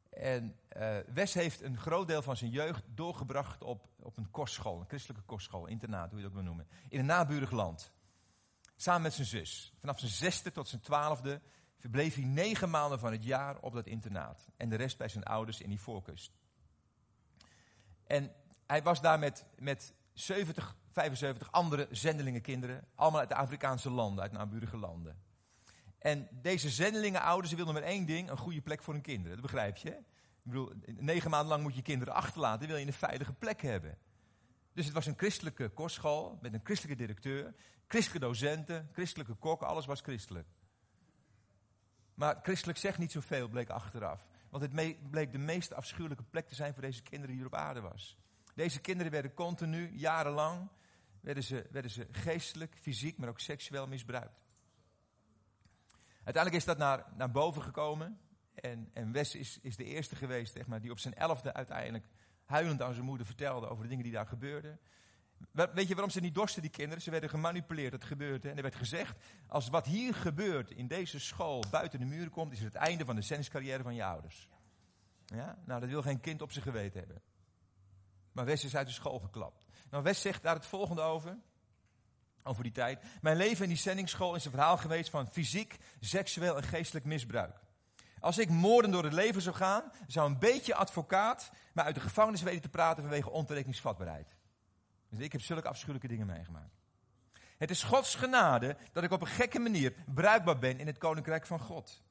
En 0.09 0.59
uh, 0.77 0.97
Wes 1.07 1.33
heeft 1.33 1.61
een 1.61 1.77
groot 1.77 2.07
deel 2.07 2.21
van 2.21 2.37
zijn 2.37 2.51
jeugd 2.51 2.83
doorgebracht 2.87 3.63
op, 3.63 3.87
op 3.99 4.17
een 4.17 4.31
kostschool, 4.31 4.79
een 4.79 4.87
christelijke 4.87 5.25
kostschool, 5.25 5.65
internaat, 5.65 6.09
hoe 6.09 6.19
je 6.19 6.23
dat 6.23 6.31
ook 6.31 6.37
wil 6.37 6.47
noemen. 6.47 6.67
In 6.89 6.99
een 6.99 7.05
naburig 7.05 7.51
land. 7.51 7.93
Samen 8.75 9.01
met 9.01 9.13
zijn 9.13 9.27
zus. 9.27 9.73
Vanaf 9.79 9.99
zijn 9.99 10.11
zesde 10.11 10.51
tot 10.51 10.67
zijn 10.67 10.81
twaalfde 10.81 11.41
verbleef 11.77 12.15
hij 12.15 12.23
negen 12.23 12.69
maanden 12.69 12.99
van 12.99 13.11
het 13.11 13.23
jaar 13.23 13.59
op 13.59 13.73
dat 13.73 13.87
internaat. 13.87 14.47
En 14.57 14.69
de 14.69 14.75
rest 14.75 14.97
bij 14.97 15.07
zijn 15.07 15.23
ouders 15.23 15.61
in 15.61 15.69
die 15.69 15.79
voorkust. 15.79 16.37
En 18.07 18.31
hij 18.67 18.83
was 18.83 19.01
daar 19.01 19.19
met, 19.19 19.45
met 19.57 19.93
70, 20.13 20.75
75 20.91 21.51
andere 21.51 21.87
zendelingenkinderen. 21.91 22.87
Allemaal 22.95 23.19
uit 23.19 23.29
de 23.29 23.35
Afrikaanse 23.35 23.89
landen, 23.89 24.23
uit 24.23 24.31
naburige 24.31 24.77
landen. 24.77 25.21
En 25.99 26.27
deze 26.31 26.69
zendelingenouders 26.69 27.53
wilden 27.53 27.73
maar 27.73 27.83
één 27.83 28.05
ding, 28.05 28.29
een 28.29 28.37
goede 28.37 28.61
plek 28.61 28.83
voor 28.83 28.93
hun 28.93 29.03
kinderen. 29.03 29.31
Dat 29.31 29.45
begrijp 29.45 29.77
je? 29.77 29.89
Ik 29.89 30.51
bedoel, 30.51 30.71
negen 30.85 31.29
maanden 31.29 31.49
lang 31.49 31.63
moet 31.63 31.75
je 31.75 31.81
kinderen 31.81 32.13
achterlaten, 32.13 32.67
wil 32.67 32.77
je 32.77 32.85
een 32.85 32.93
veilige 32.93 33.33
plek 33.33 33.61
hebben. 33.61 33.97
Dus 34.73 34.85
het 34.85 34.93
was 34.93 35.05
een 35.05 35.17
christelijke 35.17 35.69
kostschool 35.69 36.37
met 36.41 36.53
een 36.53 36.61
christelijke 36.63 37.01
directeur, 37.01 37.53
christelijke 37.87 38.27
docenten, 38.27 38.89
christelijke 38.93 39.33
kokken, 39.33 39.67
alles 39.67 39.85
was 39.85 40.01
christelijk. 40.01 40.47
Maar 42.13 42.39
christelijk 42.41 42.77
zegt 42.77 42.97
niet 42.97 43.11
zoveel, 43.11 43.47
bleek 43.47 43.69
achteraf. 43.69 44.32
Want 44.53 44.71
het 44.71 45.09
bleek 45.09 45.31
de 45.31 45.37
meest 45.37 45.73
afschuwelijke 45.73 46.23
plek 46.23 46.47
te 46.47 46.55
zijn 46.55 46.73
voor 46.73 46.81
deze 46.81 47.01
kinderen 47.01 47.35
die 47.35 47.45
er 47.45 47.51
op 47.51 47.55
aarde 47.55 47.81
was. 47.81 48.17
Deze 48.55 48.81
kinderen 48.81 49.11
werden 49.11 49.33
continu, 49.33 49.91
jarenlang, 49.97 50.69
werden 51.21 51.43
ze, 51.43 51.67
werden 51.71 51.91
ze 51.91 52.07
geestelijk, 52.11 52.75
fysiek, 52.79 53.17
maar 53.17 53.29
ook 53.29 53.39
seksueel 53.39 53.87
misbruikt. 53.87 54.41
Uiteindelijk 56.23 56.55
is 56.55 56.65
dat 56.65 56.77
naar, 56.77 57.05
naar 57.15 57.31
boven 57.31 57.61
gekomen. 57.61 58.19
En, 58.53 58.89
en 58.93 59.11
Wes 59.11 59.35
is, 59.35 59.59
is 59.61 59.75
de 59.75 59.85
eerste 59.85 60.15
geweest, 60.15 60.53
zeg 60.53 60.67
maar, 60.67 60.81
die 60.81 60.91
op 60.91 60.99
zijn 60.99 61.13
elfde 61.13 61.53
uiteindelijk 61.53 62.05
huilend 62.45 62.81
aan 62.81 62.93
zijn 62.93 63.05
moeder 63.05 63.25
vertelde 63.25 63.67
over 63.67 63.83
de 63.83 63.89
dingen 63.89 64.03
die 64.03 64.13
daar 64.13 64.27
gebeurden. 64.27 64.79
Weet 65.51 65.87
je 65.87 65.93
waarom 65.93 66.11
ze 66.11 66.19
niet 66.19 66.35
dorsten, 66.35 66.61
die 66.61 66.71
kinderen? 66.71 67.03
Ze 67.03 67.11
werden 67.11 67.29
gemanipuleerd, 67.29 67.91
het 67.91 68.03
gebeurde. 68.03 68.49
En 68.49 68.55
er 68.55 68.61
werd 68.61 68.75
gezegd, 68.75 69.17
als 69.47 69.69
wat 69.69 69.85
hier 69.85 70.13
gebeurt 70.13 70.71
in 70.71 70.87
deze 70.87 71.19
school 71.19 71.63
buiten 71.71 71.99
de 71.99 72.05
muren 72.05 72.29
komt, 72.29 72.51
is 72.51 72.59
het 72.59 72.73
het 72.73 72.83
einde 72.83 73.05
van 73.05 73.15
de 73.15 73.21
zendingscarrière 73.21 73.83
van 73.83 73.95
je 73.95 74.03
ouders. 74.03 74.47
Ja? 75.25 75.57
Nou, 75.65 75.79
dat 75.79 75.89
wil 75.89 76.01
geen 76.01 76.19
kind 76.19 76.41
op 76.41 76.51
zijn 76.51 76.63
geweten 76.63 76.99
hebben. 76.99 77.21
Maar 78.31 78.45
Wes 78.45 78.63
is 78.63 78.75
uit 78.75 78.87
de 78.87 78.93
school 78.93 79.19
geklapt. 79.19 79.65
Nou, 79.89 80.03
Wes 80.03 80.21
zegt 80.21 80.43
daar 80.43 80.55
het 80.55 80.65
volgende 80.65 81.01
over. 81.01 81.37
Over 82.43 82.63
die 82.63 82.71
tijd. 82.71 83.03
Mijn 83.21 83.37
leven 83.37 83.63
in 83.63 83.69
die 83.69 83.77
zendingsschool 83.77 84.35
is 84.35 84.45
een 84.45 84.51
verhaal 84.51 84.77
geweest 84.77 85.09
van 85.09 85.27
fysiek, 85.27 85.77
seksueel 85.99 86.57
en 86.57 86.63
geestelijk 86.63 87.05
misbruik. 87.05 87.59
Als 88.19 88.37
ik 88.37 88.49
moorden 88.49 88.91
door 88.91 89.03
het 89.03 89.13
leven 89.13 89.41
zou 89.41 89.55
gaan, 89.55 89.91
zou 90.07 90.29
een 90.29 90.39
beetje 90.39 90.75
advocaat 90.75 91.51
mij 91.73 91.83
uit 91.83 91.95
de 91.95 92.01
gevangenis 92.01 92.41
weten 92.41 92.61
te 92.61 92.69
praten 92.69 93.03
vanwege 93.03 93.29
ontoerekeningsvatbaarheid. 93.29 94.32
Dus 95.13 95.25
ik 95.25 95.31
heb 95.31 95.41
zulke 95.41 95.67
afschuwelijke 95.67 96.07
dingen 96.07 96.27
meegemaakt. 96.27 96.75
Het 97.57 97.69
is 97.69 97.83
Gods 97.83 98.15
genade 98.15 98.77
dat 98.91 99.03
ik 99.03 99.11
op 99.11 99.21
een 99.21 99.27
gekke 99.27 99.59
manier 99.59 99.93
bruikbaar 100.13 100.59
ben 100.59 100.79
in 100.79 100.87
het 100.87 100.97
koninkrijk 100.97 101.45
van 101.45 101.59
God. 101.59 102.01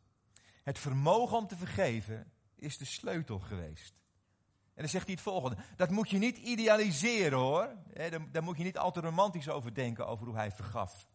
Het 0.62 0.78
vermogen 0.78 1.36
om 1.36 1.46
te 1.46 1.56
vergeven 1.56 2.32
is 2.54 2.78
de 2.78 2.84
sleutel 2.84 3.38
geweest. 3.38 3.94
En 4.74 4.82
dan 4.82 4.88
zegt 4.88 5.04
hij 5.04 5.14
het 5.14 5.22
volgende. 5.22 5.56
Dat 5.76 5.90
moet 5.90 6.10
je 6.10 6.18
niet 6.18 6.38
idealiseren 6.38 7.38
hoor. 7.38 7.68
Daar 8.30 8.42
moet 8.42 8.56
je 8.56 8.64
niet 8.64 8.78
al 8.78 8.92
te 8.92 9.00
romantisch 9.00 9.48
over 9.48 9.74
denken 9.74 10.06
over 10.06 10.26
hoe 10.26 10.36
hij 10.36 10.50
vergaf. 10.50 11.06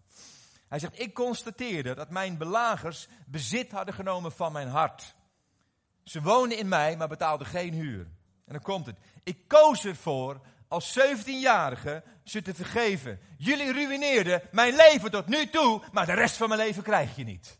Hij 0.67 0.79
zegt, 0.79 0.99
ik 0.99 1.13
constateerde 1.13 1.95
dat 1.95 2.09
mijn 2.09 2.37
belagers 2.37 3.07
bezit 3.25 3.71
hadden 3.71 3.93
genomen 3.93 4.31
van 4.31 4.51
mijn 4.51 4.67
hart. 4.67 5.15
Ze 6.03 6.21
woonden 6.21 6.57
in 6.57 6.67
mij, 6.67 6.97
maar 6.97 7.07
betaalden 7.07 7.47
geen 7.47 7.73
huur. 7.73 7.99
En 8.45 8.53
dan 8.53 8.61
komt 8.61 8.85
het. 8.85 8.97
Ik 9.23 9.47
koos 9.47 9.85
ervoor 9.85 10.41
als 10.67 10.99
17-jarige 10.99 12.03
ze 12.23 12.41
te 12.41 12.53
vergeven. 12.53 13.19
Jullie 13.37 13.73
ruïneerden 13.73 14.41
mijn 14.51 14.75
leven 14.75 15.11
tot 15.11 15.27
nu 15.27 15.49
toe, 15.49 15.81
maar 15.91 16.05
de 16.05 16.13
rest 16.13 16.37
van 16.37 16.49
mijn 16.49 16.61
leven 16.61 16.83
krijg 16.83 17.15
je 17.15 17.23
niet. 17.23 17.59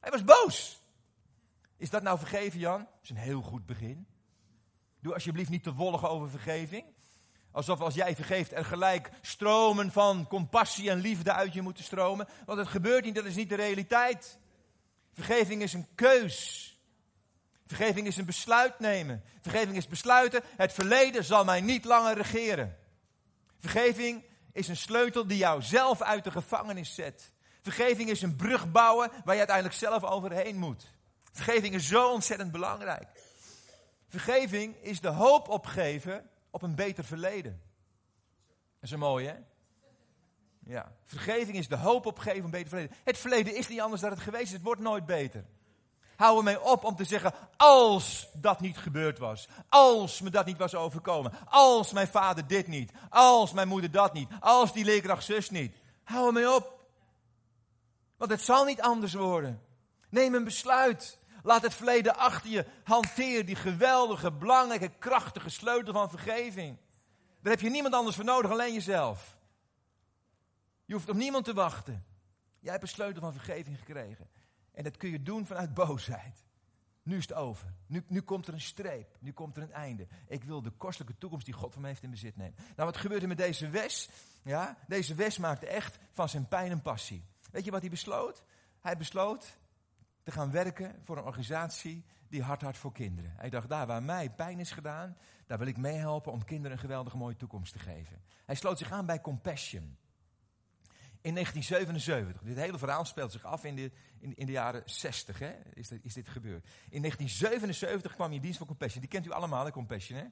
Hij 0.00 0.10
was 0.10 0.24
boos. 0.24 0.82
Is 1.76 1.90
dat 1.90 2.02
nou 2.02 2.18
vergeven, 2.18 2.58
Jan? 2.58 2.78
Dat 2.78 3.02
is 3.02 3.10
een 3.10 3.16
heel 3.16 3.42
goed 3.42 3.66
begin. 3.66 4.06
Doe 5.00 5.14
alsjeblieft 5.14 5.50
niet 5.50 5.62
te 5.62 5.74
wollig 5.74 6.08
over 6.08 6.30
vergeving. 6.30 6.84
Alsof 7.50 7.80
als 7.80 7.94
jij 7.94 8.14
vergeeft 8.14 8.52
er 8.52 8.64
gelijk 8.64 9.10
stromen 9.20 9.92
van 9.92 10.26
compassie 10.26 10.90
en 10.90 11.00
liefde 11.00 11.32
uit 11.32 11.52
je 11.52 11.62
moeten 11.62 11.84
stromen. 11.84 12.28
Want 12.46 12.58
het 12.58 12.68
gebeurt 12.68 13.04
niet, 13.04 13.14
dat 13.14 13.24
is 13.24 13.34
niet 13.34 13.48
de 13.48 13.54
realiteit. 13.54 14.38
Vergeving 15.12 15.62
is 15.62 15.72
een 15.72 15.86
keus. 15.94 16.68
Vergeving 17.66 18.06
is 18.06 18.16
een 18.16 18.24
besluit 18.24 18.78
nemen. 18.78 19.22
Vergeving 19.40 19.76
is 19.76 19.86
besluiten, 19.86 20.42
het 20.56 20.72
verleden 20.72 21.24
zal 21.24 21.44
mij 21.44 21.60
niet 21.60 21.84
langer 21.84 22.16
regeren. 22.16 22.76
Vergeving 23.58 24.24
is 24.52 24.68
een 24.68 24.76
sleutel 24.76 25.26
die 25.26 25.38
jou 25.38 25.62
zelf 25.62 26.02
uit 26.02 26.24
de 26.24 26.30
gevangenis 26.30 26.94
zet. 26.94 27.32
Vergeving 27.62 28.10
is 28.10 28.22
een 28.22 28.36
brug 28.36 28.70
bouwen 28.70 29.10
waar 29.24 29.34
je 29.34 29.38
uiteindelijk 29.38 29.76
zelf 29.76 30.04
overheen 30.04 30.56
moet. 30.56 30.92
Vergeving 31.32 31.74
is 31.74 31.88
zo 31.88 32.12
ontzettend 32.12 32.52
belangrijk. 32.52 33.08
Vergeving 34.08 34.76
is 34.76 35.00
de 35.00 35.08
hoop 35.08 35.48
opgeven 35.48 36.30
op 36.50 36.62
een 36.62 36.74
beter 36.74 37.04
verleden. 37.04 37.62
Dat 38.74 38.82
is 38.82 38.90
een 38.90 38.98
mooie, 38.98 39.28
hè? 39.28 39.36
Ja. 40.64 40.92
Vergeving 41.04 41.56
is 41.56 41.68
de 41.68 41.76
hoop 41.76 42.06
opgeven 42.06 42.38
op 42.38 42.44
een 42.44 42.50
beter 42.50 42.68
verleden. 42.68 42.96
Het 43.04 43.18
verleden 43.18 43.56
is 43.56 43.68
niet 43.68 43.80
anders 43.80 44.00
dan 44.00 44.10
het 44.10 44.20
geweest 44.20 44.44
is. 44.44 44.52
Het 44.52 44.62
wordt 44.62 44.80
nooit 44.80 45.06
beter. 45.06 45.44
Hou 46.22 46.36
ermee 46.36 46.62
op 46.62 46.84
om 46.84 46.96
te 46.96 47.04
zeggen, 47.04 47.34
als 47.56 48.28
dat 48.34 48.60
niet 48.60 48.78
gebeurd 48.78 49.18
was. 49.18 49.48
Als 49.68 50.20
me 50.20 50.30
dat 50.30 50.46
niet 50.46 50.58
was 50.58 50.74
overkomen. 50.74 51.32
Als 51.44 51.92
mijn 51.92 52.08
vader 52.08 52.46
dit 52.46 52.66
niet. 52.66 52.92
Als 53.08 53.52
mijn 53.52 53.68
moeder 53.68 53.90
dat 53.90 54.12
niet. 54.12 54.28
Als 54.40 54.72
die 54.72 54.84
leerkracht 54.84 55.24
zus 55.24 55.50
niet. 55.50 55.76
Hou 56.04 56.26
ermee 56.26 56.54
op. 56.54 56.86
Want 58.16 58.30
het 58.30 58.40
zal 58.42 58.64
niet 58.64 58.80
anders 58.80 59.14
worden. 59.14 59.62
Neem 60.08 60.34
een 60.34 60.44
besluit. 60.44 61.18
Laat 61.42 61.62
het 61.62 61.74
verleden 61.74 62.16
achter 62.16 62.50
je. 62.50 62.66
Hanteer 62.84 63.46
die 63.46 63.56
geweldige, 63.56 64.32
belangrijke, 64.32 64.90
krachtige 64.98 65.50
sleutel 65.50 65.92
van 65.92 66.10
vergeving. 66.10 66.76
Daar 67.40 67.52
heb 67.52 67.62
je 67.62 67.70
niemand 67.70 67.94
anders 67.94 68.16
voor 68.16 68.24
nodig, 68.24 68.50
alleen 68.50 68.74
jezelf. 68.74 69.36
Je 70.84 70.94
hoeft 70.94 71.08
op 71.08 71.16
niemand 71.16 71.44
te 71.44 71.54
wachten. 71.54 72.04
Jij 72.60 72.70
hebt 72.70 72.82
een 72.82 72.88
sleutel 72.88 73.20
van 73.20 73.32
vergeving 73.32 73.78
gekregen. 73.78 74.28
En 74.72 74.84
dat 74.84 74.96
kun 74.96 75.10
je 75.10 75.22
doen 75.22 75.46
vanuit 75.46 75.74
boosheid. 75.84 76.44
Nu 77.02 77.16
is 77.16 77.28
het 77.28 77.36
over. 77.36 77.74
Nu, 77.86 78.04
nu 78.06 78.20
komt 78.20 78.46
er 78.46 78.54
een 78.54 78.60
streep. 78.60 79.16
Nu 79.20 79.32
komt 79.32 79.56
er 79.56 79.62
een 79.62 79.72
einde. 79.72 80.06
Ik 80.26 80.44
wil 80.44 80.62
de 80.62 80.70
kostelijke 80.70 81.18
toekomst 81.18 81.44
die 81.44 81.54
God 81.54 81.72
van 81.72 81.80
mij 81.80 81.90
heeft 81.90 82.02
in 82.02 82.10
bezit 82.10 82.36
nemen. 82.36 82.54
Nou, 82.56 82.88
wat 82.90 82.96
gebeurde 82.96 83.26
met 83.26 83.36
deze 83.36 83.68
Wes? 83.68 84.08
Ja, 84.42 84.78
deze 84.86 85.14
Wes 85.14 85.38
maakte 85.38 85.66
echt 85.66 85.98
van 86.10 86.28
zijn 86.28 86.48
pijn 86.48 86.70
een 86.70 86.82
passie. 86.82 87.24
Weet 87.50 87.64
je 87.64 87.70
wat 87.70 87.80
hij 87.80 87.90
besloot? 87.90 88.42
Hij 88.80 88.96
besloot 88.96 89.58
te 90.22 90.30
gaan 90.30 90.50
werken 90.50 91.00
voor 91.04 91.16
een 91.16 91.24
organisatie 91.24 92.04
die 92.28 92.42
hard 92.42 92.62
hart 92.62 92.76
voor 92.76 92.92
kinderen. 92.92 93.32
Hij 93.36 93.50
dacht, 93.50 93.68
daar 93.68 93.86
waar 93.86 94.02
mij 94.02 94.30
pijn 94.30 94.58
is 94.58 94.70
gedaan, 94.70 95.16
daar 95.46 95.58
wil 95.58 95.66
ik 95.66 95.76
meehelpen 95.76 96.32
om 96.32 96.44
kinderen 96.44 96.72
een 96.72 96.82
geweldige 96.82 97.16
mooie 97.16 97.36
toekomst 97.36 97.72
te 97.72 97.78
geven. 97.78 98.22
Hij 98.44 98.54
sloot 98.54 98.78
zich 98.78 98.92
aan 98.92 99.06
bij 99.06 99.20
Compassion. 99.20 99.96
In 101.22 101.34
1977, 101.34 102.42
dit 102.42 102.56
hele 102.56 102.78
verhaal 102.78 103.04
speelt 103.04 103.32
zich 103.32 103.44
af 103.44 103.64
in 103.64 103.76
de, 103.76 103.90
in, 104.18 104.36
in 104.36 104.46
de 104.46 104.52
jaren 104.52 104.82
60, 104.84 105.38
hè, 105.38 105.52
is, 105.74 105.88
dit, 105.88 106.04
is 106.04 106.14
dit 106.14 106.28
gebeurd. 106.28 106.64
In 106.88 107.00
1977 107.00 108.14
kwam 108.14 108.32
in 108.32 108.40
dienst 108.40 108.58
voor 108.58 108.66
Compassion. 108.66 109.00
Die 109.00 109.10
kent 109.10 109.26
u 109.26 109.30
allemaal, 109.30 109.70
Compassion. 109.70 110.18
Hè? 110.18 110.24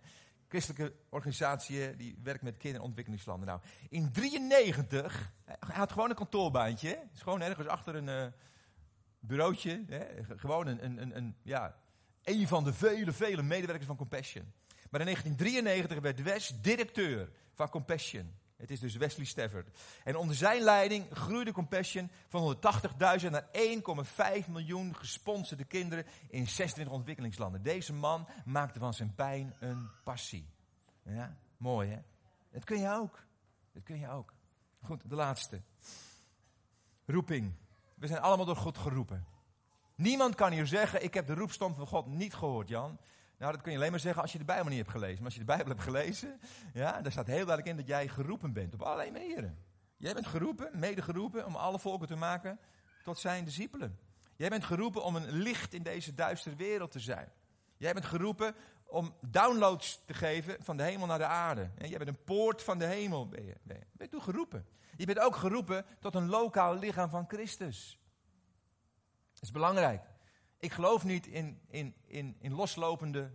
Christelijke 0.48 0.94
organisatie 1.08 1.96
die 1.96 2.18
werkt 2.22 2.42
met 2.42 2.56
kinderen 2.56 2.80
in 2.80 2.86
ontwikkelingslanden. 2.86 3.46
Nou, 3.46 3.60
in 3.88 4.10
1993, 4.12 5.32
hij 5.44 5.76
had 5.76 5.92
gewoon 5.92 6.10
een 6.10 6.16
kantoorbaantje. 6.16 6.88
Hè? 6.88 6.96
Is 7.14 7.22
gewoon 7.22 7.40
ergens 7.40 7.66
achter 7.66 7.94
een 7.94 8.08
uh, 8.08 8.26
bureautje. 9.20 9.84
Hè? 9.88 10.06
Gewoon 10.36 10.66
een, 10.66 10.84
een, 10.84 11.02
een, 11.02 11.16
een, 11.16 11.36
ja, 11.42 11.76
een 12.22 12.48
van 12.48 12.64
de 12.64 12.72
vele, 12.72 13.12
vele 13.12 13.42
medewerkers 13.42 13.86
van 13.86 13.96
Compassion. 13.96 14.52
Maar 14.90 15.00
in 15.00 15.06
1993 15.06 16.00
werd 16.00 16.22
Wes 16.22 16.52
directeur 16.60 17.30
van 17.54 17.68
Compassion. 17.68 18.34
Het 18.60 18.70
is 18.70 18.80
dus 18.80 18.96
Wesley 18.96 19.26
Stafford. 19.26 19.78
En 20.04 20.16
onder 20.16 20.36
zijn 20.36 20.62
leiding 20.62 21.06
groeide 21.12 21.52
Compassion 21.52 22.10
van 22.28 22.56
180.000 22.56 23.30
naar 23.30 23.48
1,5 24.42 24.50
miljoen 24.50 24.96
gesponsorde 24.96 25.64
kinderen 25.64 26.06
in 26.28 26.48
26 26.48 26.94
ontwikkelingslanden. 26.94 27.62
Deze 27.62 27.92
man 27.92 28.28
maakte 28.44 28.78
van 28.78 28.94
zijn 28.94 29.14
pijn 29.14 29.54
een 29.60 29.88
passie. 30.04 30.46
Ja, 31.02 31.36
mooi 31.56 31.90
hè? 31.90 31.98
Dat 32.52 32.64
kun 32.64 32.80
je 32.80 32.90
ook. 32.90 33.24
Dat 33.72 33.82
kun 33.82 33.98
je 33.98 34.08
ook. 34.08 34.32
Goed, 34.82 35.02
de 35.08 35.14
laatste. 35.14 35.60
Roeping. 37.06 37.52
We 37.94 38.06
zijn 38.06 38.20
allemaal 38.20 38.46
door 38.46 38.56
God 38.56 38.78
geroepen. 38.78 39.26
Niemand 39.94 40.34
kan 40.34 40.52
hier 40.52 40.66
zeggen, 40.66 41.02
ik 41.02 41.14
heb 41.14 41.26
de 41.26 41.34
roepstom 41.34 41.74
van 41.74 41.86
God 41.86 42.06
niet 42.06 42.34
gehoord, 42.34 42.68
Jan. 42.68 42.98
Nou, 43.40 43.52
dat 43.52 43.62
kun 43.62 43.72
je 43.72 43.78
alleen 43.78 43.90
maar 43.90 44.00
zeggen 44.00 44.22
als 44.22 44.32
je 44.32 44.38
de 44.38 44.44
Bijbel 44.44 44.68
niet 44.68 44.78
hebt 44.78 44.90
gelezen. 44.90 45.16
Maar 45.16 45.24
als 45.24 45.34
je 45.34 45.40
de 45.40 45.46
Bijbel 45.46 45.66
hebt 45.66 45.82
gelezen, 45.82 46.40
ja, 46.72 47.00
daar 47.00 47.12
staat 47.12 47.26
heel 47.26 47.46
duidelijk 47.46 47.66
in 47.66 47.76
dat 47.76 47.86
jij 47.86 48.08
geroepen 48.08 48.52
bent. 48.52 48.74
Op 48.74 48.82
allerlei 48.82 49.10
manieren. 49.10 49.58
Jij 49.96 50.14
bent 50.14 50.26
geroepen, 50.26 50.70
mede 50.74 51.02
geroepen, 51.02 51.46
om 51.46 51.56
alle 51.56 51.78
volken 51.78 52.06
te 52.06 52.16
maken 52.16 52.58
tot 53.02 53.18
zijn 53.18 53.44
discipelen. 53.44 53.98
Jij 54.36 54.48
bent 54.48 54.64
geroepen 54.64 55.04
om 55.04 55.16
een 55.16 55.30
licht 55.30 55.74
in 55.74 55.82
deze 55.82 56.14
duistere 56.14 56.56
wereld 56.56 56.90
te 56.90 57.00
zijn. 57.00 57.28
Jij 57.76 57.92
bent 57.92 58.04
geroepen 58.04 58.54
om 58.84 59.14
downloads 59.20 60.02
te 60.06 60.14
geven 60.14 60.56
van 60.64 60.76
de 60.76 60.82
hemel 60.82 61.06
naar 61.06 61.18
de 61.18 61.24
aarde. 61.24 61.70
Jij 61.78 61.98
bent 61.98 62.08
een 62.10 62.24
poort 62.24 62.62
van 62.62 62.78
de 62.78 62.86
hemel, 62.86 63.28
ben 63.28 63.44
je. 63.44 63.54
Ben 63.62 63.76
je 63.76 63.84
bent 63.92 64.10
toen 64.10 64.22
geroepen. 64.22 64.66
Je 64.96 65.06
bent 65.06 65.18
ook 65.18 65.36
geroepen 65.36 65.84
tot 66.00 66.14
een 66.14 66.28
lokaal 66.28 66.74
lichaam 66.74 67.10
van 67.10 67.24
Christus. 67.28 67.98
Dat 69.32 69.42
is 69.42 69.50
belangrijk. 69.50 70.02
Ik 70.60 70.72
geloof 70.72 71.04
niet 71.04 71.26
in, 71.26 71.60
in, 71.68 71.94
in, 72.06 72.36
in 72.38 72.54
loslopende 72.54 73.30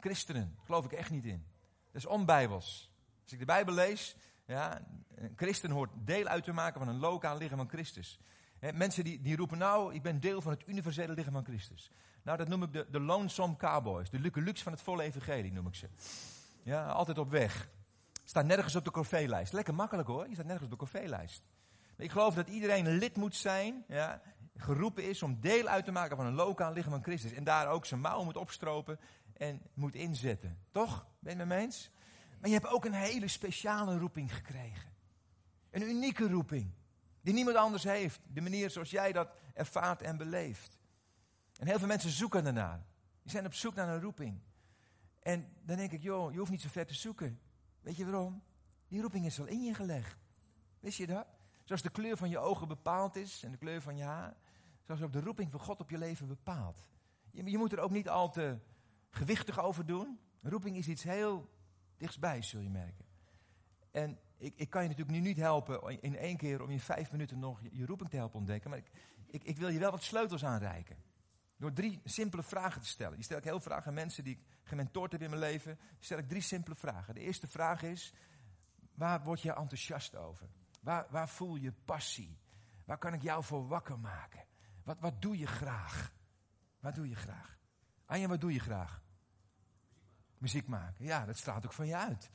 christenen. 0.00 0.52
Daar 0.56 0.64
geloof 0.64 0.84
ik 0.84 0.92
echt 0.92 1.10
niet 1.10 1.24
in. 1.24 1.46
Dat 1.86 2.02
is 2.02 2.06
onbijbels. 2.06 2.92
Als 3.22 3.32
ik 3.32 3.38
de 3.38 3.44
Bijbel 3.44 3.74
lees, 3.74 4.16
ja, 4.46 4.80
een 5.14 5.32
christen 5.36 5.70
hoort 5.70 5.90
deel 5.94 6.26
uit 6.26 6.44
te 6.44 6.52
maken 6.52 6.80
van 6.80 6.88
een 6.88 6.98
lokaal 6.98 7.36
lichaam 7.36 7.58
van 7.58 7.68
Christus. 7.68 8.18
mensen 8.60 9.04
die, 9.04 9.20
die 9.20 9.36
roepen 9.36 9.58
nou, 9.58 9.94
ik 9.94 10.02
ben 10.02 10.20
deel 10.20 10.40
van 10.40 10.52
het 10.52 10.66
universele 10.66 11.12
lichaam 11.12 11.32
van 11.32 11.44
Christus. 11.44 11.90
Nou, 12.22 12.38
dat 12.38 12.48
noem 12.48 12.62
ik 12.62 12.72
de, 12.72 12.86
de 12.90 13.00
lonesome 13.00 13.56
cowboys. 13.56 14.10
De 14.10 14.18
Luke 14.18 14.40
Lux 14.40 14.62
van 14.62 14.72
het 14.72 14.82
volle 14.82 15.02
evangelie 15.02 15.52
noem 15.52 15.66
ik 15.66 15.74
ze. 15.74 15.88
Ja, 16.62 16.86
altijd 16.86 17.18
op 17.18 17.30
weg. 17.30 17.70
Staat 18.24 18.44
nergens 18.44 18.76
op 18.76 18.84
de 18.84 18.90
corvée-lijst. 18.90 19.52
Lekker 19.52 19.74
makkelijk 19.74 20.08
hoor, 20.08 20.28
je 20.28 20.34
staat 20.34 20.46
nergens 20.46 20.64
op 20.64 20.70
de 20.70 20.76
corvée-lijst. 20.76 21.42
Ik 21.96 22.10
geloof 22.10 22.34
dat 22.34 22.48
iedereen 22.48 22.88
lid 22.88 23.16
moet 23.16 23.36
zijn 23.36 23.84
ja, 23.88 24.22
geroepen 24.60 25.08
is 25.08 25.22
om 25.22 25.40
deel 25.40 25.66
uit 25.66 25.84
te 25.84 25.92
maken 25.92 26.16
van 26.16 26.26
een 26.26 26.34
lokaal 26.34 26.72
lichaam 26.72 26.92
van 26.92 27.02
Christus. 27.02 27.32
En 27.32 27.44
daar 27.44 27.68
ook 27.68 27.86
zijn 27.86 28.00
mouw 28.00 28.24
moet 28.24 28.36
opstropen 28.36 28.98
en 29.36 29.62
moet 29.74 29.94
inzetten. 29.94 30.58
Toch? 30.70 31.06
Ben 31.18 31.32
je 31.32 31.38
het 31.38 31.48
me 31.48 31.56
eens? 31.56 31.90
Maar 32.40 32.48
je 32.48 32.54
hebt 32.54 32.72
ook 32.72 32.84
een 32.84 32.92
hele 32.92 33.28
speciale 33.28 33.98
roeping 33.98 34.34
gekregen. 34.34 34.92
Een 35.70 35.82
unieke 35.82 36.28
roeping. 36.28 36.70
Die 37.20 37.34
niemand 37.34 37.56
anders 37.56 37.84
heeft. 37.84 38.20
De 38.32 38.40
manier 38.40 38.70
zoals 38.70 38.90
jij 38.90 39.12
dat 39.12 39.28
ervaart 39.54 40.02
en 40.02 40.16
beleeft. 40.16 40.78
En 41.58 41.66
heel 41.66 41.78
veel 41.78 41.86
mensen 41.86 42.10
zoeken 42.10 42.46
ernaar. 42.46 42.86
Die 43.22 43.30
zijn 43.30 43.46
op 43.46 43.54
zoek 43.54 43.74
naar 43.74 43.88
een 43.88 44.00
roeping. 44.00 44.40
En 45.20 45.52
dan 45.62 45.76
denk 45.76 45.92
ik, 45.92 46.02
joh, 46.02 46.32
je 46.32 46.38
hoeft 46.38 46.50
niet 46.50 46.60
zo 46.60 46.68
ver 46.68 46.86
te 46.86 46.94
zoeken. 46.94 47.40
Weet 47.80 47.96
je 47.96 48.04
waarom? 48.04 48.42
Die 48.88 49.00
roeping 49.00 49.26
is 49.26 49.40
al 49.40 49.46
in 49.46 49.62
je 49.62 49.74
gelegd. 49.74 50.16
Wist 50.80 50.98
je 50.98 51.06
dat? 51.06 51.26
Zoals 51.64 51.82
de 51.82 51.90
kleur 51.90 52.16
van 52.16 52.30
je 52.30 52.38
ogen 52.38 52.68
bepaald 52.68 53.16
is 53.16 53.42
en 53.42 53.50
de 53.50 53.56
kleur 53.56 53.82
van 53.82 53.96
je 53.96 54.02
haar. 54.02 54.36
Zoals 54.82 55.02
ook 55.02 55.12
de 55.12 55.20
roeping 55.20 55.50
van 55.50 55.60
God 55.60 55.80
op 55.80 55.90
je 55.90 55.98
leven 55.98 56.26
bepaalt. 56.26 56.88
Je, 57.30 57.50
je 57.50 57.58
moet 57.58 57.72
er 57.72 57.78
ook 57.78 57.90
niet 57.90 58.08
al 58.08 58.30
te 58.30 58.58
gewichtig 59.10 59.60
over 59.60 59.86
doen. 59.86 60.20
Roeping 60.42 60.76
is 60.76 60.88
iets 60.88 61.02
heel 61.02 61.50
dichtstbij, 61.96 62.42
zul 62.42 62.60
je 62.60 62.70
merken. 62.70 63.04
En 63.90 64.18
ik, 64.36 64.54
ik 64.56 64.70
kan 64.70 64.82
je 64.82 64.88
natuurlijk 64.88 65.16
nu 65.18 65.22
niet 65.24 65.36
helpen 65.36 66.02
in 66.02 66.16
één 66.16 66.36
keer 66.36 66.62
om 66.62 66.70
in 66.70 66.80
vijf 66.80 67.12
minuten 67.12 67.38
nog 67.38 67.60
je, 67.70 67.86
roeping 67.86 68.10
te 68.10 68.16
helpen 68.16 68.38
ontdekken. 68.38 68.70
Maar 68.70 68.78
ik, 69.26 69.44
ik, 69.44 69.56
wil 69.56 69.68
je 69.68 69.78
wel 69.78 69.90
wat 69.90 70.02
sleutels 70.02 70.44
aanreiken. 70.44 70.96
Door 71.56 71.72
drie 71.72 72.00
simpele 72.04 72.42
vragen 72.42 72.80
te 72.80 72.88
stellen. 72.88 73.14
Die 73.14 73.24
stel 73.24 73.38
ik 73.38 73.44
heel 73.44 73.60
vragen 73.60 73.86
aan 73.86 73.94
mensen 73.94 74.24
die 74.24 74.34
ik 74.34 74.44
gementoord 74.62 75.12
heb 75.12 75.22
in 75.22 75.30
mijn 75.30 75.42
leven. 75.42 75.78
Stel 75.98 76.18
ik 76.18 76.28
drie 76.28 76.42
simpele 76.42 76.76
vragen. 76.76 77.14
De 77.14 77.20
eerste 77.20 77.46
vraag 77.46 77.82
is, 77.82 78.14
waar 78.94 79.22
word 79.22 79.40
je 79.40 79.52
enthousiast 79.52 80.16
over? 80.16 80.48
Waar, 80.80 81.06
waar 81.10 81.28
voel 81.28 81.56
je 81.56 81.72
passie? 81.72 82.38
Waar 82.84 82.98
kan 82.98 83.12
ik 83.12 83.22
jou 83.22 83.44
voor 83.44 83.68
wakker 83.68 83.98
maken? 83.98 84.44
Wat, 84.90 85.00
wat 85.00 85.22
doe 85.22 85.38
je 85.38 85.46
graag? 85.46 86.12
Wat 86.80 86.94
doe 86.94 87.08
je 87.08 87.14
graag? 87.14 87.58
Anja, 88.06 88.28
wat 88.28 88.40
doe 88.40 88.52
je 88.52 88.58
graag? 88.58 89.02
Muziek 90.38 90.66
maken. 90.66 91.04
Ja, 91.04 91.26
dat 91.26 91.36
straalt 91.36 91.64
ook 91.66 91.72
van 91.72 91.86
je 91.86 91.96
uit. 91.96 92.30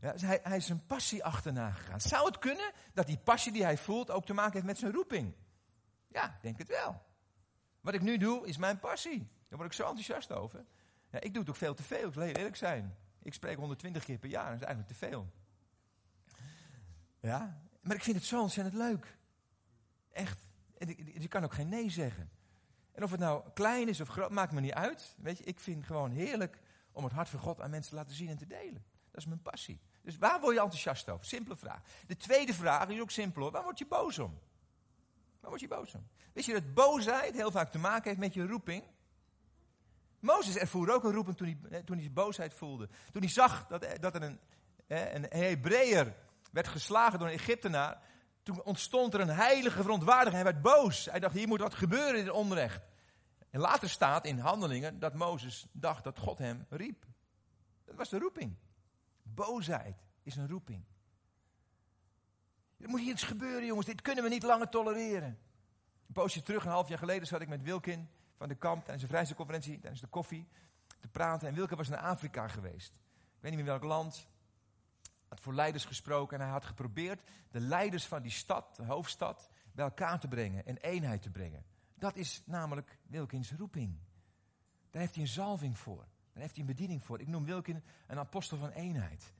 Ja, 0.00 0.12
dus 0.12 0.22
hij, 0.22 0.40
hij 0.42 0.56
is 0.56 0.66
zijn 0.66 0.86
passie 0.86 1.24
achterna 1.24 1.70
gegaan. 1.70 2.00
Zou 2.00 2.26
het 2.26 2.38
kunnen 2.38 2.72
dat 2.92 3.06
die 3.06 3.18
passie 3.18 3.52
die 3.52 3.64
hij 3.64 3.78
voelt 3.78 4.10
ook 4.10 4.26
te 4.26 4.32
maken 4.32 4.52
heeft 4.52 4.66
met 4.66 4.78
zijn 4.78 4.92
roeping? 4.92 5.34
Ja, 6.08 6.38
denk 6.40 6.58
het 6.58 6.68
wel. 6.68 7.02
Wat 7.80 7.94
ik 7.94 8.02
nu 8.02 8.16
doe, 8.16 8.46
is 8.46 8.56
mijn 8.56 8.78
passie. 8.78 9.18
Daar 9.48 9.58
word 9.58 9.70
ik 9.70 9.76
zo 9.76 9.86
enthousiast 9.86 10.32
over. 10.32 10.64
Ja, 11.10 11.20
ik 11.20 11.32
doe 11.32 11.40
het 11.40 11.50
ook 11.50 11.56
veel 11.56 11.74
te 11.74 11.82
veel, 11.82 12.08
ik 12.08 12.14
wil 12.14 12.22
eerlijk 12.22 12.56
zijn. 12.56 12.96
Ik 13.22 13.34
spreek 13.34 13.56
120 13.56 14.04
keer 14.04 14.18
per 14.18 14.30
jaar, 14.30 14.50
dat 14.50 14.60
is 14.60 14.66
eigenlijk 14.66 14.88
te 14.88 15.06
veel. 15.06 15.32
Ja, 17.20 17.60
maar 17.80 17.96
ik 17.96 18.02
vind 18.02 18.16
het 18.16 18.26
zo 18.26 18.40
ontzettend 18.40 18.76
leuk. 18.76 19.16
Echt. 20.12 20.45
Je 21.14 21.28
kan 21.28 21.44
ook 21.44 21.54
geen 21.54 21.68
nee 21.68 21.90
zeggen. 21.90 22.30
En 22.92 23.02
of 23.02 23.10
het 23.10 23.20
nou 23.20 23.42
klein 23.54 23.88
is 23.88 24.00
of 24.00 24.08
groot, 24.08 24.30
maakt 24.30 24.52
me 24.52 24.60
niet 24.60 24.72
uit. 24.72 25.14
Weet 25.18 25.38
je, 25.38 25.44
ik 25.44 25.60
vind 25.60 25.84
gewoon 25.84 26.10
heerlijk 26.10 26.60
om 26.92 27.04
het 27.04 27.12
hart 27.12 27.28
van 27.28 27.40
God 27.40 27.60
aan 27.60 27.70
mensen 27.70 27.90
te 27.90 27.96
laten 27.96 28.16
zien 28.16 28.28
en 28.28 28.36
te 28.36 28.46
delen. 28.46 28.84
Dat 29.10 29.20
is 29.20 29.26
mijn 29.26 29.42
passie. 29.42 29.80
Dus 30.02 30.18
waar 30.18 30.40
word 30.40 30.54
je 30.54 30.60
enthousiast 30.60 31.08
over? 31.08 31.26
Simpele 31.26 31.56
vraag. 31.56 31.80
De 32.06 32.16
tweede 32.16 32.54
vraag 32.54 32.88
is 32.88 33.00
ook 33.00 33.10
simpel 33.10 33.42
hoor. 33.42 33.50
Waar 33.50 33.62
word 33.62 33.78
je 33.78 33.86
boos 33.86 34.18
om? 34.18 34.38
Waar 35.40 35.50
word 35.50 35.60
je 35.60 35.68
boos 35.68 35.94
om? 35.94 36.06
Wist 36.32 36.46
je 36.46 36.52
dat 36.52 36.74
boosheid 36.74 37.34
heel 37.34 37.50
vaak 37.50 37.70
te 37.70 37.78
maken 37.78 38.08
heeft 38.08 38.20
met 38.20 38.34
je 38.34 38.46
roeping? 38.46 38.84
Mozes 40.20 40.56
ervoer 40.56 40.94
ook 40.94 41.04
een 41.04 41.12
roeping 41.12 41.36
toen 41.36 41.58
hij, 41.68 41.82
toen 41.82 41.98
hij 41.98 42.12
boosheid 42.12 42.54
voelde. 42.54 42.88
Toen 43.12 43.22
hij 43.22 43.30
zag 43.30 43.66
dat, 43.66 43.86
dat 44.00 44.14
er 44.14 44.22
een, 44.22 44.40
een 44.86 45.26
Hebreeër 45.30 46.14
werd 46.52 46.68
geslagen 46.68 47.18
door 47.18 47.28
een 47.28 47.34
Egyptenaar. 47.34 48.02
Toen 48.46 48.62
ontstond 48.62 49.14
er 49.14 49.20
een 49.20 49.28
heilige 49.28 49.82
verontwaardiging. 49.82 50.42
Hij 50.42 50.52
werd 50.52 50.62
boos. 50.62 51.04
Hij 51.04 51.20
dacht, 51.20 51.34
hier 51.34 51.48
moet 51.48 51.60
wat 51.60 51.74
gebeuren 51.74 52.20
in 52.20 52.32
onrecht. 52.32 52.84
En 53.50 53.60
later 53.60 53.88
staat 53.88 54.24
in 54.24 54.38
handelingen 54.38 54.98
dat 54.98 55.14
Mozes 55.14 55.66
dacht 55.72 56.04
dat 56.04 56.18
God 56.18 56.38
hem 56.38 56.66
riep. 56.68 57.04
Dat 57.84 57.94
was 57.94 58.08
de 58.08 58.18
roeping. 58.18 58.56
Boosheid 59.22 59.96
is 60.22 60.36
een 60.36 60.48
roeping. 60.48 60.84
Er 62.76 62.88
moet 62.88 63.00
hier 63.00 63.12
iets 63.12 63.22
gebeuren, 63.22 63.66
jongens. 63.66 63.86
Dit 63.86 64.02
kunnen 64.02 64.24
we 64.24 64.30
niet 64.30 64.42
langer 64.42 64.68
tolereren. 64.68 65.38
Een 66.06 66.12
poosje 66.12 66.42
terug, 66.42 66.64
een 66.64 66.70
half 66.70 66.88
jaar 66.88 66.98
geleden, 66.98 67.26
zat 67.26 67.40
ik 67.40 67.48
met 67.48 67.62
Wilkin 67.62 68.08
van 68.36 68.48
de 68.48 68.54
kamp 68.54 68.78
tijdens 68.78 69.00
de 69.00 69.06
vrijheidsconferentie, 69.06 69.78
tijdens 69.78 70.00
de 70.00 70.06
koffie, 70.06 70.48
te 71.00 71.08
praten. 71.08 71.48
En 71.48 71.54
Wilkin 71.54 71.76
was 71.76 71.88
naar 71.88 72.00
Afrika 72.00 72.48
geweest. 72.48 72.94
Ik 72.94 73.42
weet 73.42 73.50
niet 73.50 73.60
meer 73.60 73.70
welk 73.70 73.84
land. 73.84 74.26
Voor 75.46 75.54
leiders 75.54 75.84
gesproken 75.84 76.38
en 76.38 76.42
hij 76.42 76.52
had 76.52 76.64
geprobeerd 76.64 77.22
de 77.50 77.60
leiders 77.60 78.06
van 78.06 78.22
die 78.22 78.30
stad, 78.30 78.76
de 78.76 78.84
hoofdstad, 78.84 79.50
bij 79.72 79.84
elkaar 79.84 80.20
te 80.20 80.28
brengen 80.28 80.66
en 80.66 80.76
eenheid 80.76 81.22
te 81.22 81.30
brengen. 81.30 81.64
Dat 81.94 82.16
is 82.16 82.42
namelijk 82.46 82.98
Wilkins 83.06 83.52
roeping. 83.52 83.98
Daar 84.90 85.00
heeft 85.00 85.14
hij 85.14 85.22
een 85.22 85.30
zalving 85.30 85.78
voor. 85.78 86.06
Daar 86.32 86.42
heeft 86.42 86.56
hij 86.56 86.60
een 86.60 86.70
bediening 86.70 87.04
voor. 87.04 87.20
Ik 87.20 87.26
noem 87.26 87.44
Wilkin 87.44 87.82
een 88.06 88.18
apostel 88.18 88.58
van 88.58 88.70
eenheid. 88.70 89.32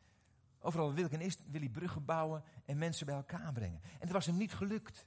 Overal 0.61 0.93
Wilkin 0.93 1.21
is, 1.21 1.39
wil 1.51 1.61
hij 1.61 1.71
bruggen 1.71 2.05
bouwen 2.05 2.43
en 2.65 2.79
mensen 2.79 3.07
bij 3.07 3.15
elkaar 3.15 3.53
brengen. 3.53 3.81
En 3.83 4.01
dat 4.01 4.11
was 4.11 4.27
hem 4.27 4.37
niet 4.37 4.55
gelukt. 4.55 5.07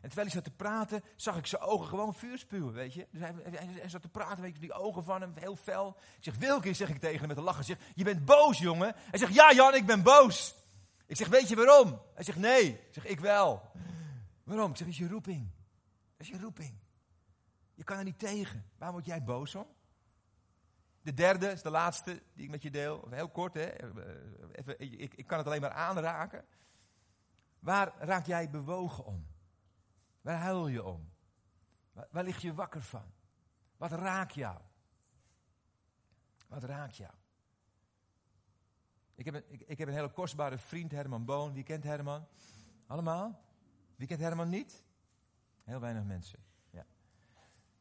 En 0.00 0.08
terwijl 0.08 0.26
hij 0.26 0.36
zat 0.36 0.44
te 0.44 0.56
praten, 0.56 1.02
zag 1.16 1.36
ik 1.36 1.46
zijn 1.46 1.62
ogen 1.62 1.86
gewoon 1.86 2.14
vuur 2.14 2.38
spuwen, 2.38 2.72
weet 2.72 2.94
je. 2.94 3.06
Dus 3.10 3.20
hij, 3.20 3.88
zat 3.88 4.02
te 4.02 4.08
praten, 4.08 4.42
weet 4.42 4.54
je, 4.54 4.60
die 4.60 4.72
ogen 4.72 5.04
van 5.04 5.20
hem, 5.20 5.32
heel 5.34 5.56
fel. 5.56 5.96
Ik 6.16 6.24
zeg, 6.24 6.36
Wilkin, 6.36 6.74
zeg 6.74 6.88
ik 6.88 7.00
tegen 7.00 7.18
hem 7.18 7.28
met 7.28 7.36
een 7.36 7.42
lachen. 7.42 7.60
Ik 7.60 7.66
zeg, 7.66 7.78
je 7.94 8.04
bent 8.04 8.24
boos, 8.24 8.58
jongen. 8.58 8.94
Hij 8.96 9.18
zegt, 9.18 9.34
ja 9.34 9.52
Jan, 9.52 9.74
ik 9.74 9.86
ben 9.86 10.02
boos. 10.02 10.54
Ik 11.06 11.16
zeg, 11.16 11.28
weet 11.28 11.48
je 11.48 11.56
waarom? 11.56 12.00
Hij 12.14 12.24
zegt, 12.24 12.38
nee. 12.38 12.68
Ik 12.68 12.88
zeg, 12.90 13.06
ik 13.06 13.20
wel. 13.20 13.70
Waarom? 14.42 14.70
Ik 14.70 14.76
zeg, 14.76 14.86
dat 14.86 14.96
is 14.96 15.02
je 15.02 15.08
roeping. 15.08 15.50
Dat 16.16 16.26
is 16.26 16.28
je 16.28 16.38
roeping. 16.38 16.74
Je 17.74 17.84
kan 17.84 17.98
er 17.98 18.04
niet 18.04 18.18
tegen. 18.18 18.70
Waar 18.78 18.92
word 18.92 19.06
jij 19.06 19.22
boos 19.22 19.54
om? 19.54 19.66
De 21.02 21.14
derde 21.14 21.50
is 21.50 21.62
de 21.62 21.70
laatste 21.70 22.22
die 22.34 22.44
ik 22.44 22.50
met 22.50 22.62
je 22.62 22.70
deel. 22.70 23.06
Heel 23.10 23.28
kort, 23.28 23.54
hè. 23.54 23.70
Even, 24.52 24.80
ik, 24.80 25.14
ik 25.14 25.26
kan 25.26 25.38
het 25.38 25.46
alleen 25.46 25.60
maar 25.60 25.70
aanraken. 25.70 26.44
Waar 27.58 27.92
raak 27.98 28.26
jij 28.26 28.50
bewogen 28.50 29.04
om? 29.04 29.29
Waar 30.20 30.36
huil 30.36 30.68
je 30.68 30.84
om? 30.84 31.10
Waar, 31.92 32.24
lig 32.24 32.40
je 32.40 32.54
wakker 32.54 32.82
van? 32.82 33.12
Wat 33.76 33.92
raakt 33.92 34.34
jou? 34.34 34.58
Wat 36.48 36.62
raakt 36.62 36.96
jou? 36.96 37.12
Ik 39.14 39.24
heb, 39.24 39.34
een, 39.34 39.44
ik, 39.48 39.60
ik 39.60 39.78
heb 39.78 39.88
een 39.88 39.94
hele 39.94 40.12
kostbare 40.12 40.58
vriend, 40.58 40.90
Herman 40.90 41.24
Boon. 41.24 41.52
Wie 41.52 41.62
kent 41.62 41.84
Herman? 41.84 42.26
Allemaal? 42.86 43.40
Wie 43.96 44.06
kent 44.06 44.20
Herman 44.20 44.48
niet? 44.48 44.84
Heel 45.64 45.80
weinig 45.80 46.04
mensen. 46.04 46.38
Ja. 46.70 46.86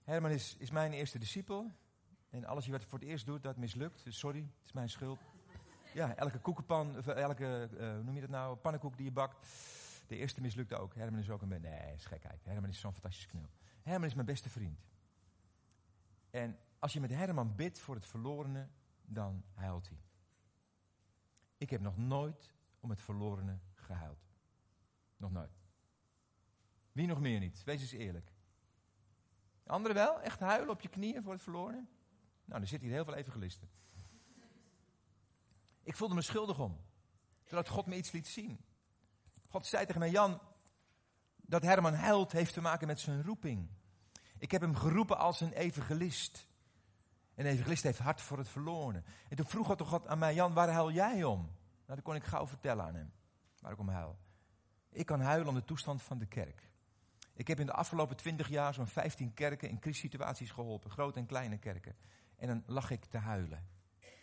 Herman 0.03 0.31
is, 0.31 0.55
is 0.57 0.71
mijn 0.71 0.93
eerste 0.93 1.19
discipel. 1.19 1.71
En 2.29 2.45
alles 2.45 2.67
wat 2.67 2.81
je 2.81 2.87
voor 2.87 2.99
het 2.99 3.07
eerst 3.07 3.25
doet, 3.25 3.43
dat 3.43 3.57
mislukt. 3.57 4.03
Dus 4.03 4.19
sorry, 4.19 4.39
het 4.39 4.65
is 4.65 4.71
mijn 4.71 4.89
schuld. 4.89 5.19
Ja, 5.93 6.15
elke 6.15 6.39
koekenpan, 6.39 7.03
elke, 7.05 7.69
uh, 7.73 7.93
hoe 7.93 8.03
noem 8.03 8.15
je 8.15 8.21
dat 8.21 8.29
nou, 8.29 8.55
pannenkoek 8.55 8.95
die 8.95 9.05
je 9.05 9.11
bakt. 9.11 9.47
De 10.09 10.15
eerste 10.15 10.41
mislukte 10.41 10.75
ook. 10.75 10.95
Herman 10.95 11.19
is 11.19 11.29
ook 11.29 11.41
een... 11.41 11.61
Nee, 11.61 11.93
is 11.93 12.05
gekheid. 12.05 12.45
Herman 12.45 12.69
is 12.69 12.79
zo'n 12.79 12.93
fantastisch 12.93 13.25
knul. 13.25 13.49
Herman 13.81 14.07
is 14.07 14.13
mijn 14.13 14.25
beste 14.25 14.49
vriend. 14.49 14.87
En 16.29 16.59
als 16.79 16.93
je 16.93 16.99
met 16.99 17.09
Herman 17.09 17.55
bidt 17.55 17.79
voor 17.79 17.95
het 17.95 18.05
verlorene, 18.05 18.67
dan 19.01 19.43
huilt 19.53 19.89
hij. 19.89 20.01
Ik 21.57 21.69
heb 21.69 21.81
nog 21.81 21.97
nooit 21.97 22.53
om 22.79 22.89
het 22.89 23.01
verlorene 23.01 23.59
gehuild. 23.73 24.29
Nog 25.17 25.31
nooit. 25.31 25.59
Wie 26.91 27.07
nog 27.07 27.19
meer 27.19 27.39
niet? 27.39 27.63
Wees 27.63 27.81
eens 27.81 27.91
eerlijk. 27.91 28.31
Anderen 29.63 29.95
wel? 29.95 30.21
Echt 30.21 30.39
huilen 30.39 30.69
op 30.69 30.81
je 30.81 30.89
knieën 30.89 31.23
voor 31.23 31.33
het 31.33 31.41
verlorene? 31.41 31.85
Nou, 32.45 32.61
er 32.61 32.67
zitten 32.67 32.87
hier 32.87 32.95
heel 32.95 33.05
veel 33.05 33.15
evangelisten. 33.15 33.69
Ik 35.83 35.95
voelde 35.95 36.15
me 36.15 36.21
schuldig 36.21 36.59
om. 36.59 36.81
Zodat 37.43 37.67
God 37.67 37.85
me 37.85 37.95
iets 37.95 38.11
liet 38.11 38.27
zien. 38.27 38.67
God 39.49 39.65
zei 39.65 39.85
tegen 39.85 39.99
mij, 39.99 40.09
Jan, 40.09 40.39
dat 41.35 41.63
Herman 41.63 41.93
huilt 41.93 42.31
heeft 42.31 42.53
te 42.53 42.61
maken 42.61 42.87
met 42.87 42.99
zijn 42.99 43.23
roeping. 43.23 43.69
Ik 44.37 44.51
heb 44.51 44.61
hem 44.61 44.75
geroepen 44.75 45.17
als 45.17 45.41
een 45.41 45.53
evangelist. 45.53 46.47
Een 47.35 47.45
evangelist 47.45 47.83
heeft 47.83 47.99
hart 47.99 48.21
voor 48.21 48.37
het 48.37 48.49
verloren. 48.49 49.05
En 49.29 49.35
toen 49.35 49.45
vroeg 49.45 49.65
God, 49.65 49.81
God 49.81 50.07
aan 50.07 50.19
mij, 50.19 50.33
Jan, 50.33 50.53
waar 50.53 50.69
huil 50.69 50.91
jij 50.91 51.23
om? 51.23 51.39
Nou, 51.39 51.51
dat 51.85 52.01
kon 52.01 52.15
ik 52.15 52.23
gauw 52.23 52.47
vertellen 52.47 52.85
aan 52.85 52.95
hem, 52.95 53.11
waar 53.59 53.71
ik 53.71 53.79
om 53.79 53.89
huil. 53.89 54.17
Ik 54.89 55.05
kan 55.05 55.21
huilen 55.21 55.47
om 55.47 55.55
de 55.55 55.63
toestand 55.63 56.01
van 56.01 56.17
de 56.17 56.25
kerk. 56.25 56.69
Ik 57.33 57.47
heb 57.47 57.59
in 57.59 57.65
de 57.65 57.73
afgelopen 57.73 58.15
twintig 58.15 58.47
jaar 58.47 58.73
zo'n 58.73 58.87
15 58.87 59.33
kerken 59.33 59.69
in 59.69 59.79
crisissituaties 59.79 60.51
geholpen, 60.51 60.91
grote 60.91 61.19
en 61.19 61.25
kleine 61.25 61.57
kerken. 61.57 61.95
En 62.35 62.47
dan 62.47 62.63
lag 62.65 62.89
ik 62.89 63.05
te 63.05 63.17
huilen. 63.17 63.67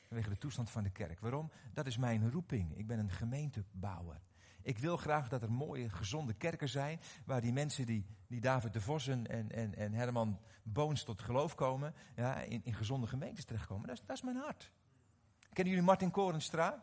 Vanwege 0.06 0.28
de 0.28 0.38
toestand 0.38 0.70
van 0.70 0.82
de 0.82 0.90
kerk. 0.90 1.20
Waarom? 1.20 1.50
Dat 1.72 1.86
is 1.86 1.96
mijn 1.96 2.30
roeping. 2.30 2.76
Ik 2.76 2.86
ben 2.86 2.98
een 2.98 3.10
gemeentebouwer. 3.10 4.20
Ik 4.66 4.78
wil 4.78 4.96
graag 4.96 5.28
dat 5.28 5.42
er 5.42 5.52
mooie, 5.52 5.88
gezonde 5.90 6.34
kerken 6.34 6.68
zijn. 6.68 7.00
Waar 7.24 7.40
die 7.40 7.52
mensen 7.52 7.86
die, 7.86 8.06
die 8.26 8.40
David 8.40 8.72
de 8.72 8.80
Vossen 8.80 9.26
en, 9.26 9.52
en, 9.52 9.74
en 9.74 9.92
Herman 9.92 10.38
Boons 10.62 11.02
tot 11.02 11.22
geloof 11.22 11.54
komen. 11.54 11.94
Ja, 12.16 12.40
in, 12.40 12.60
in 12.64 12.74
gezonde 12.74 13.06
gemeentes 13.06 13.44
terechtkomen. 13.44 13.86
Dat 13.86 13.96
is, 13.96 14.02
dat 14.06 14.16
is 14.16 14.22
mijn 14.22 14.36
hart. 14.36 14.72
Kennen 15.52 15.72
jullie 15.72 15.88
Martin 15.88 16.10
Korenstra? 16.10 16.82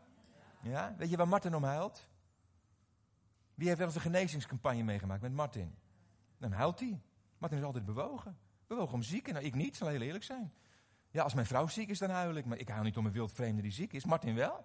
Ja? 0.61 0.95
Weet 0.97 1.09
je 1.09 1.17
waar 1.17 1.27
Martin 1.27 1.55
om 1.55 1.63
huilt? 1.63 2.09
Wie 3.53 3.67
heeft 3.67 3.77
wel 3.77 3.87
eens 3.87 3.95
een 3.95 4.01
genezingscampagne 4.01 4.83
meegemaakt 4.83 5.21
met 5.21 5.33
Martin? 5.33 5.75
Dan 6.37 6.51
huilt 6.51 6.79
hij. 6.79 7.01
Martin 7.37 7.57
is 7.57 7.65
altijd 7.65 7.85
bewogen. 7.85 8.37
Bewogen 8.67 8.93
om 8.93 9.01
zieken. 9.01 9.33
Nou, 9.33 9.45
ik 9.45 9.55
niet, 9.55 9.75
zal 9.75 9.87
heel 9.87 10.01
eerlijk 10.01 10.23
zijn. 10.23 10.53
Ja, 11.11 11.23
als 11.23 11.33
mijn 11.33 11.47
vrouw 11.47 11.67
ziek 11.67 11.89
is, 11.89 11.99
dan 11.99 12.09
huil 12.09 12.35
ik. 12.35 12.45
Maar 12.45 12.57
ik 12.57 12.67
huil 12.67 12.83
niet 12.83 12.97
om 12.97 13.05
een 13.05 13.11
wildvreemde 13.11 13.61
die 13.61 13.71
ziek 13.71 13.93
is. 13.93 14.05
Martin 14.05 14.35
wel. 14.35 14.61